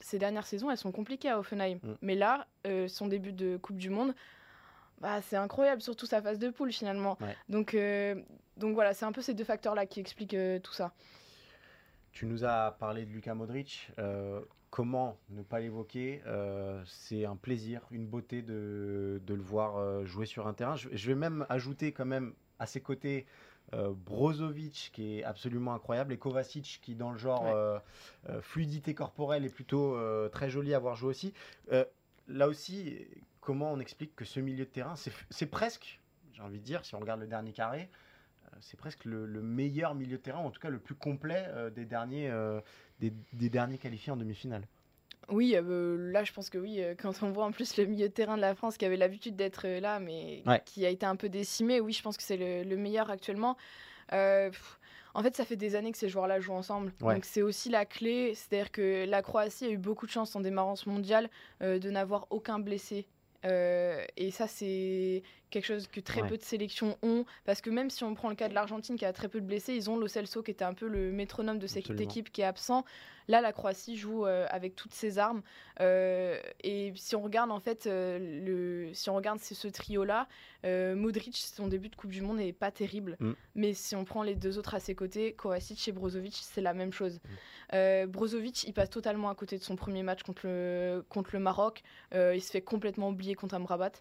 ses 0.00 0.18
dernières 0.18 0.46
saisons, 0.46 0.70
elles 0.70 0.78
sont 0.78 0.92
compliquées 0.92 1.28
à 1.28 1.38
Offenheim. 1.38 1.78
Mm. 1.82 1.92
Mais 2.02 2.14
là, 2.14 2.46
son 2.88 3.06
début 3.06 3.32
de 3.32 3.56
Coupe 3.56 3.76
du 3.76 3.90
Monde, 3.90 4.14
bah, 5.00 5.20
c'est 5.20 5.36
incroyable, 5.36 5.82
surtout 5.82 6.06
sa 6.06 6.22
phase 6.22 6.38
de 6.38 6.48
poule 6.48 6.72
finalement. 6.72 7.18
Donc, 7.48 7.74
euh, 7.74 8.14
donc 8.56 8.74
voilà, 8.74 8.94
c'est 8.94 9.04
un 9.04 9.12
peu 9.12 9.20
ces 9.20 9.34
deux 9.34 9.44
facteurs-là 9.44 9.86
qui 9.86 10.00
expliquent 10.00 10.34
euh, 10.34 10.58
tout 10.58 10.72
ça. 10.72 10.94
Tu 12.12 12.26
nous 12.26 12.44
as 12.44 12.76
parlé 12.78 13.04
de 13.04 13.10
Luka 13.10 13.34
Modric. 13.34 13.90
Euh, 13.98 14.40
comment 14.70 15.18
ne 15.30 15.42
pas 15.42 15.60
l'évoquer 15.60 16.22
C'est 16.86 17.24
un 17.24 17.36
plaisir, 17.36 17.82
une 17.90 18.06
beauté 18.06 18.40
de, 18.40 19.20
de 19.26 19.34
le 19.34 19.42
voir 19.42 20.04
jouer 20.06 20.26
sur 20.26 20.46
un 20.46 20.54
terrain. 20.54 20.76
Je, 20.76 21.06
vais 21.06 21.14
même 21.14 21.44
ajouter 21.48 21.92
quand 21.92 22.06
même 22.06 22.32
à 22.58 22.66
ses 22.66 22.80
côtés 22.80 23.26
Brozovic 23.72 24.90
qui 24.92 25.18
est 25.18 25.24
absolument 25.24 25.74
incroyable 25.74 26.12
et 26.12 26.18
Kovacic 26.18 26.80
qui 26.82 26.94
dans 26.94 27.10
le 27.10 27.18
genre 27.18 27.46
fluidité 28.40 28.94
corporelle 28.94 29.44
est 29.44 29.52
plutôt 29.52 29.98
très 30.30 30.48
joli 30.48 30.74
à 30.74 30.78
voir 30.78 30.94
jouer 30.94 31.10
aussi. 31.10 31.32
là 32.28 32.46
aussi, 32.48 33.06
comment 33.44 33.72
on 33.72 33.78
explique 33.78 34.16
que 34.16 34.24
ce 34.24 34.40
milieu 34.40 34.64
de 34.64 34.70
terrain, 34.70 34.94
c'est 35.30 35.46
presque, 35.46 36.00
j'ai 36.32 36.42
envie 36.42 36.58
de 36.58 36.64
dire, 36.64 36.84
si 36.84 36.94
on 36.94 36.98
regarde 36.98 37.20
le 37.20 37.26
dernier 37.26 37.52
carré, 37.52 37.90
euh, 38.46 38.56
c'est 38.60 38.78
presque 38.78 39.04
le, 39.04 39.26
meilleur 39.42 39.94
milieu 39.94 40.16
de 40.16 40.22
terrain, 40.22 40.38
en 40.38 40.50
tout 40.50 40.60
cas 40.60 40.70
le 40.70 40.78
plus 40.78 40.94
complet 40.94 41.44
euh, 41.48 41.70
des, 41.70 41.84
derniers, 41.84 42.30
euh, 42.30 42.60
des, 43.00 43.12
derniers 43.50 43.78
qualifiés 43.78 44.12
en 44.12 44.16
demi-finale. 44.16 44.66
Oui, 45.30 45.52
là 45.52 46.24
je 46.24 46.32
pense 46.32 46.50
que 46.50 46.58
oui, 46.58 46.82
quand 47.00 47.22
on 47.22 47.30
voit 47.30 47.44
en 47.44 47.52
plus 47.52 47.76
le 47.76 47.86
milieu 47.86 48.08
de 48.08 48.12
terrain 48.12 48.36
de 48.36 48.42
la 48.42 48.54
France 48.54 48.76
qui 48.76 48.84
avait 48.84 48.96
l'habitude 48.96 49.36
d'être 49.36 49.66
là, 49.66 50.00
mais 50.00 50.42
qui 50.64 50.84
a 50.84 50.88
été 50.88 51.06
un 51.06 51.16
peu 51.16 51.28
décimé, 51.28 51.80
oui, 51.80 51.92
je 51.92 52.02
pense 52.02 52.16
que 52.16 52.22
c'est 52.22 52.36
le, 52.64 52.76
meilleur 52.76 53.10
actuellement. 53.10 53.56
en 54.12 55.22
fait, 55.22 55.36
ça 55.36 55.44
fait 55.44 55.56
des 55.56 55.76
années 55.76 55.92
que 55.92 55.98
ces 55.98 56.08
joueurs-là 56.08 56.40
jouent 56.40 56.54
ensemble. 56.54 56.92
Donc 57.00 57.24
c'est 57.24 57.42
aussi 57.42 57.68
la 57.70 57.84
clé. 57.84 58.34
C'est-à-dire 58.34 58.70
que 58.70 59.04
la 59.06 59.22
Croatie 59.22 59.66
a 59.66 59.70
eu 59.70 59.78
beaucoup 59.78 60.06
de 60.06 60.10
chance 60.10 60.34
en 60.36 60.40
démarrant 60.40 60.76
ce 60.76 60.88
mondial 60.88 61.28
de 61.60 61.90
n'avoir 61.90 62.26
aucun 62.30 62.58
blessé 62.58 63.06
Euh, 63.44 64.04
et 64.16 64.30
ça, 64.30 64.46
c'est 64.46 65.22
quelque 65.50 65.66
chose 65.66 65.86
que 65.86 66.00
très 66.00 66.26
peu 66.26 66.36
de 66.36 66.42
sélections 66.42 66.96
ont. 67.02 67.24
Parce 67.44 67.60
que 67.60 67.70
même 67.70 67.90
si 67.90 68.04
on 68.04 68.14
prend 68.14 68.28
le 68.28 68.34
cas 68.34 68.48
de 68.48 68.54
l'Argentine 68.54 68.96
qui 68.96 69.04
a 69.04 69.12
très 69.12 69.28
peu 69.28 69.40
de 69.40 69.46
blessés, 69.46 69.74
ils 69.74 69.90
ont 69.90 69.96
Lo 69.96 70.08
Celso 70.08 70.42
qui 70.42 70.50
était 70.50 70.64
un 70.64 70.74
peu 70.74 70.86
le 70.86 71.12
métronome 71.12 71.58
de 71.58 71.66
cette 71.66 72.00
équipe 72.00 72.32
qui 72.32 72.40
est 72.42 72.44
absent. 72.44 72.84
Là, 73.28 73.40
la 73.40 73.52
Croatie 73.52 73.96
joue 73.96 74.26
euh, 74.26 74.46
avec 74.50 74.76
toutes 74.76 74.92
ses 74.92 75.18
armes. 75.18 75.42
Euh, 75.80 76.38
et 76.62 76.92
si 76.94 77.16
on 77.16 77.22
regarde 77.22 77.50
en 77.50 77.60
fait, 77.60 77.86
le, 77.86 78.90
si 78.92 79.08
on 79.08 79.14
regarde 79.14 79.40
ce 79.40 79.68
trio-là, 79.68 80.28
Modric, 80.64 81.36
son 81.36 81.68
début 81.68 81.88
de 81.88 81.96
Coupe 81.96 82.10
du 82.10 82.22
Monde 82.22 82.38
n'est 82.38 82.52
pas 82.52 82.70
terrible. 82.70 83.16
Mm. 83.20 83.32
Mais 83.54 83.74
si 83.74 83.96
on 83.96 84.04
prend 84.04 84.22
les 84.22 84.34
deux 84.34 84.58
autres 84.58 84.74
à 84.74 84.80
ses 84.80 84.94
côtés, 84.94 85.32
Kovacic 85.34 85.86
et 85.88 85.92
Brozovic, 85.92 86.38
c'est 86.42 86.60
la 86.60 86.74
même 86.74 86.92
chose. 86.92 87.20
Mm. 87.72 88.06
Brozovic, 88.06 88.64
il 88.64 88.72
passe 88.72 88.90
totalement 88.90 89.30
à 89.30 89.34
côté 89.34 89.58
de 89.58 89.62
son 89.62 89.76
premier 89.76 90.02
match 90.02 90.22
contre 90.22 90.42
le, 90.44 91.04
contre 91.08 91.30
le 91.32 91.38
Maroc. 91.38 91.82
il 92.12 92.42
se 92.42 92.50
fait 92.50 92.62
complètement 92.62 93.08
oublier 93.08 93.34
contre 93.34 93.54
Amrabat. 93.54 93.92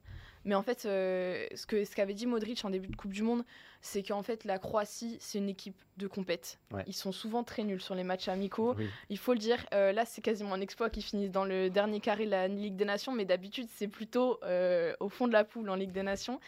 Mais 0.45 0.55
en 0.55 0.63
fait, 0.63 0.85
euh, 0.85 1.47
ce 1.55 1.65
qu'avait 1.65 1.85
ce 1.85 1.95
qu'avait 1.95 2.13
dit 2.13 2.25
Modric 2.25 2.63
en 2.65 2.69
début 2.69 2.87
de 2.87 2.95
Coupe 2.95 3.13
du 3.13 3.23
Monde, 3.23 3.43
c'est 3.81 4.03
qu'en 4.03 4.23
fait, 4.23 4.43
la 4.43 4.59
Croatie, 4.59 5.17
c'est 5.19 5.37
une 5.37 5.49
équipe 5.49 5.75
de 5.97 6.07
compète. 6.07 6.59
Ils 6.87 6.93
sont 6.93 7.11
souvent 7.11 7.43
très 7.43 7.63
nuls 7.63 7.81
sur 7.81 7.95
les 7.95 8.03
matchs 8.03 8.27
amicaux. 8.27 8.75
Il 9.09 9.17
faut 9.17 9.33
le 9.33 9.39
dire. 9.39 9.65
Euh, 9.73 9.91
là, 9.91 10.05
c'est 10.05 10.21
quasiment 10.21 10.53
un 10.53 10.61
exploit 10.61 10.89
qu'ils 10.89 11.03
finissent 11.03 11.31
dans 11.31 11.45
le 11.45 11.69
dernier 11.69 11.99
carré 11.99 12.25
de 12.25 12.31
la 12.31 12.47
Ligue 12.47 12.75
des 12.75 12.85
Nations, 12.85 13.11
mais 13.11 13.25
d'habitude, 13.25 13.67
c'est 13.75 13.87
plutôt 13.87 14.39
euh, 14.43 14.93
au 14.99 15.09
fond 15.09 15.27
de 15.27 15.33
la 15.33 15.43
poule 15.43 15.69
en 15.69 15.75
Ligue 15.75 15.91
des 15.91 16.03
Nations. 16.03 16.39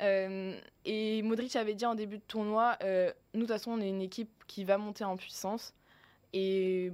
et 0.00 1.22
Modric 1.22 1.56
avait 1.56 1.74
dit 1.74 1.86
en 1.86 1.94
début 1.94 2.18
de 2.18 2.22
tournoi 2.22 2.76
nous, 3.34 3.42
de 3.42 3.46
toute 3.46 3.48
façon, 3.48 3.72
on 3.72 3.80
est 3.80 3.88
une 3.88 4.02
équipe 4.02 4.30
qui 4.46 4.64
va 4.64 4.78
monter 4.78 5.04
en 5.04 5.16
puissance. 5.16 5.74
Et 6.32 6.92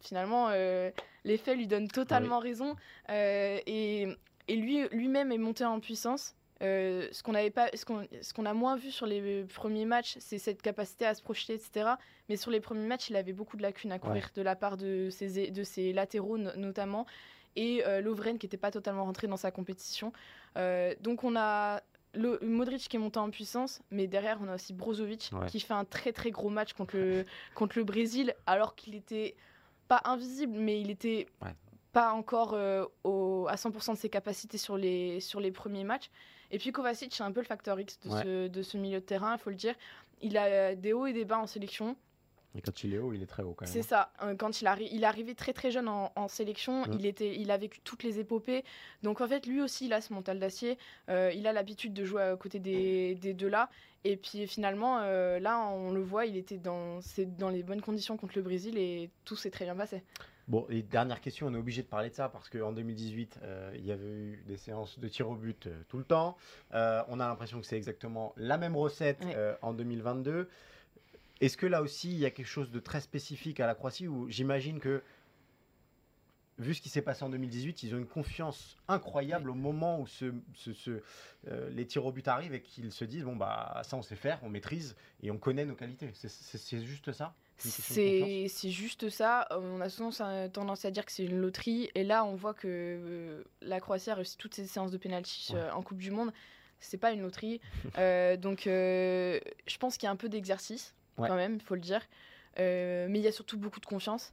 finalement, 0.00 0.50
les 0.50 1.36
faits 1.36 1.56
lui 1.56 1.66
donnent 1.66 1.88
totalement 1.88 2.38
raison. 2.38 2.76
et 3.08 4.08
et 4.50 4.56
lui 4.56 4.88
lui-même 4.90 5.32
est 5.32 5.38
monté 5.38 5.64
en 5.64 5.80
puissance. 5.80 6.34
Euh, 6.62 7.08
ce 7.12 7.22
qu'on 7.22 7.34
avait 7.34 7.50
pas, 7.50 7.70
ce 7.74 7.86
qu'on, 7.86 8.06
ce 8.20 8.34
qu'on 8.34 8.44
a 8.44 8.52
moins 8.52 8.76
vu 8.76 8.90
sur 8.90 9.06
les 9.06 9.44
premiers 9.44 9.86
matchs, 9.86 10.16
c'est 10.18 10.36
cette 10.38 10.60
capacité 10.60 11.06
à 11.06 11.14
se 11.14 11.22
projeter, 11.22 11.54
etc. 11.54 11.92
Mais 12.28 12.36
sur 12.36 12.50
les 12.50 12.60
premiers 12.60 12.86
matchs, 12.86 13.08
il 13.08 13.16
avait 13.16 13.32
beaucoup 13.32 13.56
de 13.56 13.62
lacunes 13.62 13.92
à 13.92 13.98
courir 13.98 14.28
de 14.34 14.42
la 14.42 14.56
part 14.56 14.76
de 14.76 15.08
ses, 15.10 15.50
de 15.50 15.62
ses 15.62 15.94
latéraux 15.94 16.36
notamment 16.36 17.06
et 17.56 17.82
euh, 17.86 18.00
Lovren 18.00 18.38
qui 18.38 18.46
n'était 18.46 18.56
pas 18.56 18.70
totalement 18.70 19.04
rentré 19.04 19.26
dans 19.26 19.36
sa 19.36 19.50
compétition. 19.50 20.12
Euh, 20.56 20.94
donc 21.00 21.24
on 21.24 21.36
a 21.36 21.80
le, 22.14 22.38
Modric 22.42 22.88
qui 22.88 22.96
est 22.96 23.00
monté 23.00 23.18
en 23.18 23.30
puissance, 23.30 23.80
mais 23.90 24.06
derrière 24.06 24.38
on 24.42 24.48
a 24.48 24.56
aussi 24.56 24.72
Brozovic 24.72 25.30
qui 25.46 25.60
fait 25.60 25.74
un 25.74 25.84
très 25.84 26.12
très 26.12 26.30
gros 26.30 26.50
match 26.50 26.72
contre 26.74 26.96
le, 26.96 27.24
contre 27.54 27.78
le 27.78 27.84
Brésil 27.84 28.34
alors 28.46 28.74
qu'il 28.74 28.94
était 28.94 29.34
pas 29.88 30.02
invisible, 30.04 30.56
mais 30.56 30.80
il 30.80 30.90
était 30.90 31.26
pas 31.92 32.12
encore 32.12 32.54
euh, 32.54 32.84
au, 33.04 33.46
à 33.48 33.56
100% 33.56 33.92
de 33.92 33.98
ses 33.98 34.08
capacités 34.08 34.58
sur 34.58 34.76
les, 34.76 35.20
sur 35.20 35.40
les 35.40 35.50
premiers 35.50 35.84
matchs. 35.84 36.10
Et 36.50 36.58
puis 36.58 36.72
Kovacic, 36.72 37.14
c'est 37.14 37.22
un 37.22 37.32
peu 37.32 37.40
le 37.40 37.46
facteur 37.46 37.78
X 37.78 37.98
de, 38.00 38.10
ce, 38.10 38.48
de 38.48 38.62
ce 38.62 38.76
milieu 38.76 39.00
de 39.00 39.04
terrain, 39.04 39.36
il 39.36 39.38
faut 39.38 39.50
le 39.50 39.56
dire. 39.56 39.74
Il 40.20 40.36
a 40.36 40.74
des 40.74 40.92
hauts 40.92 41.06
et 41.06 41.12
des 41.12 41.24
bas 41.24 41.38
en 41.38 41.46
sélection. 41.46 41.96
Et 42.56 42.60
quand 42.60 42.82
il 42.82 42.94
est 42.94 42.98
haut, 42.98 43.12
il 43.12 43.22
est 43.22 43.26
très 43.26 43.44
haut 43.44 43.54
quand 43.54 43.64
même. 43.64 43.72
C'est 43.72 43.80
hein. 43.94 44.10
ça. 44.18 44.26
Euh, 44.26 44.34
quand 44.34 44.60
il, 44.60 44.66
arrive, 44.66 44.88
il 44.90 45.04
est 45.04 45.06
arrivé 45.06 45.34
très 45.34 45.52
très 45.52 45.70
jeune 45.70 45.88
en, 45.88 46.28
sélection, 46.28 46.82
mm. 46.82 46.96
il, 46.98 47.06
était, 47.06 47.36
il 47.38 47.50
a 47.50 47.56
vécu 47.56 47.80
toutes 47.80 48.02
les 48.02 48.18
épopées. 48.18 48.64
Donc 49.02 49.20
en 49.20 49.28
fait, 49.28 49.46
lui 49.46 49.60
aussi, 49.60 49.86
il 49.86 49.92
a 49.92 50.00
ce 50.00 50.12
mental 50.12 50.40
d'acier. 50.40 50.76
Euh, 51.08 51.30
il 51.34 51.46
a 51.46 51.52
l'habitude 51.52 51.94
de 51.94 52.04
jouer 52.04 52.22
à 52.22 52.36
côté 52.36 52.58
des, 52.58 53.14
des 53.14 53.34
deux 53.34 53.48
là. 53.48 53.70
Et 54.02 54.16
puis 54.16 54.46
finalement, 54.46 55.00
là, 55.00 55.60
on 55.68 55.92
le 55.92 56.00
voit, 56.00 56.24
il 56.24 56.38
était 56.38 56.56
dans, 56.56 57.00
dans 57.38 57.50
les 57.50 57.62
bonnes 57.62 57.82
conditions 57.82 58.16
contre 58.16 58.32
le 58.36 58.42
Brésil 58.42 58.78
et 58.78 59.10
tout 59.26 59.36
s'est 59.36 59.50
très 59.50 59.66
bien 59.66 59.76
passé. 59.76 60.02
Bon, 60.50 60.66
et 60.68 60.82
dernière 60.82 61.20
question, 61.20 61.46
on 61.46 61.54
est 61.54 61.58
obligé 61.58 61.80
de 61.80 61.86
parler 61.86 62.10
de 62.10 62.14
ça 62.16 62.28
parce 62.28 62.48
qu'en 62.48 62.72
2018, 62.72 63.38
euh, 63.44 63.70
il 63.76 63.86
y 63.86 63.92
avait 63.92 64.04
eu 64.04 64.42
des 64.48 64.56
séances 64.56 64.98
de 64.98 65.06
tir 65.06 65.30
au 65.30 65.36
but 65.36 65.68
euh, 65.68 65.80
tout 65.88 65.96
le 65.96 66.02
temps. 66.02 66.36
Euh, 66.74 67.04
on 67.06 67.20
a 67.20 67.28
l'impression 67.28 67.60
que 67.60 67.66
c'est 67.68 67.76
exactement 67.76 68.34
la 68.36 68.58
même 68.58 68.74
recette 68.74 69.24
en 69.62 69.72
2022. 69.72 70.48
Est-ce 71.40 71.56
que 71.56 71.66
là 71.66 71.82
aussi, 71.82 72.10
il 72.10 72.18
y 72.18 72.26
a 72.26 72.32
quelque 72.32 72.48
chose 72.48 72.72
de 72.72 72.80
très 72.80 73.00
spécifique 73.00 73.60
à 73.60 73.68
la 73.68 73.76
Croatie 73.76 74.08
où 74.08 74.28
j'imagine 74.28 74.80
que, 74.80 75.04
vu 76.58 76.74
ce 76.74 76.82
qui 76.82 76.88
s'est 76.88 77.00
passé 77.00 77.22
en 77.22 77.28
2018, 77.28 77.84
ils 77.84 77.94
ont 77.94 77.98
une 77.98 78.08
confiance 78.08 78.76
incroyable 78.88 79.50
au 79.50 79.54
moment 79.54 80.00
où 80.00 80.08
ce, 80.08 80.32
les 81.70 81.86
tirs 81.86 82.04
au 82.06 82.10
but 82.10 82.26
arrivent 82.26 82.54
et 82.54 82.60
qu'ils 82.60 82.90
se 82.90 83.04
disent 83.04 83.22
bon, 83.22 83.36
bah, 83.36 83.82
ça 83.84 83.96
on 83.96 84.02
sait 84.02 84.16
faire, 84.16 84.40
on 84.42 84.48
maîtrise 84.48 84.96
et 85.22 85.30
on 85.30 85.38
connaît 85.38 85.64
nos 85.64 85.76
qualités. 85.76 86.10
C'est 86.12 86.84
juste 86.84 87.12
ça? 87.12 87.36
C'est 87.60 88.70
juste 88.70 89.08
ça. 89.10 89.46
On 89.50 89.80
a 89.80 89.88
souvent 89.88 90.10
tendance 90.48 90.84
à 90.84 90.90
dire 90.90 91.04
que 91.04 91.12
c'est 91.12 91.24
une 91.24 91.38
loterie. 91.38 91.90
Et 91.94 92.04
là, 92.04 92.24
on 92.24 92.34
voit 92.34 92.54
que 92.54 92.66
euh, 92.66 93.42
la 93.60 93.80
Croatie 93.80 94.10
a 94.10 94.14
réussi 94.14 94.36
toutes 94.36 94.54
ses 94.54 94.66
séances 94.66 94.90
de 94.90 94.98
pénalty 94.98 95.52
euh, 95.54 95.70
en 95.72 95.82
Coupe 95.82 95.98
du 95.98 96.10
Monde. 96.10 96.32
C'est 96.78 96.98
pas 96.98 97.12
une 97.12 97.22
loterie. 97.22 97.60
Euh, 97.98 98.36
donc, 98.36 98.62
je 98.64 99.78
pense 99.78 99.96
qu'il 99.96 100.06
y 100.06 100.08
a 100.08 100.10
un 100.10 100.16
peu 100.16 100.28
d'exercice, 100.28 100.94
quand 101.16 101.34
même, 101.34 101.56
il 101.56 101.60
faut 101.60 101.74
le 101.74 101.80
dire. 101.80 102.00
mais 102.56 103.10
il 103.14 103.22
y 103.22 103.28
a 103.28 103.32
surtout 103.32 103.58
beaucoup 103.58 103.80
de 103.80 103.86
confiance. 103.86 104.32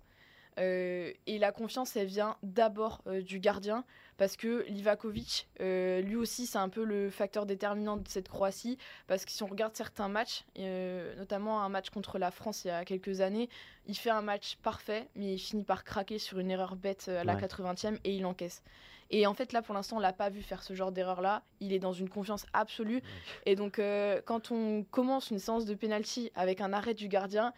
et 0.58 1.16
la 1.28 1.52
confiance, 1.52 1.96
elle 1.96 2.08
vient 2.08 2.38
d'abord 2.44 3.04
du 3.24 3.40
gardien 3.40 3.84
parce 4.18 4.36
que 4.36 4.66
Livakovic, 4.68 5.48
euh, 5.62 6.02
lui 6.02 6.16
aussi, 6.16 6.48
c'est 6.48 6.58
un 6.58 6.70
peu 6.70 6.84
le 6.84 7.10
facteur 7.10 7.46
déterminant 7.46 7.98
de 7.98 8.08
cette 8.08 8.28
Croatie, 8.28 8.78
parce 9.08 9.26
que 9.26 9.32
si 9.32 9.44
on 9.44 9.48
regarde 9.48 9.76
certains 9.76 10.08
matchs, 10.08 10.44
euh, 10.60 11.16
notamment 11.16 11.62
un 11.62 11.70
match 11.70 11.90
contre 11.90 12.18
la 12.18 12.32
France 12.32 12.66
il 12.66 12.70
y 12.70 12.72
a 12.72 12.84
quelques 12.84 13.22
années, 13.22 13.48
il 13.86 13.96
fait 13.96 14.10
un 14.10 14.22
match 14.22 14.58
parfait, 14.64 15.08
mais 15.16 15.34
il 15.34 15.40
finit 15.40 15.64
par 15.64 15.84
craquer 15.84 16.20
sur 16.20 16.40
une 16.40 16.52
erreur 16.52 16.76
bête 16.76 17.06
euh, 17.10 17.22
à 17.22 17.24
la 17.24 17.36
80e 17.36 18.00
et 18.04 18.16
il 18.16 18.26
encaisse. 18.26 18.64
Et 19.10 19.26
en 19.26 19.34
fait, 19.34 19.54
là, 19.54 19.62
pour 19.62 19.74
l'instant, 19.74 19.98
on 19.98 20.02
l'a 20.02 20.12
pas 20.12 20.30
vu 20.30 20.42
faire 20.42 20.64
ce 20.64 20.74
genre 20.74 20.92
d'erreur-là. 20.92 21.44
Il 21.62 21.72
est 21.72 21.80
dans 21.80 21.94
une 21.94 22.10
confiance 22.10 22.46
absolue. 22.52 23.02
Et 23.46 23.56
donc, 23.56 23.80
quand 24.26 24.52
on 24.52 24.84
commence 24.84 25.32
une 25.32 25.40
séance 25.40 25.64
de 25.64 25.76
penalty 25.76 26.30
avec 26.36 26.60
un 26.60 26.74
arrêt 26.74 26.94
du 26.94 27.08
gardien, 27.08 27.54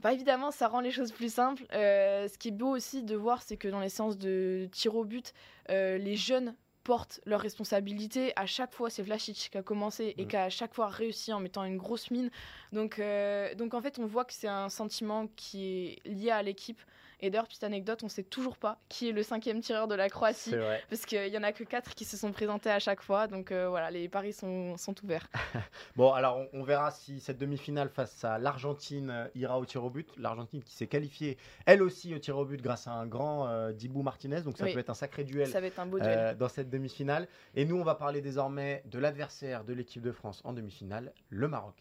bah, 0.00 0.12
évidemment, 0.12 0.50
ça 0.50 0.68
rend 0.68 0.80
les 0.80 0.90
choses 0.90 1.12
plus 1.12 1.32
simples. 1.32 1.64
Euh, 1.72 2.28
ce 2.28 2.38
qui 2.38 2.48
est 2.48 2.52
beau 2.52 2.76
aussi 2.76 3.02
de 3.02 3.16
voir, 3.16 3.42
c'est 3.42 3.56
que 3.56 3.68
dans 3.68 3.80
les 3.80 3.88
séances 3.88 4.18
de 4.18 4.68
tir 4.72 4.94
au 4.96 5.04
but, 5.04 5.32
euh, 5.70 5.98
les 5.98 6.16
jeunes 6.16 6.54
portent 6.84 7.20
leurs 7.24 7.40
responsabilités. 7.40 8.32
À 8.36 8.46
chaque 8.46 8.74
fois, 8.74 8.90
c'est 8.90 9.02
Vlasic 9.02 9.48
qui 9.50 9.58
a 9.58 9.62
commencé 9.62 10.14
et 10.18 10.24
mm. 10.24 10.28
qui 10.28 10.36
a 10.36 10.44
à 10.44 10.50
chaque 10.50 10.74
fois 10.74 10.88
réussi 10.88 11.32
en 11.32 11.40
mettant 11.40 11.64
une 11.64 11.78
grosse 11.78 12.10
mine. 12.10 12.30
Donc, 12.72 12.98
euh, 12.98 13.54
donc 13.54 13.74
en 13.74 13.80
fait, 13.80 13.98
on 13.98 14.06
voit 14.06 14.24
que 14.24 14.34
c'est 14.34 14.48
un 14.48 14.68
sentiment 14.68 15.26
qui 15.34 15.64
est 15.64 16.06
lié 16.06 16.30
à 16.30 16.42
l'équipe. 16.42 16.80
Et 17.24 17.30
d'ailleurs, 17.30 17.48
petite 17.48 17.64
anecdote, 17.64 18.00
on 18.02 18.06
ne 18.06 18.10
sait 18.10 18.22
toujours 18.22 18.58
pas 18.58 18.78
qui 18.90 19.08
est 19.08 19.12
le 19.12 19.22
cinquième 19.22 19.62
tireur 19.62 19.88
de 19.88 19.94
la 19.94 20.10
Croatie. 20.10 20.54
Parce 20.90 21.06
qu'il 21.06 21.30
n'y 21.30 21.38
en 21.38 21.42
a 21.42 21.52
que 21.52 21.64
quatre 21.64 21.94
qui 21.94 22.04
se 22.04 22.18
sont 22.18 22.32
présentés 22.32 22.68
à 22.68 22.78
chaque 22.78 23.00
fois. 23.00 23.28
Donc 23.28 23.50
euh, 23.50 23.66
voilà, 23.70 23.90
les 23.90 24.10
paris 24.10 24.34
sont, 24.34 24.76
sont 24.76 24.94
ouverts. 25.02 25.30
bon, 25.96 26.12
alors 26.12 26.42
on, 26.52 26.62
verra 26.62 26.90
si 26.90 27.20
cette 27.20 27.38
demi-finale 27.38 27.88
face 27.88 28.24
à 28.24 28.36
l'Argentine 28.36 29.08
euh, 29.08 29.26
ira 29.34 29.58
au 29.58 29.64
tir 29.64 29.82
au 29.82 29.88
but. 29.88 30.06
L'Argentine 30.18 30.62
qui 30.62 30.74
s'est 30.74 30.86
qualifiée, 30.86 31.38
elle 31.64 31.82
aussi, 31.82 32.14
au 32.14 32.18
tir 32.18 32.36
au 32.36 32.44
but 32.44 32.60
grâce 32.60 32.88
à 32.88 32.92
un 32.92 33.06
grand 33.06 33.48
euh, 33.48 33.72
Dibou 33.72 34.02
Martinez. 34.02 34.42
Donc 34.42 34.58
ça 34.58 34.66
peut 34.66 34.78
être 34.78 34.90
un 34.90 34.94
sacré 34.94 35.24
duel, 35.24 35.48
ça 35.48 35.62
va 35.62 35.68
être 35.68 35.80
un 35.80 35.86
beau 35.86 35.98
duel. 35.98 36.36
dans 36.36 36.50
cette 36.50 36.68
demi-finale. 36.68 37.26
Et 37.54 37.64
nous, 37.64 37.76
on 37.76 37.84
va 37.84 37.94
parler 37.94 38.20
désormais 38.20 38.82
de 38.84 38.98
l'adversaire 38.98 39.64
de 39.64 39.72
l'équipe 39.72 40.02
de 40.02 40.12
France 40.12 40.42
en 40.44 40.52
demi-finale, 40.52 41.14
le 41.30 41.48
Maroc. 41.48 41.74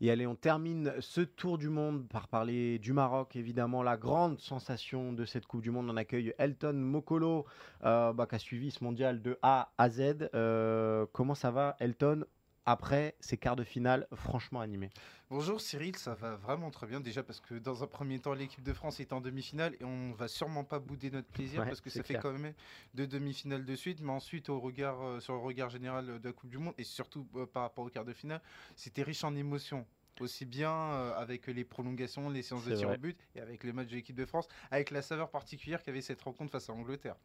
Et 0.00 0.12
allez, 0.12 0.28
on 0.28 0.36
termine 0.36 0.92
ce 1.00 1.20
tour 1.20 1.58
du 1.58 1.68
monde 1.68 2.06
par 2.06 2.28
parler 2.28 2.78
du 2.78 2.92
Maroc, 2.92 3.34
évidemment, 3.34 3.82
la 3.82 3.96
grande 3.96 4.38
sensation 4.38 5.12
de 5.12 5.24
cette 5.24 5.46
Coupe 5.46 5.62
du 5.62 5.72
Monde. 5.72 5.90
On 5.90 5.96
accueille 5.96 6.32
Elton 6.38 6.74
Mokolo, 6.74 7.46
euh, 7.84 8.12
bah, 8.12 8.26
qui 8.26 8.36
a 8.36 8.38
suivi 8.38 8.70
ce 8.70 8.84
mondial 8.84 9.22
de 9.22 9.38
A 9.42 9.72
à 9.76 9.90
Z. 9.90 10.30
Euh, 10.34 11.04
comment 11.12 11.34
ça 11.34 11.50
va, 11.50 11.74
Elton? 11.80 12.24
Après 12.68 13.16
ces 13.18 13.38
quarts 13.38 13.56
de 13.56 13.64
finale 13.64 14.06
franchement 14.12 14.60
animés. 14.60 14.90
Bonjour 15.30 15.58
Cyril, 15.58 15.96
ça 15.96 16.14
va 16.14 16.36
vraiment 16.36 16.70
très 16.70 16.86
bien. 16.86 17.00
Déjà 17.00 17.22
parce 17.22 17.40
que 17.40 17.54
dans 17.54 17.82
un 17.82 17.86
premier 17.86 18.18
temps 18.18 18.34
l'équipe 18.34 18.62
de 18.62 18.74
France 18.74 19.00
est 19.00 19.14
en 19.14 19.22
demi-finale 19.22 19.74
et 19.80 19.84
on 19.84 20.12
va 20.12 20.28
sûrement 20.28 20.64
pas 20.64 20.78
bouder 20.78 21.10
notre 21.10 21.28
plaisir 21.28 21.64
parce 21.64 21.80
que 21.80 21.88
ça 21.88 22.02
fait 22.02 22.18
quand 22.18 22.32
même 22.32 22.52
deux 22.92 23.06
demi-finales 23.06 23.64
de 23.64 23.74
suite, 23.74 24.00
mais 24.02 24.12
ensuite 24.12 24.50
au 24.50 24.60
regard 24.60 25.02
euh, 25.02 25.18
sur 25.18 25.32
le 25.32 25.40
regard 25.40 25.70
général 25.70 26.20
de 26.20 26.28
la 26.28 26.32
Coupe 26.34 26.50
du 26.50 26.58
Monde 26.58 26.74
et 26.76 26.84
surtout 26.84 27.26
euh, 27.36 27.46
par 27.46 27.62
rapport 27.62 27.86
aux 27.86 27.90
quarts 27.90 28.04
de 28.04 28.12
finale, 28.12 28.42
c'était 28.76 29.02
riche 29.02 29.24
en 29.24 29.34
émotions 29.34 29.86
aussi 30.20 30.44
bien 30.44 30.72
euh, 30.72 31.14
avec 31.16 31.46
les 31.46 31.64
prolongations, 31.64 32.28
les 32.28 32.42
séances 32.42 32.64
de 32.64 32.74
tir 32.74 32.90
au 32.90 32.96
but 32.96 33.18
et 33.34 33.40
avec 33.40 33.64
les 33.64 33.72
matchs 33.72 33.88
de 33.88 33.96
l'équipe 33.96 34.16
de 34.16 34.24
France, 34.24 34.48
avec 34.70 34.90
la 34.90 35.02
saveur 35.02 35.30
particulière 35.30 35.82
qu'avait 35.82 36.00
cette 36.00 36.20
rencontre 36.22 36.52
face 36.52 36.68
à 36.70 36.72
l'Angleterre. 36.72 37.16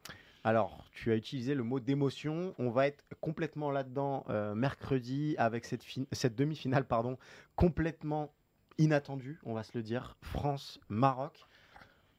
Alors, 0.43 0.85
tu 0.91 1.11
as 1.11 1.15
utilisé 1.15 1.55
le 1.55 1.63
mot 1.63 1.79
d'émotion. 1.79 2.53
On 2.57 2.69
va 2.69 2.87
être 2.87 3.03
complètement 3.21 3.71
là-dedans 3.71 4.25
euh, 4.29 4.55
mercredi 4.55 5.35
avec 5.37 5.65
cette, 5.65 5.83
cette 6.11 6.35
demi-finale 6.35 6.85
pardon, 6.85 7.17
complètement 7.55 8.33
inattendue, 8.77 9.39
on 9.43 9.53
va 9.53 9.63
se 9.63 9.77
le 9.77 9.83
dire, 9.83 10.17
France-Maroc. 10.21 11.47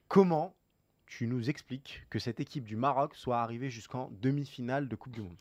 Comment 0.09 0.55
tu 1.07 1.27
nous 1.27 1.51
expliques 1.51 2.03
que 2.11 2.19
cette 2.19 2.41
équipe 2.41 2.65
du 2.65 2.77
Maroc 2.77 3.15
soit 3.15 3.41
arrivée 3.41 3.71
jusqu'en 3.71 4.11
demi-finale 4.21 4.89
de 4.89 4.97
Coupe 4.97 5.13
du 5.13 5.23
Monde? 5.23 5.37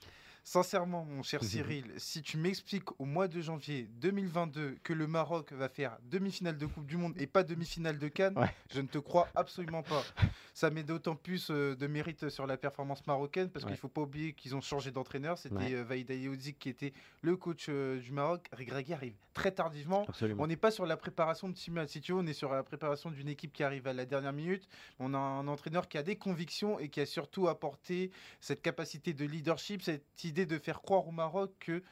Sincèrement, 0.46 1.06
mon 1.06 1.24
cher 1.24 1.42
Cyril, 1.42 1.86
si 1.96 2.22
tu 2.22 2.36
m'expliques 2.36 3.00
au 3.00 3.06
mois 3.06 3.30
de 3.30 3.40
janvier 3.40 3.88
2022 4.02 4.78
que 4.84 4.92
le 4.92 5.08
Maroc 5.08 5.54
va 5.54 5.70
faire 5.70 5.98
demi-finale 6.04 6.58
de 6.58 6.66
Coupe 6.66 6.86
du 6.86 6.98
Monde 6.98 7.14
et 7.18 7.28
pas 7.28 7.44
demi-finale 7.44 7.98
de 7.98 8.10
Cannes, 8.10 8.36
je 8.70 8.82
ne 8.82 8.88
te 8.88 8.98
crois 8.98 9.30
absolument 9.36 9.84
pas. 9.84 10.04
Ça 10.54 10.70
met 10.70 10.84
d'autant 10.84 11.16
plus 11.16 11.50
euh, 11.50 11.76
de 11.78 11.88
mérite 11.88 12.28
sur 12.28 12.46
la 12.46 12.58
performance 12.58 13.08
marocaine 13.08 13.50
parce 13.50 13.64
qu'il 13.64 13.74
ne 13.74 13.80
faut 13.80 13.88
pas 13.88 14.02
oublier 14.02 14.34
qu'ils 14.34 14.54
ont 14.54 14.62
changé 14.62 14.92
d'entraîneur. 14.92 15.38
C'était 15.38 15.56
ouais. 15.56 15.74
Euh, 15.74 16.36
qui 16.60 16.70
était 16.70 16.94
le 17.22 17.38
coach 17.38 17.68
euh, 17.70 18.00
du 18.00 18.12
Maroc. 18.12 18.46
Regragui 18.52 18.94
arrive 18.94 19.16
très 19.34 19.52
tardivement. 19.52 20.06
On 20.38 20.46
n'est 20.46 20.58
pas 20.58 20.72
sur 20.72 20.86
la 20.86 20.98
préparation 20.98 21.48
de 21.48 21.56
Simon 21.56 21.88
Sitio, 21.88 22.20
on 22.20 22.28
est 22.28 22.34
sur 22.34 22.52
la 22.52 22.64
préparation 22.64 23.10
d'une 23.10 23.30
équipe 23.30 23.54
qui 23.54 23.64
arrive 23.64 23.88
à 23.88 23.94
la 23.94 24.06
dernière 24.06 24.34
minute. 24.34 24.68
On 25.00 25.14
a 25.14 25.18
un 25.18 25.48
entraîneur 25.48 25.88
qui 25.88 25.98
a 25.98 26.04
des 26.04 26.18
convictions 26.18 26.80
et 26.80 26.90
qui 26.90 27.00
a 27.00 27.06
surtout 27.06 27.48
apporté 27.48 28.12
cette 28.42 28.62
capacité 28.62 29.14
de 29.14 29.26
leadership, 29.26 29.82
cette 29.82 30.24
idée 30.24 30.33
de 30.34 30.58
faire 30.58 30.82
croire 30.82 31.08
au 31.08 31.12
Maroc 31.12 31.52
que 31.60 31.84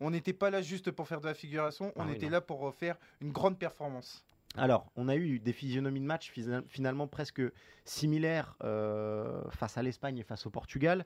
on 0.00 0.10
n'était 0.10 0.32
pas 0.32 0.50
là 0.50 0.62
juste 0.62 0.90
pour 0.90 1.08
faire 1.08 1.20
de 1.20 1.26
la 1.26 1.34
figuration, 1.34 1.92
on 1.96 2.08
ah 2.08 2.12
était 2.12 2.28
là 2.28 2.40
pour 2.40 2.72
faire 2.74 2.96
une 3.20 3.32
grande 3.32 3.58
performance. 3.58 4.24
Alors, 4.56 4.90
on 4.96 5.08
a 5.08 5.16
eu 5.16 5.38
des 5.38 5.52
physionomies 5.52 6.00
de 6.00 6.06
match 6.06 6.32
finalement 6.68 7.06
presque 7.06 7.42
similaires 7.84 8.56
euh, 8.64 9.42
face 9.50 9.76
à 9.76 9.82
l'Espagne 9.82 10.18
et 10.18 10.22
face 10.22 10.46
au 10.46 10.50
Portugal. 10.50 11.04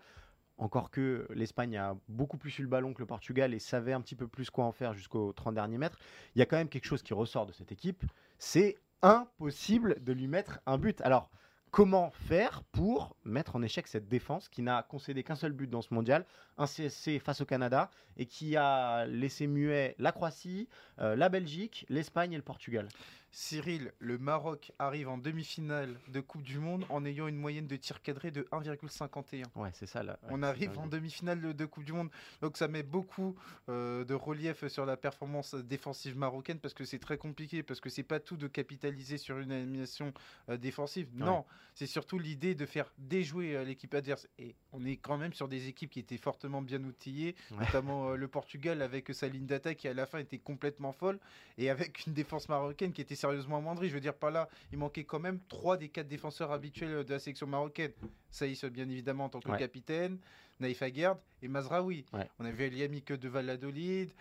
Encore 0.59 0.91
que 0.91 1.27
l'Espagne 1.35 1.77
a 1.77 1.97
beaucoup 2.09 2.37
plus 2.37 2.57
eu 2.59 2.63
le 2.63 2.69
ballon 2.69 2.95
que 2.95 3.01
le 3.01 3.07
Portugal 3.07 3.53
et 3.53 3.59
savait 3.59 3.93
un 3.93 4.01
petit 4.01 4.15
peu 4.15 4.29
plus 4.29 4.51
quoi 4.51 4.65
en 4.65 4.73
faire 4.73 4.95
jusqu'aux 4.95 5.33
30 5.33 5.55
derniers 5.55 5.79
mètres. 5.79 5.99
Il 6.35 6.39
y 6.39 6.43
a 6.43 6.47
quand 6.47 6.57
même 6.57 6.69
quelque 6.69 6.85
chose 6.85 7.03
qui 7.03 7.15
ressort 7.15 7.47
de 7.47 7.53
cette 7.53 7.73
équipe. 7.73 8.05
C'est 8.39 8.77
impossible 9.03 10.03
de 10.05 10.13
lui 10.13 10.29
mettre 10.29 10.61
un 10.67 10.79
but. 10.79 11.01
Alors, 11.01 11.31
comment 11.73 12.11
faire 12.11 12.63
pour 12.65 13.17
mettre 13.25 13.57
en 13.57 13.63
échec 13.63 13.89
cette 13.89 14.07
défense 14.07 14.49
qui 14.51 14.61
n'a 14.61 14.83
concédé 14.83 15.25
qu'un 15.25 15.35
seul 15.35 15.53
but 15.53 15.69
dans 15.69 15.81
ce 15.81 15.93
mondial, 15.93 16.27
un 16.59 16.67
CSC 16.67 17.19
face 17.19 17.41
au 17.41 17.47
Canada, 17.47 17.91
et 18.19 18.27
qui 18.27 18.57
a 18.57 19.07
laissé 19.07 19.47
muet 19.47 19.97
la 19.99 20.13
Croatie, 20.13 20.69
euh, 21.01 21.17
la 21.17 21.31
Belgique, 21.31 21.87
l'Espagne 21.89 22.35
et 22.35 22.37
le 22.37 22.43
Portugal? 22.43 22.89
Cyril, 23.35 23.93
le 23.99 24.19
Maroc 24.19 24.73
arrive 24.79 25.09
en 25.09 25.17
demi-finale 25.17 25.97
de 26.09 26.21
Coupe 26.21 26.43
du 26.43 26.59
Monde 26.59 26.85
en 26.91 27.03
ayant 27.07 27.29
une 27.29 27.39
moyenne 27.39 27.67
de 27.67 27.77
tir 27.77 28.03
cadré 28.03 28.31
de 28.31 28.43
1,51. 28.53 29.45
Ouais, 29.55 29.71
c'est 29.73 29.87
ça. 29.87 30.03
Là. 30.03 30.19
On 30.29 30.43
arrive 30.43 30.79
en 30.79 30.87
demi-finale 30.87 31.55
de, 31.55 31.65
Coupe 31.65 31.85
du 31.85 31.95
Monde, 31.95 32.11
donc 32.43 32.59
ça 32.59 32.69
met 32.69 32.83
beaucoup 32.83 33.35
euh, 33.71 34.05
de 34.05 34.13
relief 34.13 34.67
sur 34.67 34.85
la 34.85 34.99
performance 34.99 35.55
défensive 35.55 36.17
marocaine 36.19 36.59
parce 36.59 36.75
que 36.75 36.85
c'est 36.85 36.99
très 36.99 37.17
compliqué, 37.17 37.63
parce 37.63 37.81
que 37.81 37.89
c'est 37.89 38.03
pas 38.03 38.21
tout 38.21 38.37
de 38.37 38.49
capitaliser 38.49 39.17
sur 39.17 39.39
une 39.39 39.51
animation 39.51 40.13
euh, 40.51 40.59
défensive. 40.59 41.09
Non, 41.15 41.47
c'est 41.75 41.87
surtout 41.87 42.19
l'idée 42.19 42.55
de 42.55 42.67
faire 42.67 42.93
déjouer 42.99 43.57
euh, 43.57 43.65
l'équipe 43.65 43.95
adverse. 43.95 44.29
Et 44.39 44.55
on 44.75 44.85
est 44.85 44.97
quand 44.97 45.17
même 45.17 45.33
sur 45.33 45.49
des 45.49 45.69
équipes 45.69 45.91
qui 45.91 46.01
étaient 46.01 46.19
fortement 46.19 46.61
bien 46.61 46.85
outillées, 46.85 47.35
notamment 47.51 48.11
le 48.11 48.29
Portugal 48.29 48.83
avec 48.83 49.15
sa 49.15 49.27
ligne 49.27 49.47
d'attaque 49.47 49.79
qui 49.79 49.89
à 49.89 49.95
la 49.95 50.05
fin 50.05 50.19
était 50.19 50.39
complètement 50.39 50.93
folle 50.93 51.19
et 51.57 51.71
avec 51.71 52.07
une 52.07 52.13
défense 52.13 52.51
marocaine 52.51 52.93
qui 52.93 53.01
était 53.01 53.22
sérieusement 53.23 53.59
amoindri. 53.59 53.89
Je 53.89 53.95
veux 53.95 54.01
dire, 54.01 54.15
par 54.15 54.31
là, 54.31 54.49
il 54.73 54.79
manquait 54.79 55.05
quand 55.05 55.21
même 55.21 55.41
trois 55.49 55.77
des 55.77 55.89
quatre 55.89 56.09
défenseurs 56.09 56.53
habituels 56.53 57.05
de 57.05 57.13
la 57.13 57.19
sélection 57.19 57.47
marocaine. 57.47 57.93
Saïs, 58.31 58.65
bien 58.65 58.89
évidemment, 58.89 59.27
en 59.27 59.29
tant 59.29 59.41
que 59.41 59.57
capitaine, 59.57 60.19
Naïf 60.61 60.83
Aguerd 60.83 61.19
et 61.41 61.49
Mazraoui. 61.49 62.05
On 62.39 62.45
avait 62.45 62.67
Eliamik 62.67 63.13
de 63.13 63.29
Valladolid. 63.29 64.13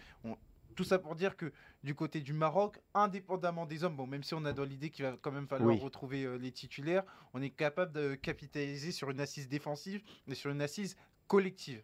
Tout 0.76 0.86
ça 0.86 1.00
pour 1.00 1.16
dire 1.16 1.36
que 1.36 1.52
du 1.84 1.96
côté 1.96 2.22
du 2.22 2.32
Maroc, 2.32 2.80
indépendamment 2.94 3.66
des 3.66 3.84
hommes, 3.84 3.98
bon, 3.98 4.08
même 4.08 4.24
si 4.24 4.34
on 4.34 4.46
a 4.46 4.54
dans 4.54 4.64
l'idée 4.64 4.90
qu'il 4.90 5.04
va 5.04 5.18
quand 5.22 5.32
même 5.32 5.48
falloir 5.48 5.78
retrouver 5.78 6.24
euh, 6.24 6.38
les 6.38 6.52
titulaires, 6.54 7.04
on 7.34 7.42
est 7.42 7.50
capable 7.50 7.92
de 7.92 8.16
capitaliser 8.16 8.94
sur 8.94 9.10
une 9.10 9.20
assise 9.20 9.50
défensive 9.50 10.02
et 10.28 10.34
sur 10.34 10.50
une 10.50 10.62
assise 10.62 10.96
collective. 11.28 11.84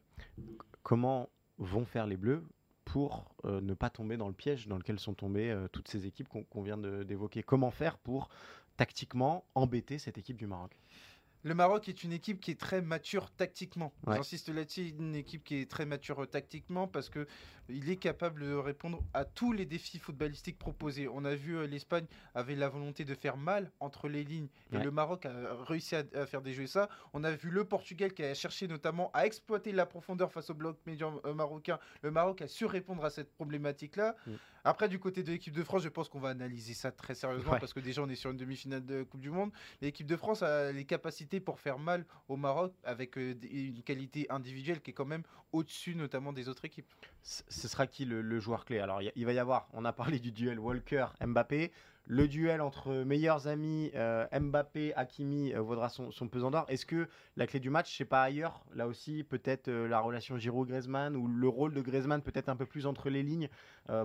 Comment 0.83 1.29
vont 1.57 1.85
faire 1.85 2.07
les 2.07 2.15
Bleus 2.15 2.43
pour 2.87 3.25
euh, 3.43 3.59
ne 3.59 3.73
pas 3.73 3.89
tomber 3.89 4.15
dans 4.15 4.29
le 4.29 4.33
piège 4.33 4.67
dans 4.69 4.77
lequel 4.77 4.97
sont 4.97 5.13
tombées 5.13 5.51
euh, 5.51 5.67
toutes 5.67 5.89
ces 5.89 6.05
équipes 6.05 6.29
qu'on 6.29 6.61
vient 6.61 6.77
d'évoquer. 6.77 7.43
Comment 7.43 7.69
faire 7.69 7.97
pour 7.97 8.29
tactiquement 8.77 9.43
embêter 9.55 9.99
cette 9.99 10.17
équipe 10.17 10.37
du 10.37 10.47
Maroc? 10.47 10.71
Le 11.43 11.53
Maroc 11.53 11.87
est 11.87 12.03
une 12.03 12.11
équipe 12.11 12.39
qui 12.39 12.51
est 12.51 12.59
très 12.59 12.81
mature 12.81 13.29
tactiquement. 13.31 13.93
J'insiste 14.07 14.49
là-dessus, 14.49 14.93
une 14.97 15.15
équipe 15.15 15.43
qui 15.43 15.61
est 15.61 15.69
très 15.69 15.85
mature 15.85 16.23
euh, 16.23 16.25
tactiquement 16.25 16.87
parce 16.87 17.09
que 17.09 17.27
il 17.69 17.89
est 17.89 17.97
capable 17.97 18.43
de 18.43 18.53
répondre 18.53 19.03
à 19.13 19.25
tous 19.25 19.51
les 19.51 19.65
défis 19.65 19.99
footballistiques 19.99 20.57
proposés. 20.57 21.07
On 21.07 21.25
a 21.25 21.35
vu 21.35 21.57
euh, 21.57 21.67
l'Espagne 21.67 22.05
avait 22.33 22.55
la 22.55 22.69
volonté 22.69 23.05
de 23.05 23.13
faire 23.13 23.37
mal 23.37 23.71
entre 23.79 24.07
les 24.07 24.23
lignes 24.23 24.47
et 24.71 24.77
le 24.77 24.91
Maroc 24.91 25.25
a 25.25 25.31
réussi 25.65 25.95
à, 25.95 26.25
faire 26.25 26.41
déjouer 26.41 26.67
ça. 26.67 26.89
On 27.13 27.23
a 27.23 27.31
vu 27.31 27.49
le 27.49 27.65
Portugal 27.65 28.13
qui 28.13 28.23
a 28.23 28.33
cherché 28.33 28.67
notamment 28.67 29.11
à 29.13 29.25
exploiter 29.25 29.71
la 29.71 29.85
profondeur 29.85 30.31
face 30.31 30.49
au 30.49 30.53
bloc 30.53 30.77
médian 30.85 31.19
euh, 31.25 31.33
marocain. 31.33 31.79
Le 32.01 32.11
Maroc 32.11 32.41
a 32.41 32.47
su 32.47 32.65
répondre 32.65 33.03
à 33.03 33.09
cette 33.09 33.33
problématique-là. 33.33 34.15
Mm. 34.25 34.31
Après, 34.63 34.89
du 34.89 34.99
côté 34.99 35.23
de 35.23 35.31
l'équipe 35.31 35.53
de 35.53 35.63
France, 35.63 35.83
je 35.83 35.87
pense 35.87 36.09
qu'on 36.09 36.19
va 36.19 36.29
analyser 36.29 36.73
ça 36.73 36.91
très 36.91 37.15
sérieusement 37.15 37.57
parce 37.57 37.73
que 37.73 37.79
déjà 37.79 38.01
on 38.01 38.09
est 38.09 38.15
sur 38.15 38.31
une 38.31 38.37
demi-finale 38.37 38.85
de 38.85 39.03
Coupe 39.03 39.21
du 39.21 39.29
Monde. 39.29 39.51
L'équipe 39.81 40.05
de 40.07 40.17
France 40.17 40.43
a 40.43 40.73
les 40.73 40.83
capacités 40.83 41.26
pour 41.39 41.59
faire 41.59 41.79
mal 41.79 42.05
au 42.27 42.37
Maroc 42.37 42.73
avec 42.83 43.17
euh, 43.17 43.35
une 43.51 43.83
qualité 43.83 44.25
individuelle 44.29 44.81
qui 44.81 44.91
est 44.91 44.93
quand 44.93 45.05
même 45.05 45.23
au-dessus 45.51 45.95
notamment 45.95 46.33
des 46.33 46.49
autres 46.49 46.65
équipes. 46.65 46.87
Ce 47.21 47.67
sera 47.67 47.87
qui 47.87 48.05
le, 48.05 48.39
joueur 48.39 48.65
clé? 48.65 48.79
Alors 48.79 49.01
il 49.01 49.25
va 49.25 49.33
y 49.33 49.39
avoir, 49.39 49.67
on 49.73 49.85
a 49.85 49.93
parlé 49.93 50.19
du 50.19 50.31
duel 50.31 50.59
Walker-Mbappé 50.59 51.71
le 52.07 52.27
duel 52.27 52.61
entre 52.61 52.93
meilleurs 53.03 53.47
amis 53.47 53.91
euh, 53.95 54.25
Mbappé 54.31 54.93
Hakimi 54.95 55.53
euh, 55.53 55.61
vaudra 55.61 55.89
son, 55.89 56.27
pesant 56.29 56.51
d'or. 56.51 56.65
Est-ce 56.69 56.85
que 56.85 57.09
la 57.35 57.47
clé 57.47 57.59
du 57.59 57.69
match, 57.69 57.95
c'est 57.97 58.05
pas 58.05 58.23
ailleurs? 58.23 58.63
Là 58.73 58.87
aussi, 58.87 59.23
peut-être 59.23 59.67
euh, 59.67 59.87
la 59.87 59.99
relation 59.99 60.37
Giroud-Griezmann 60.37 61.17
ou 61.17 61.27
le 61.27 61.47
rôle 61.49 61.73
de 61.73 61.81
Griezmann 61.81 62.21
peut-être 62.21 62.47
un 62.47 62.55
peu 62.55 62.65
plus 62.65 62.85
entre 62.85 63.09
les 63.09 63.23
lignes 63.23 63.49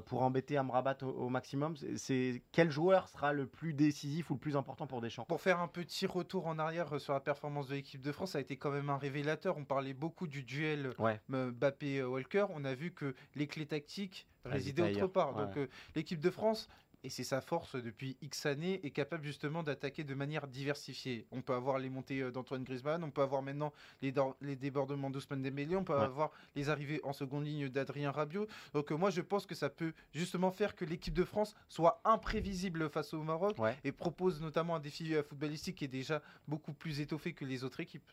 pour 0.07 0.22
embêter 0.22 0.57
Amrabat 0.57 0.98
au, 1.03 1.09
au 1.09 1.28
maximum? 1.28 1.74
C'est 1.96 2.42
quel 2.53 2.70
joueur 2.70 3.09
sera 3.09 3.32
le 3.32 3.46
plus 3.46 3.74
décisif 3.74 4.30
ou 4.30 4.34
le 4.34 4.38
plus 4.38 4.57
important 4.57 4.86
pour 4.86 5.00
Deschamps? 5.00 5.24
Pour 5.24 5.40
faire 5.40 5.59
un 5.59 5.66
petit 5.66 6.07
retour 6.07 6.46
en 6.46 6.59
arrière 6.61 7.00
sur 7.00 7.12
la 7.12 7.20
performance 7.20 7.66
de 7.66 7.74
l'équipe 7.74 8.00
de 8.00 8.12
France, 8.12 8.32
ça 8.32 8.38
a 8.38 8.40
été 8.40 8.57
quand 8.57 8.70
même 8.70 8.90
un 8.90 8.96
révélateur. 8.96 9.57
On 9.57 9.64
parlait 9.64 9.92
beaucoup 9.92 10.28
du 10.28 10.44
duel 10.44 10.92
Mbappé-Walker. 11.28 12.46
On 12.50 12.64
a 12.64 12.74
vu 12.74 12.92
que 12.92 13.14
les 13.34 13.48
clés 13.48 13.66
tactiques 13.66 14.28
résidaient 14.44 14.94
autre 15.03 15.09
part. 15.09 15.34
Donc 15.34 15.59
l'équipe 15.96 16.20
de 16.20 16.30
France 16.30 16.68
et 17.05 17.11
c'est 17.11 17.24
sa 17.24 17.40
force 17.40 17.76
depuis 17.76 18.16
X 18.20 18.46
années, 18.46 18.80
est 18.84 18.90
capable 18.90 19.24
justement 19.24 19.62
d'attaquer 19.62 20.05
de 20.05 20.14
manière 20.14 20.46
diversifiée. 20.46 21.26
On 21.32 21.42
peut 21.42 21.55
avoir 21.55 21.78
les 21.78 21.90
montées 21.90 22.20
euh, 22.20 22.30
d'Antoine 22.30 22.64
Griezmann, 22.64 23.03
on 23.03 23.11
peut 23.11 23.22
avoir 23.22 23.42
maintenant 23.42 23.72
les, 24.03 24.14
les 24.40 24.57
débordements 24.57 25.11
d'Ousmane 25.11 25.42
Dembélé, 25.42 25.76
on 25.76 25.84
peut 25.84 25.94
avoir 25.94 26.30
les 26.55 26.68
arrivées 26.68 27.00
en 27.03 27.12
seconde 27.12 27.44
ligne 27.44 27.68
d'Adrien 27.68 28.11
Rabiot. 28.11 28.46
Donc 28.72 28.92
euh, 28.92 28.96
moi 28.96 29.11
je 29.11 29.20
pense 29.20 29.46
que 29.46 29.55
ça 29.55 29.68
peut 29.68 29.92
justement 30.12 30.50
faire 30.50 30.74
que 30.76 30.84
l'équipe 30.84 31.14
de 31.14 31.24
France 31.24 31.55
soit 31.68 32.00
imprévisible 32.05 32.88
face 32.88 33.14
au 33.14 33.22
Maroc 33.22 33.57
et 33.84 33.92
propose 33.92 34.40
notamment 34.40 34.76
un 34.76 34.80
défi 34.80 35.14
euh, 35.14 35.22
footballistique 35.22 35.76
qui 35.76 35.84
est 35.84 35.88
déjà 35.88 36.22
beaucoup 36.46 36.72
plus 36.72 37.00
étoffé 37.00 37.32
que 37.32 37.44
les 37.44 37.64
autres 37.64 37.80
équipes 37.80 38.11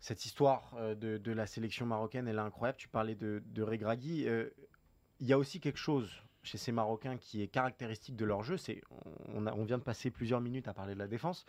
cette 0.00 0.24
histoire 0.24 0.76
de, 0.94 1.32
la 1.32 1.48
sélection 1.48 1.84
marocaine, 1.84 2.28
elle 2.28 2.36
est 2.36 2.38
incroyable. 2.38 2.78
Tu 2.78 2.86
parlais 2.86 3.16
de, 3.16 3.42
de 3.46 3.62
Regragui. 3.64 4.28
Il 5.18 5.26
y 5.26 5.32
a 5.32 5.38
aussi 5.38 5.58
quelque 5.58 5.76
chose 5.76 6.22
chez 6.42 6.58
ces 6.58 6.72
Marocains 6.72 7.16
qui 7.16 7.42
est 7.42 7.48
caractéristique 7.48 8.16
de 8.16 8.24
leur 8.24 8.42
jeu, 8.42 8.56
c'est 8.56 8.80
on, 9.34 9.64
vient 9.64 9.78
de 9.78 9.82
passer 9.82 10.10
plusieurs 10.10 10.40
minutes 10.40 10.68
à 10.68 10.74
parler 10.74 10.94
de 10.94 10.98
la 10.98 11.08
défense, 11.08 11.44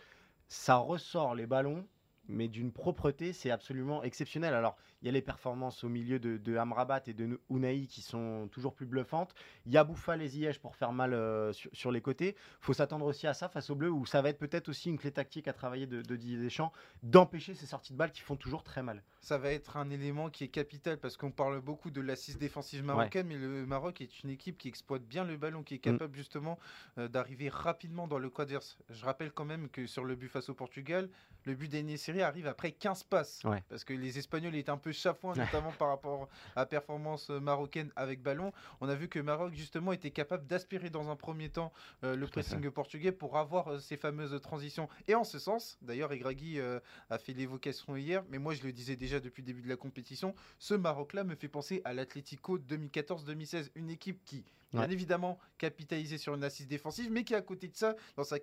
ça 0.47 0.77
ressort 0.77 1.35
les 1.35 1.45
ballons 1.45 1.85
mais 2.29 2.47
d'une 2.47 2.71
propreté, 2.71 3.33
c'est 3.33 3.49
absolument 3.49 4.03
exceptionnel. 4.03 4.53
Alors, 4.53 4.77
il 5.01 5.05
y 5.05 5.09
a 5.09 5.11
les 5.11 5.21
performances 5.21 5.83
au 5.83 5.89
milieu 5.89 6.19
de, 6.19 6.57
Amrabat 6.57 7.01
et 7.07 7.13
de 7.13 7.39
Unai 7.49 7.87
qui 7.87 8.01
sont 8.01 8.49
toujours 8.51 8.73
plus 8.73 8.85
bluffantes. 8.85 9.33
Il 9.65 9.71
y 9.71 9.77
a 9.77 9.83
Bouffal 9.83 10.21
et 10.21 10.27
Ziyech 10.27 10.59
pour 10.59 10.75
faire 10.75 10.91
mal 10.91 11.13
euh, 11.13 11.53
sur, 11.53 11.91
les 11.91 12.01
côtés. 12.01 12.35
Il 12.61 12.65
faut 12.65 12.73
s'attendre 12.73 13.05
aussi 13.05 13.27
à 13.27 13.33
ça 13.33 13.47
face 13.47 13.69
au 13.69 13.75
bleu, 13.75 13.89
où 13.89 14.05
ça 14.05 14.21
va 14.21 14.29
être 14.29 14.39
peut-être 14.39 14.69
aussi 14.69 14.89
une 14.89 14.97
clé 14.97 15.11
tactique 15.11 15.47
à 15.47 15.53
travailler 15.53 15.87
de, 15.87 16.01
Didier 16.01 16.37
Deschamps, 16.37 16.73
d'empêcher 17.03 17.53
ces 17.53 17.65
sorties 17.65 17.93
de 17.93 17.97
balles 17.97 18.11
qui 18.11 18.21
font 18.21 18.35
toujours 18.35 18.63
très 18.63 18.83
mal. 18.83 19.03
Ça 19.21 19.37
va 19.37 19.51
être 19.51 19.77
un 19.77 19.89
élément 19.89 20.29
qui 20.29 20.43
est 20.43 20.49
capital 20.49 20.97
parce 20.97 21.17
qu'on 21.17 21.31
parle 21.31 21.61
beaucoup 21.61 21.91
de 21.91 22.01
l'assise 22.01 22.37
défensive 22.37 22.83
marocaine, 22.83 23.27
mais 23.27 23.37
le 23.37 23.65
Maroc 23.65 24.01
est 24.01 24.23
une 24.23 24.29
équipe 24.29 24.57
qui 24.57 24.67
exploite 24.67 25.03
bien 25.03 25.23
le 25.23 25.37
ballon, 25.37 25.63
qui 25.63 25.75
est 25.75 25.77
mm. 25.77 25.91
capable 25.91 26.15
justement 26.15 26.59
euh, 26.97 27.07
d'arriver 27.07 27.49
rapidement 27.49 28.07
dans 28.07 28.19
le 28.19 28.29
quadrille. 28.29 28.49
Je 28.89 29.05
rappelle 29.05 29.31
quand 29.31 29.45
même 29.45 29.69
que 29.69 29.85
sur 29.85 30.03
le 30.03 30.15
but 30.15 30.27
face 30.27 30.49
au 30.49 30.53
Portugal, 30.53 31.09
le 31.45 31.55
but 31.55 31.69
série 31.97 32.21
arrive 32.21 32.47
après 32.47 32.71
15 32.71 33.03
passes. 33.03 33.41
Parce 33.69 33.83
que 33.83 33.93
les 33.93 34.17
Espagnols 34.17 34.55
étaient 34.55 34.69
un 34.69 34.77
peu 34.77 34.88
chafouins, 34.91 35.35
notamment 35.35 35.71
par 35.71 35.89
rapport 35.89 36.29
à 36.55 36.61
la 36.61 36.65
performance 36.65 37.29
euh, 37.29 37.39
marocaine 37.39 37.91
avec 37.95 38.21
ballon. 38.21 38.51
On 38.81 38.89
a 38.89 38.95
vu 38.95 39.07
que 39.07 39.19
Maroc, 39.19 39.53
justement, 39.53 39.93
était 39.93 40.11
capable 40.11 40.45
d'aspirer 40.47 40.89
dans 40.89 41.09
un 41.09 41.15
premier 41.15 41.49
temps 41.49 41.71
euh, 42.03 42.15
le 42.15 42.27
pressing 42.27 42.69
portugais 42.71 43.11
pour 43.11 43.37
avoir 43.37 43.67
euh, 43.67 43.79
ces 43.79 43.97
fameuses 43.97 44.39
transitions. 44.41 44.89
Et 45.07 45.15
en 45.15 45.23
ce 45.23 45.39
sens, 45.39 45.77
d'ailleurs, 45.81 46.11
Egragui 46.11 46.59
a 47.09 47.17
fait 47.17 47.33
l'évocation 47.33 47.95
hier, 47.95 48.23
mais 48.29 48.37
moi 48.37 48.53
je 48.53 48.63
le 48.63 48.71
disais 48.71 48.95
déjà 48.95 49.19
depuis 49.19 49.41
le 49.41 49.47
début 49.47 49.61
de 49.61 49.69
la 49.69 49.75
compétition, 49.75 50.35
ce 50.57 50.73
Maroc-là 50.73 51.23
me 51.23 51.35
fait 51.35 51.47
penser 51.47 51.81
à 51.85 51.93
l'Atlético 51.93 52.57
2014-2016, 52.57 53.69
une 53.75 53.89
équipe 53.89 54.23
qui 54.25 54.43
bien 54.73 54.89
évidemment 54.89 55.39
capitaliser 55.57 56.17
sur 56.17 56.35
une 56.35 56.43
assise 56.43 56.67
défensive, 56.67 57.09
mais 57.11 57.23
qui 57.23 57.35
à 57.35 57.41
côté 57.41 57.67
de 57.67 57.75
ça, 57.75 57.95
dans 58.15 58.23
sa, 58.23 58.37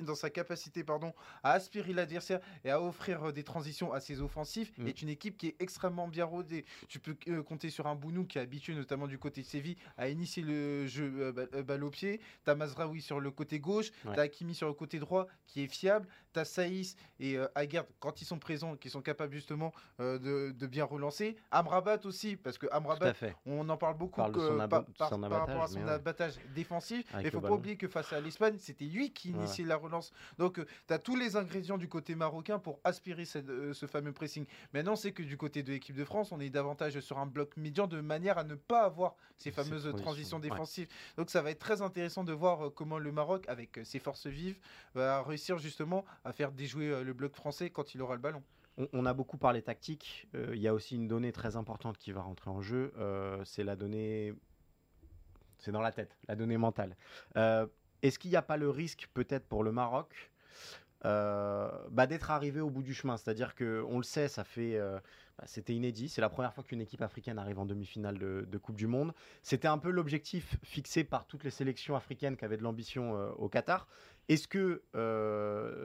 dans 0.00 0.14
sa 0.14 0.30
capacité 0.30 0.84
pardon, 0.84 1.14
à 1.42 1.52
aspirer 1.52 1.92
l'adversaire 1.92 2.40
et 2.64 2.70
à 2.70 2.80
offrir 2.80 3.24
euh, 3.24 3.32
des 3.32 3.44
transitions 3.44 3.92
à 3.92 4.00
ses 4.00 4.20
offensifs, 4.20 4.76
mm. 4.78 4.88
est 4.88 5.02
une 5.02 5.08
équipe 5.08 5.36
qui 5.36 5.48
est 5.48 5.56
extrêmement 5.60 6.08
bien 6.08 6.24
rodée. 6.24 6.64
Tu 6.88 6.98
peux 6.98 7.16
euh, 7.28 7.42
compter 7.42 7.70
sur 7.70 7.86
un 7.86 7.94
Bounou 7.94 8.26
qui 8.26 8.38
est 8.38 8.40
habitué 8.40 8.74
notamment 8.74 9.06
du 9.06 9.18
côté 9.18 9.42
de 9.42 9.46
Séville 9.46 9.76
à 9.96 10.08
initier 10.08 10.42
le 10.42 10.86
jeu 10.86 11.32
balle 11.66 11.84
au 11.84 11.90
pied. 11.90 12.20
T'as 12.44 12.54
Mazraoui 12.54 13.00
sur 13.00 13.20
le 13.20 13.30
côté 13.30 13.60
gauche, 13.60 13.90
tu 13.90 14.08
t'as 14.14 14.22
Hakimi 14.22 14.54
sur 14.54 14.68
le 14.68 14.74
côté 14.74 14.98
droit 14.98 15.26
qui 15.46 15.62
est 15.62 15.68
fiable, 15.68 16.06
t'as 16.32 16.44
Saïs 16.44 16.96
et 17.20 17.36
Aguerd 17.54 17.86
quand 17.98 18.20
ils 18.20 18.24
sont 18.24 18.38
présents, 18.38 18.76
qui 18.76 18.90
sont 18.90 19.00
capables 19.00 19.32
justement 19.32 19.72
de, 19.98 20.52
de, 20.52 20.66
bien 20.66 20.84
relancer. 20.84 21.36
Amrabat 21.50 22.00
aussi, 22.04 22.36
parce 22.36 22.58
que 22.58 22.66
Amrabat, 22.70 23.14
on 23.46 23.68
en 23.68 23.76
parle 23.76 23.96
beaucoup 23.96 24.20
par, 24.20 24.32
rapport 24.32 25.62
à 25.62 25.67
son 25.68 25.86
abattage 25.86 26.34
défensif. 26.54 27.04
mais 27.14 27.24
il 27.24 27.30
faut 27.30 27.40
pas 27.40 27.52
oublier 27.52 27.76
que 27.76 27.88
face 27.88 28.12
à 28.12 28.20
l'Espagne, 28.20 28.56
c'était 28.58 28.84
lui 28.84 29.12
qui 29.12 29.30
initiait 29.30 29.64
la 29.64 29.76
relance. 29.76 30.12
Donc, 30.38 30.58
euh, 30.58 30.66
tu 30.86 30.94
as 30.94 30.98
tous 30.98 31.16
les 31.16 31.36
ingrédients 31.36 31.78
du 31.78 31.88
côté 31.88 32.14
marocain 32.14 32.58
pour 32.58 32.80
aspirer 32.84 33.24
euh, 33.36 33.72
ce 33.72 33.86
fameux 33.86 34.12
pressing. 34.12 34.46
Maintenant, 34.72 34.96
c'est 34.96 35.12
que 35.12 35.22
du 35.22 35.36
côté 35.36 35.62
de 35.62 35.72
l'équipe 35.72 35.96
de 35.96 36.04
France, 36.04 36.32
on 36.32 36.40
est 36.40 36.50
davantage 36.50 36.98
sur 37.00 37.18
un 37.18 37.26
bloc 37.26 37.56
médian 37.56 37.86
de 37.86 38.00
manière 38.00 38.38
à 38.38 38.44
ne 38.44 38.54
pas 38.54 38.82
avoir 38.82 39.16
ces 39.36 39.50
fameuses 39.50 39.92
transitions 39.96 40.38
défensives. 40.38 40.88
Donc, 41.16 41.30
ça 41.30 41.42
va 41.42 41.50
être 41.50 41.58
très 41.58 41.82
intéressant 41.82 42.24
de 42.24 42.32
voir 42.32 42.66
euh, 42.66 42.70
comment 42.70 42.98
le 42.98 43.12
Maroc, 43.12 43.44
avec 43.48 43.80
ses 43.84 43.98
forces 43.98 44.26
vives, 44.26 44.58
va 44.94 45.22
réussir 45.22 45.58
justement 45.58 46.04
à 46.24 46.32
faire 46.32 46.52
déjouer 46.52 47.04
le 47.04 47.12
bloc 47.12 47.34
français 47.34 47.70
quand 47.70 47.94
il 47.94 48.02
aura 48.02 48.14
le 48.14 48.20
ballon 48.20 48.42
on, 48.92 49.06
a 49.06 49.12
beaucoup 49.12 49.38
parlé 49.38 49.62
tactique. 49.62 50.28
Euh, 50.34 50.52
il 50.54 50.60
y 50.60 50.68
a 50.68 50.74
aussi 50.74 50.96
une 50.96 51.08
donnée 51.08 51.32
très 51.32 51.56
importante 51.56 51.98
qui 51.98 52.12
va 52.12 52.22
rentrer 52.22 52.50
en 52.50 52.60
jeu. 52.60 52.92
Euh, 52.98 53.42
c'est 53.44 53.64
la 53.64 53.76
donnée. 53.76 54.32
C'est 55.58 55.72
dans 55.72 55.80
la 55.80 55.92
tête, 55.92 56.16
la 56.28 56.36
donnée 56.36 56.56
mentale. 56.56 56.96
Euh, 57.36 57.66
est-ce 58.02 58.18
qu'il 58.18 58.30
n'y 58.30 58.36
a 58.36 58.42
pas 58.42 58.56
le 58.56 58.70
risque, 58.70 59.08
peut-être 59.14 59.46
pour 59.46 59.64
le 59.64 59.72
Maroc, 59.72 60.30
bah, 61.02 62.06
d'être 62.08 62.30
arrivé 62.30 62.60
au 62.60 62.70
bout 62.70 62.82
du 62.82 62.94
chemin? 62.94 63.16
C'est-à-dire 63.16 63.54
que 63.54 63.84
on 63.88 63.98
le 63.98 64.04
sait, 64.04 64.28
ça 64.28 64.44
fait. 64.44 64.78
Bah, 65.38 65.44
c'était 65.46 65.74
inédit. 65.74 66.08
C'est 66.08 66.20
la 66.20 66.28
première 66.28 66.54
fois 66.54 66.64
qu'une 66.64 66.80
équipe 66.80 67.02
africaine 67.02 67.38
arrive 67.38 67.58
en 67.58 67.66
demi-finale 67.66 68.18
de, 68.18 68.46
de, 68.48 68.58
Coupe 68.58 68.76
du 68.76 68.86
Monde. 68.86 69.12
C'était 69.42 69.68
un 69.68 69.78
peu 69.78 69.90
l'objectif 69.90 70.56
fixé 70.62 71.04
par 71.04 71.26
toutes 71.26 71.44
les 71.44 71.50
sélections 71.50 71.96
africaines 71.96 72.36
qui 72.36 72.44
avaient 72.44 72.56
de 72.56 72.62
l'ambition 72.62 73.14
au 73.38 73.48
Qatar. 73.48 73.88
Est-ce 74.28 74.46
que 74.46 74.82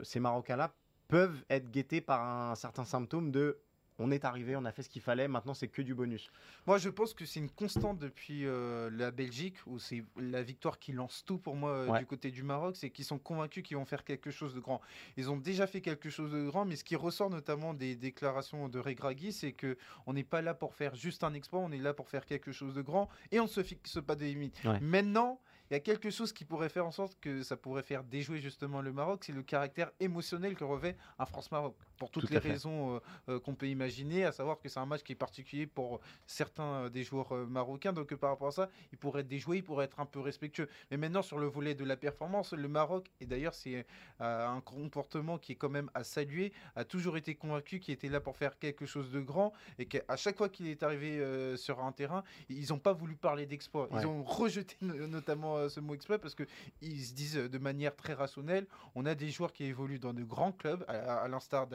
ces 0.04 0.20
Marocains-là 0.20 0.74
peuvent 1.08 1.44
être 1.50 1.70
guettés 1.70 2.00
par 2.00 2.22
un 2.22 2.54
certain 2.54 2.84
symptôme 2.84 3.30
de 3.30 3.58
on 3.98 4.10
est 4.10 4.24
arrivé, 4.24 4.56
on 4.56 4.64
a 4.64 4.72
fait 4.72 4.82
ce 4.82 4.88
qu'il 4.88 5.02
fallait, 5.02 5.28
maintenant 5.28 5.54
c'est 5.54 5.68
que 5.68 5.82
du 5.82 5.94
bonus. 5.94 6.30
Moi 6.66 6.78
je 6.78 6.88
pense 6.88 7.14
que 7.14 7.24
c'est 7.24 7.40
une 7.40 7.50
constante 7.50 7.98
depuis 7.98 8.46
euh, 8.46 8.90
la 8.92 9.10
Belgique, 9.10 9.56
où 9.66 9.78
c'est 9.78 10.04
la 10.16 10.42
victoire 10.42 10.78
qui 10.78 10.92
lance 10.92 11.24
tout 11.24 11.38
pour 11.38 11.56
moi 11.56 11.70
euh, 11.70 11.98
du 11.98 12.06
côté 12.06 12.30
du 12.30 12.42
Maroc, 12.42 12.76
c'est 12.76 12.90
qu'ils 12.90 13.04
sont 13.04 13.18
convaincus 13.18 13.62
qu'ils 13.62 13.76
vont 13.76 13.84
faire 13.84 14.04
quelque 14.04 14.30
chose 14.30 14.54
de 14.54 14.60
grand. 14.60 14.80
Ils 15.16 15.30
ont 15.30 15.36
déjà 15.36 15.66
fait 15.66 15.80
quelque 15.80 16.10
chose 16.10 16.32
de 16.32 16.42
grand, 16.46 16.64
mais 16.64 16.76
ce 16.76 16.84
qui 16.84 16.96
ressort 16.96 17.30
notamment 17.30 17.74
des 17.74 17.96
déclarations 17.96 18.68
de 18.68 18.78
Regragui, 18.78 19.32
c'est 19.32 19.52
que 19.52 19.76
on 20.06 20.12
n'est 20.12 20.24
pas 20.24 20.42
là 20.42 20.54
pour 20.54 20.74
faire 20.74 20.94
juste 20.94 21.24
un 21.24 21.34
exploit, 21.34 21.60
on 21.60 21.72
est 21.72 21.78
là 21.78 21.94
pour 21.94 22.08
faire 22.08 22.26
quelque 22.26 22.52
chose 22.52 22.74
de 22.74 22.82
grand, 22.82 23.08
et 23.30 23.40
on 23.40 23.44
ne 23.44 23.48
se 23.48 23.62
fixe 23.62 23.98
pas 24.04 24.16
de 24.16 24.24
limites. 24.24 24.60
Maintenant, 24.80 25.40
il 25.70 25.74
y 25.74 25.76
a 25.76 25.80
quelque 25.80 26.10
chose 26.10 26.32
qui 26.32 26.44
pourrait 26.44 26.68
faire 26.68 26.86
en 26.86 26.90
sorte 26.90 27.18
que 27.20 27.42
ça 27.42 27.56
pourrait 27.56 27.82
faire 27.82 28.04
déjouer 28.04 28.38
justement 28.38 28.82
le 28.82 28.92
Maroc, 28.92 29.24
c'est 29.24 29.32
le 29.32 29.42
caractère 29.42 29.90
émotionnel 29.98 30.54
que 30.54 30.64
revêt 30.64 30.96
un 31.18 31.24
France-Maroc. 31.24 31.74
Pour 32.04 32.10
toutes 32.10 32.30
les 32.30 32.38
raisons 32.38 32.96
euh, 32.96 33.00
euh, 33.30 33.40
qu'on 33.40 33.54
peut 33.54 33.68
imaginer, 33.68 34.26
à 34.26 34.32
savoir 34.32 34.60
que 34.60 34.68
c'est 34.68 34.78
un 34.78 34.84
match 34.84 35.02
qui 35.02 35.12
est 35.12 35.16
particulier 35.16 35.66
pour 35.66 36.00
certains 36.26 36.84
euh, 36.84 36.88
des 36.90 37.02
joueurs 37.02 37.32
marocains. 37.48 37.94
Donc 37.94 38.14
par 38.14 38.30
rapport 38.30 38.48
à 38.48 38.52
ça, 38.52 38.68
il 38.92 38.98
pourrait 38.98 39.22
être 39.22 39.28
déjoué, 39.28 39.58
il 39.58 39.64
pourrait 39.64 39.86
être 39.86 40.00
un 40.00 40.06
peu 40.06 40.20
respectueux. 40.20 40.68
Mais 40.90 40.98
maintenant, 40.98 41.22
sur 41.22 41.38
le 41.38 41.46
volet 41.46 41.74
de 41.74 41.84
la 41.84 41.96
performance, 41.96 42.52
le 42.52 42.68
Maroc, 42.68 43.10
et 43.20 43.26
d'ailleurs 43.26 43.54
c'est 43.54 43.86
un 44.20 44.60
comportement 44.60 45.38
qui 45.38 45.52
est 45.52 45.54
quand 45.56 45.70
même 45.70 45.90
à 45.94 46.04
saluer, 46.04 46.52
a 46.76 46.84
toujours 46.84 47.16
été 47.16 47.34
convaincu 47.34 47.80
qu'il 47.80 47.94
était 47.94 48.08
là 48.08 48.20
pour 48.20 48.36
faire 48.36 48.58
quelque 48.58 48.84
chose 48.86 49.10
de 49.10 49.20
grand 49.20 49.52
et 49.78 49.86
qu'à 49.86 50.16
chaque 50.16 50.36
fois 50.36 50.48
qu'il 50.48 50.68
est 50.68 50.82
arrivé 50.82 51.56
sur 51.56 51.80
un 51.82 51.92
terrain, 51.92 52.22
ils 52.48 52.68
n'ont 52.70 52.78
pas 52.78 52.92
voulu 52.92 53.16
parler 53.16 53.46
d'exploit. 53.46 53.88
Ils 53.92 54.06
ont 54.06 54.22
rejeté 54.22 54.76
notamment 54.82 55.68
ce 55.68 55.80
mot 55.80 55.94
exprès 55.94 56.18
parce 56.18 56.34
qu'ils 56.34 57.04
se 57.04 57.14
disent 57.14 57.34
de 57.36 57.58
manière 57.58 57.96
très 57.96 58.12
rationnelle 58.14 58.66
on 58.94 59.06
a 59.06 59.14
des 59.14 59.30
joueurs 59.30 59.52
qui 59.52 59.64
évoluent 59.64 59.98
dans 59.98 60.12
de 60.12 60.22
grands 60.22 60.52
clubs, 60.52 60.84
à, 60.88 61.26
l'instar 61.28 61.66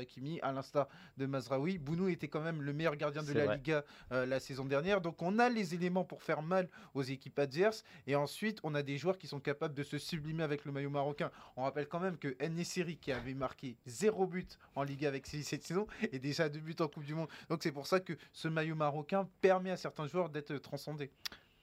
à 0.41 0.51
l'instar 0.51 0.88
de 1.17 1.26
Mazraoui. 1.26 1.78
Bounou 1.78 2.09
était 2.09 2.28
quand 2.28 2.41
même 2.41 2.61
le 2.61 2.74
meilleur 2.74 2.95
gardien 2.95 3.24
de 3.24 3.34
la 3.34 3.55
Liga 3.55 3.84
euh, 4.11 4.26
la 4.26 4.39
saison 4.39 4.65
dernière. 4.65 5.01
Donc 5.01 5.22
on 5.22 5.39
a 5.39 5.49
les 5.49 5.74
éléments 5.74 6.03
pour 6.03 6.24
faire 6.24 6.41
mal 6.41 6.70
aux 6.93 7.03
équipes 7.03 7.39
adverses. 7.39 7.84
Et 8.07 8.15
ensuite, 8.15 8.59
on 8.63 8.76
a 8.76 8.84
des 8.84 8.97
joueurs 8.97 9.17
qui 9.17 9.28
sont 9.28 9.39
capables 9.39 9.74
de 9.74 9.84
se 9.84 9.97
sublimer 9.97 10.43
avec 10.43 10.65
le 10.65 10.72
maillot 10.72 10.89
marocain. 10.89 11.32
On 11.55 11.63
rappelle 11.63 11.88
quand 11.88 11.99
même 11.99 12.17
que 12.17 12.36
Nesseri, 12.47 12.97
qui 12.97 13.11
avait 13.11 13.34
marqué 13.34 13.78
zéro 13.86 14.28
but 14.28 14.57
en 14.76 14.84
Liga 14.84 15.07
avec 15.07 15.28
cette 15.28 15.63
saison, 15.63 15.88
est 16.11 16.20
déjà 16.20 16.49
deux 16.49 16.59
buts 16.59 16.76
en 16.80 16.88
Coupe 16.88 17.05
du 17.05 17.15
Monde. 17.15 17.30
Donc 17.49 17.63
c'est 17.63 17.72
pour 17.72 17.88
ça 17.88 17.99
que 17.99 18.13
ce 18.34 18.47
maillot 18.47 18.76
marocain 18.76 19.28
permet 19.41 19.72
à 19.72 19.78
certains 19.78 20.07
joueurs 20.07 20.30
d'être 20.30 20.57
transcendés. 20.57 21.11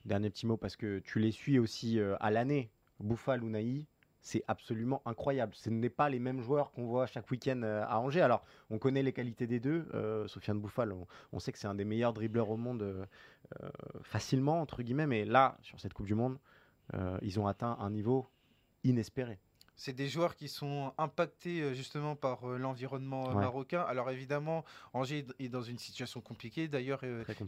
Dernier 0.04 0.30
petit 0.30 0.46
mot 0.46 0.56
parce 0.56 0.76
que 0.76 1.00
tu 1.00 1.18
les 1.18 1.32
suis 1.32 1.58
aussi 1.58 1.98
euh, 1.98 2.16
à 2.20 2.30
l'année. 2.30 2.70
Bouffal 3.00 3.44
ou 3.44 3.50
Naï, 3.50 3.86
c'est 4.26 4.42
absolument 4.48 5.02
incroyable. 5.04 5.52
Ce 5.54 5.70
n'est 5.70 5.88
pas 5.88 6.08
les 6.08 6.18
mêmes 6.18 6.40
joueurs 6.40 6.72
qu'on 6.72 6.84
voit 6.84 7.06
chaque 7.06 7.30
week-end 7.30 7.60
euh, 7.62 7.84
à 7.86 8.00
Angers. 8.00 8.22
Alors, 8.22 8.44
on 8.70 8.78
connaît 8.78 9.04
les 9.04 9.12
qualités 9.12 9.46
des 9.46 9.60
deux. 9.60 9.86
Euh, 9.94 10.26
Sofiane 10.26 10.58
Bouffal, 10.58 10.92
on, 11.32 11.38
sait 11.38 11.52
que 11.52 11.58
c'est 11.58 11.68
un 11.68 11.76
des 11.76 11.84
meilleurs 11.84 12.12
dribbleurs 12.12 12.50
au 12.50 12.56
monde 12.56 13.06
facilement, 14.02 14.60
entre 14.60 14.82
guillemets. 14.82 15.06
Mais 15.06 15.24
là, 15.24 15.56
sur 15.62 15.78
cette 15.78 15.92
Coupe 15.92 16.06
du 16.06 16.16
Monde, 16.16 16.38
ils 17.22 17.38
ont 17.38 17.46
atteint 17.46 17.76
un 17.78 17.90
niveau 17.90 18.26
inespéré. 18.82 19.38
C'est 19.76 19.92
des 19.92 20.08
joueurs 20.08 20.36
qui 20.36 20.48
sont 20.48 20.92
impactés 20.96 21.60
euh, 21.60 21.74
justement 21.74 22.16
par 22.16 22.48
euh, 22.48 22.56
l'environnement 22.56 23.30
euh, 23.30 23.34
marocain. 23.34 23.82
Alors 23.82 24.10
évidemment, 24.10 24.64
Angers 24.94 25.26
est 25.38 25.50
dans 25.50 25.62
une 25.62 25.78
situation 25.78 26.22
compliquée. 26.22 26.66
D'ailleurs, 26.66 27.00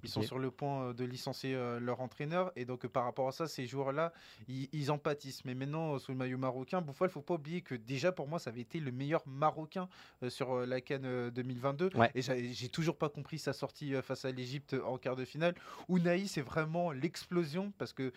ils 0.03 0.09
sont 0.09 0.23
sur 0.23 0.39
le 0.39 0.51
point 0.51 0.93
de 0.93 1.05
licencier 1.05 1.57
leur 1.81 2.01
entraîneur. 2.01 2.53
Et 2.55 2.67
donc 2.67 2.87
par 2.87 3.05
rapport 3.05 3.29
à 3.29 3.33
ça, 3.33 3.47
ces 3.47 3.67
joueurs-là, 3.67 4.13
ils, 4.49 4.91
en 4.91 4.99
pâtissent. 4.99 5.45
Mais 5.45 5.55
maintenant, 5.55 5.99
sous 5.99 6.13
le 6.13 6.19
maillot 6.19 6.39
marocain, 6.39 6.81
Bouffal, 6.83 7.09
il 7.09 7.13
faut 7.13 7.23
pas 7.23 7.35
oublier 7.35 7.63
que 7.63 7.75
déjà 7.75 8.13
pour 8.13 8.29
moi, 8.29 8.39
ça 8.39 8.51
avait 8.51 8.61
été 8.61 8.79
le 8.81 8.93
meilleur 8.93 9.23
marocain 9.27 9.89
sur 10.29 10.67
la 10.67 10.81
Cannes 10.81 11.31
2022. 11.31 11.91
Et 12.15 12.23
j'ai 12.23 12.69
toujours 12.69 12.97
pas 12.97 13.09
compris 13.09 13.39
sa 13.39 13.53
sortie 13.53 13.95
face 14.03 14.25
à 14.25 14.31
l'Égypte 14.31 14.77
en 14.85 14.99
quart 14.99 15.17
de 15.17 15.25
finale. 15.25 15.55
Ounaï, 15.89 16.29
c'est 16.29 16.43
vraiment 16.43 16.93
l'explosion 16.93 17.73
parce 17.79 17.93
que 17.93 18.13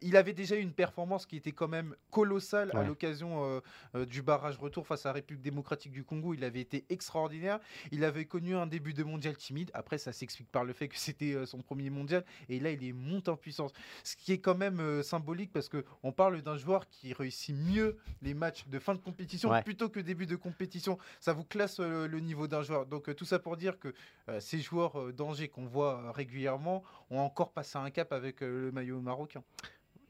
il 0.00 0.16
avait 0.16 0.32
déjà 0.32 0.56
eu 0.56 0.60
une 0.60 0.72
performance 0.72 1.26
qui 1.26 1.36
était 1.36 1.52
quand 1.52 1.68
même 1.68 1.94
colossale 2.10 2.70
à 2.74 2.82
l'occasion 2.82 3.44
euh, 3.44 3.60
euh, 3.94 4.06
du 4.06 4.22
barrage 4.22 4.58
retour 4.58 4.86
face 4.86 5.06
à 5.06 5.10
la 5.10 5.14
République 5.14 5.42
démocratique 5.42 5.92
du 5.92 6.04
Congo. 6.04 6.34
Il 6.34 6.44
avait 6.44 6.60
été 6.60 6.84
extraordinaire. 6.88 7.58
Il 7.92 8.04
avait 8.04 8.24
connu 8.24 8.54
un 8.54 8.66
début 8.66 8.94
de 8.94 9.04
mondial 9.04 9.36
timide. 9.36 9.70
Après, 9.74 9.98
ça 9.98 10.12
s'explique 10.12 10.50
par 10.50 10.64
le 10.64 10.72
fait 10.72 10.88
que 10.88 10.96
c'était 10.98 11.34
euh, 11.34 11.46
son 11.46 11.58
premier 11.62 11.90
mondial. 11.90 12.24
Et 12.48 12.60
là, 12.60 12.70
il 12.70 12.84
est 12.84 12.92
monté 12.92 13.30
en 13.30 13.36
puissance. 13.36 13.72
Ce 14.04 14.16
qui 14.16 14.32
est 14.32 14.38
quand 14.38 14.56
même 14.56 15.02
symbolique 15.02 15.52
parce 15.52 15.68
qu'on 15.68 16.12
parle 16.12 16.42
d'un 16.42 16.56
joueur 16.56 16.88
qui 16.88 17.12
réussit 17.12 17.54
mieux 17.54 17.96
les 18.22 18.34
matchs 18.34 18.66
de 18.68 18.78
fin 18.78 18.94
de 18.94 19.00
compétition 19.00 19.50
plutôt 19.62 19.88
que 19.88 20.00
début 20.00 20.26
de 20.26 20.36
compétition. 20.36 20.98
Ça 21.20 21.32
vous 21.32 21.44
classe 21.44 21.80
le 21.80 22.20
niveau 22.20 22.46
d'un 22.46 22.62
joueur. 22.62 22.86
Donc, 22.86 23.14
tout 23.14 23.24
ça 23.24 23.38
pour 23.38 23.56
dire 23.56 23.78
que 23.78 23.94
ces 24.40 24.58
joueurs 24.58 25.12
d'Angers 25.12 25.48
qu'on 25.48 25.66
voit 25.66 26.12
régulièrement 26.12 26.82
ont 27.10 27.20
encore 27.20 27.52
passé 27.52 27.78
un 27.78 27.90
cap 27.90 28.12
avec 28.12 28.40
le 28.40 28.70
maillot 28.72 29.00
marocain 29.00 29.42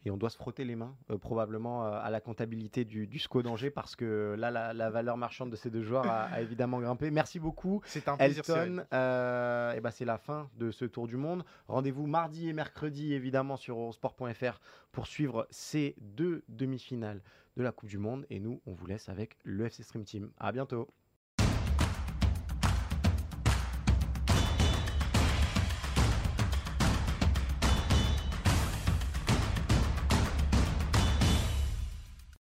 et 0.07 0.11
on 0.11 0.17
doit 0.17 0.31
se 0.31 0.37
frotter 0.37 0.65
les 0.65 0.77
mains 0.77 0.97
euh, 1.11 1.19
probablement 1.19 1.85
euh, 1.85 1.99
à 2.01 2.11
la 2.11 2.21
comptabilité 2.21 2.85
du, 2.85 3.09
du 3.09 3.19
SCO 3.19 3.43
d'Angers 3.43 3.71
parce 3.71 3.97
que 3.97 4.37
là 4.39 4.51
la, 4.51 4.91
valeur 4.91 5.17
marchande 5.17 5.51
de 5.51 5.57
ces 5.57 5.69
deux 5.69 5.83
joueurs 5.83 6.09
a, 6.09 6.41
évidemment 6.41 6.81
grimpé. 6.81 7.11
Merci 7.11 7.41
beaucoup. 7.41 7.83
C'est 7.85 8.09
un 8.09 8.17
plaisir. 8.17 8.45
Elton, 8.49 8.85
euh, 8.93 9.73
et 9.73 9.81
ben 9.81 9.91
c'est 9.91 10.05
la 10.05 10.19
fin 10.19 10.49
de 10.59 10.71
ce 10.71 10.85
tour 10.85 11.09
du 11.09 11.17
monde. 11.17 11.45
Rendez-vous 11.67 12.07
mardi 12.07 12.49
et 12.49 12.53
mercredi 12.53 13.15
évidemment 13.15 13.57
sur 13.57 13.79
eurosport.fr 13.79 14.61
pour 14.93 15.09
suivre 15.09 15.49
ces 15.51 15.97
deux 15.99 16.45
demi-finales 16.49 17.21
de 17.57 17.63
la 17.63 17.73
Coupe 17.73 17.89
du 17.89 17.99
Monde 17.99 18.27
et 18.31 18.39
nous 18.39 18.61
on 18.67 18.73
vous 18.73 18.87
laisse 18.87 19.09
avec 19.09 19.37
le 19.43 19.67
FC 19.67 19.83
Stream 19.83 20.05
Team. 20.05 20.31
À 20.39 20.53
bientôt. 20.53 20.89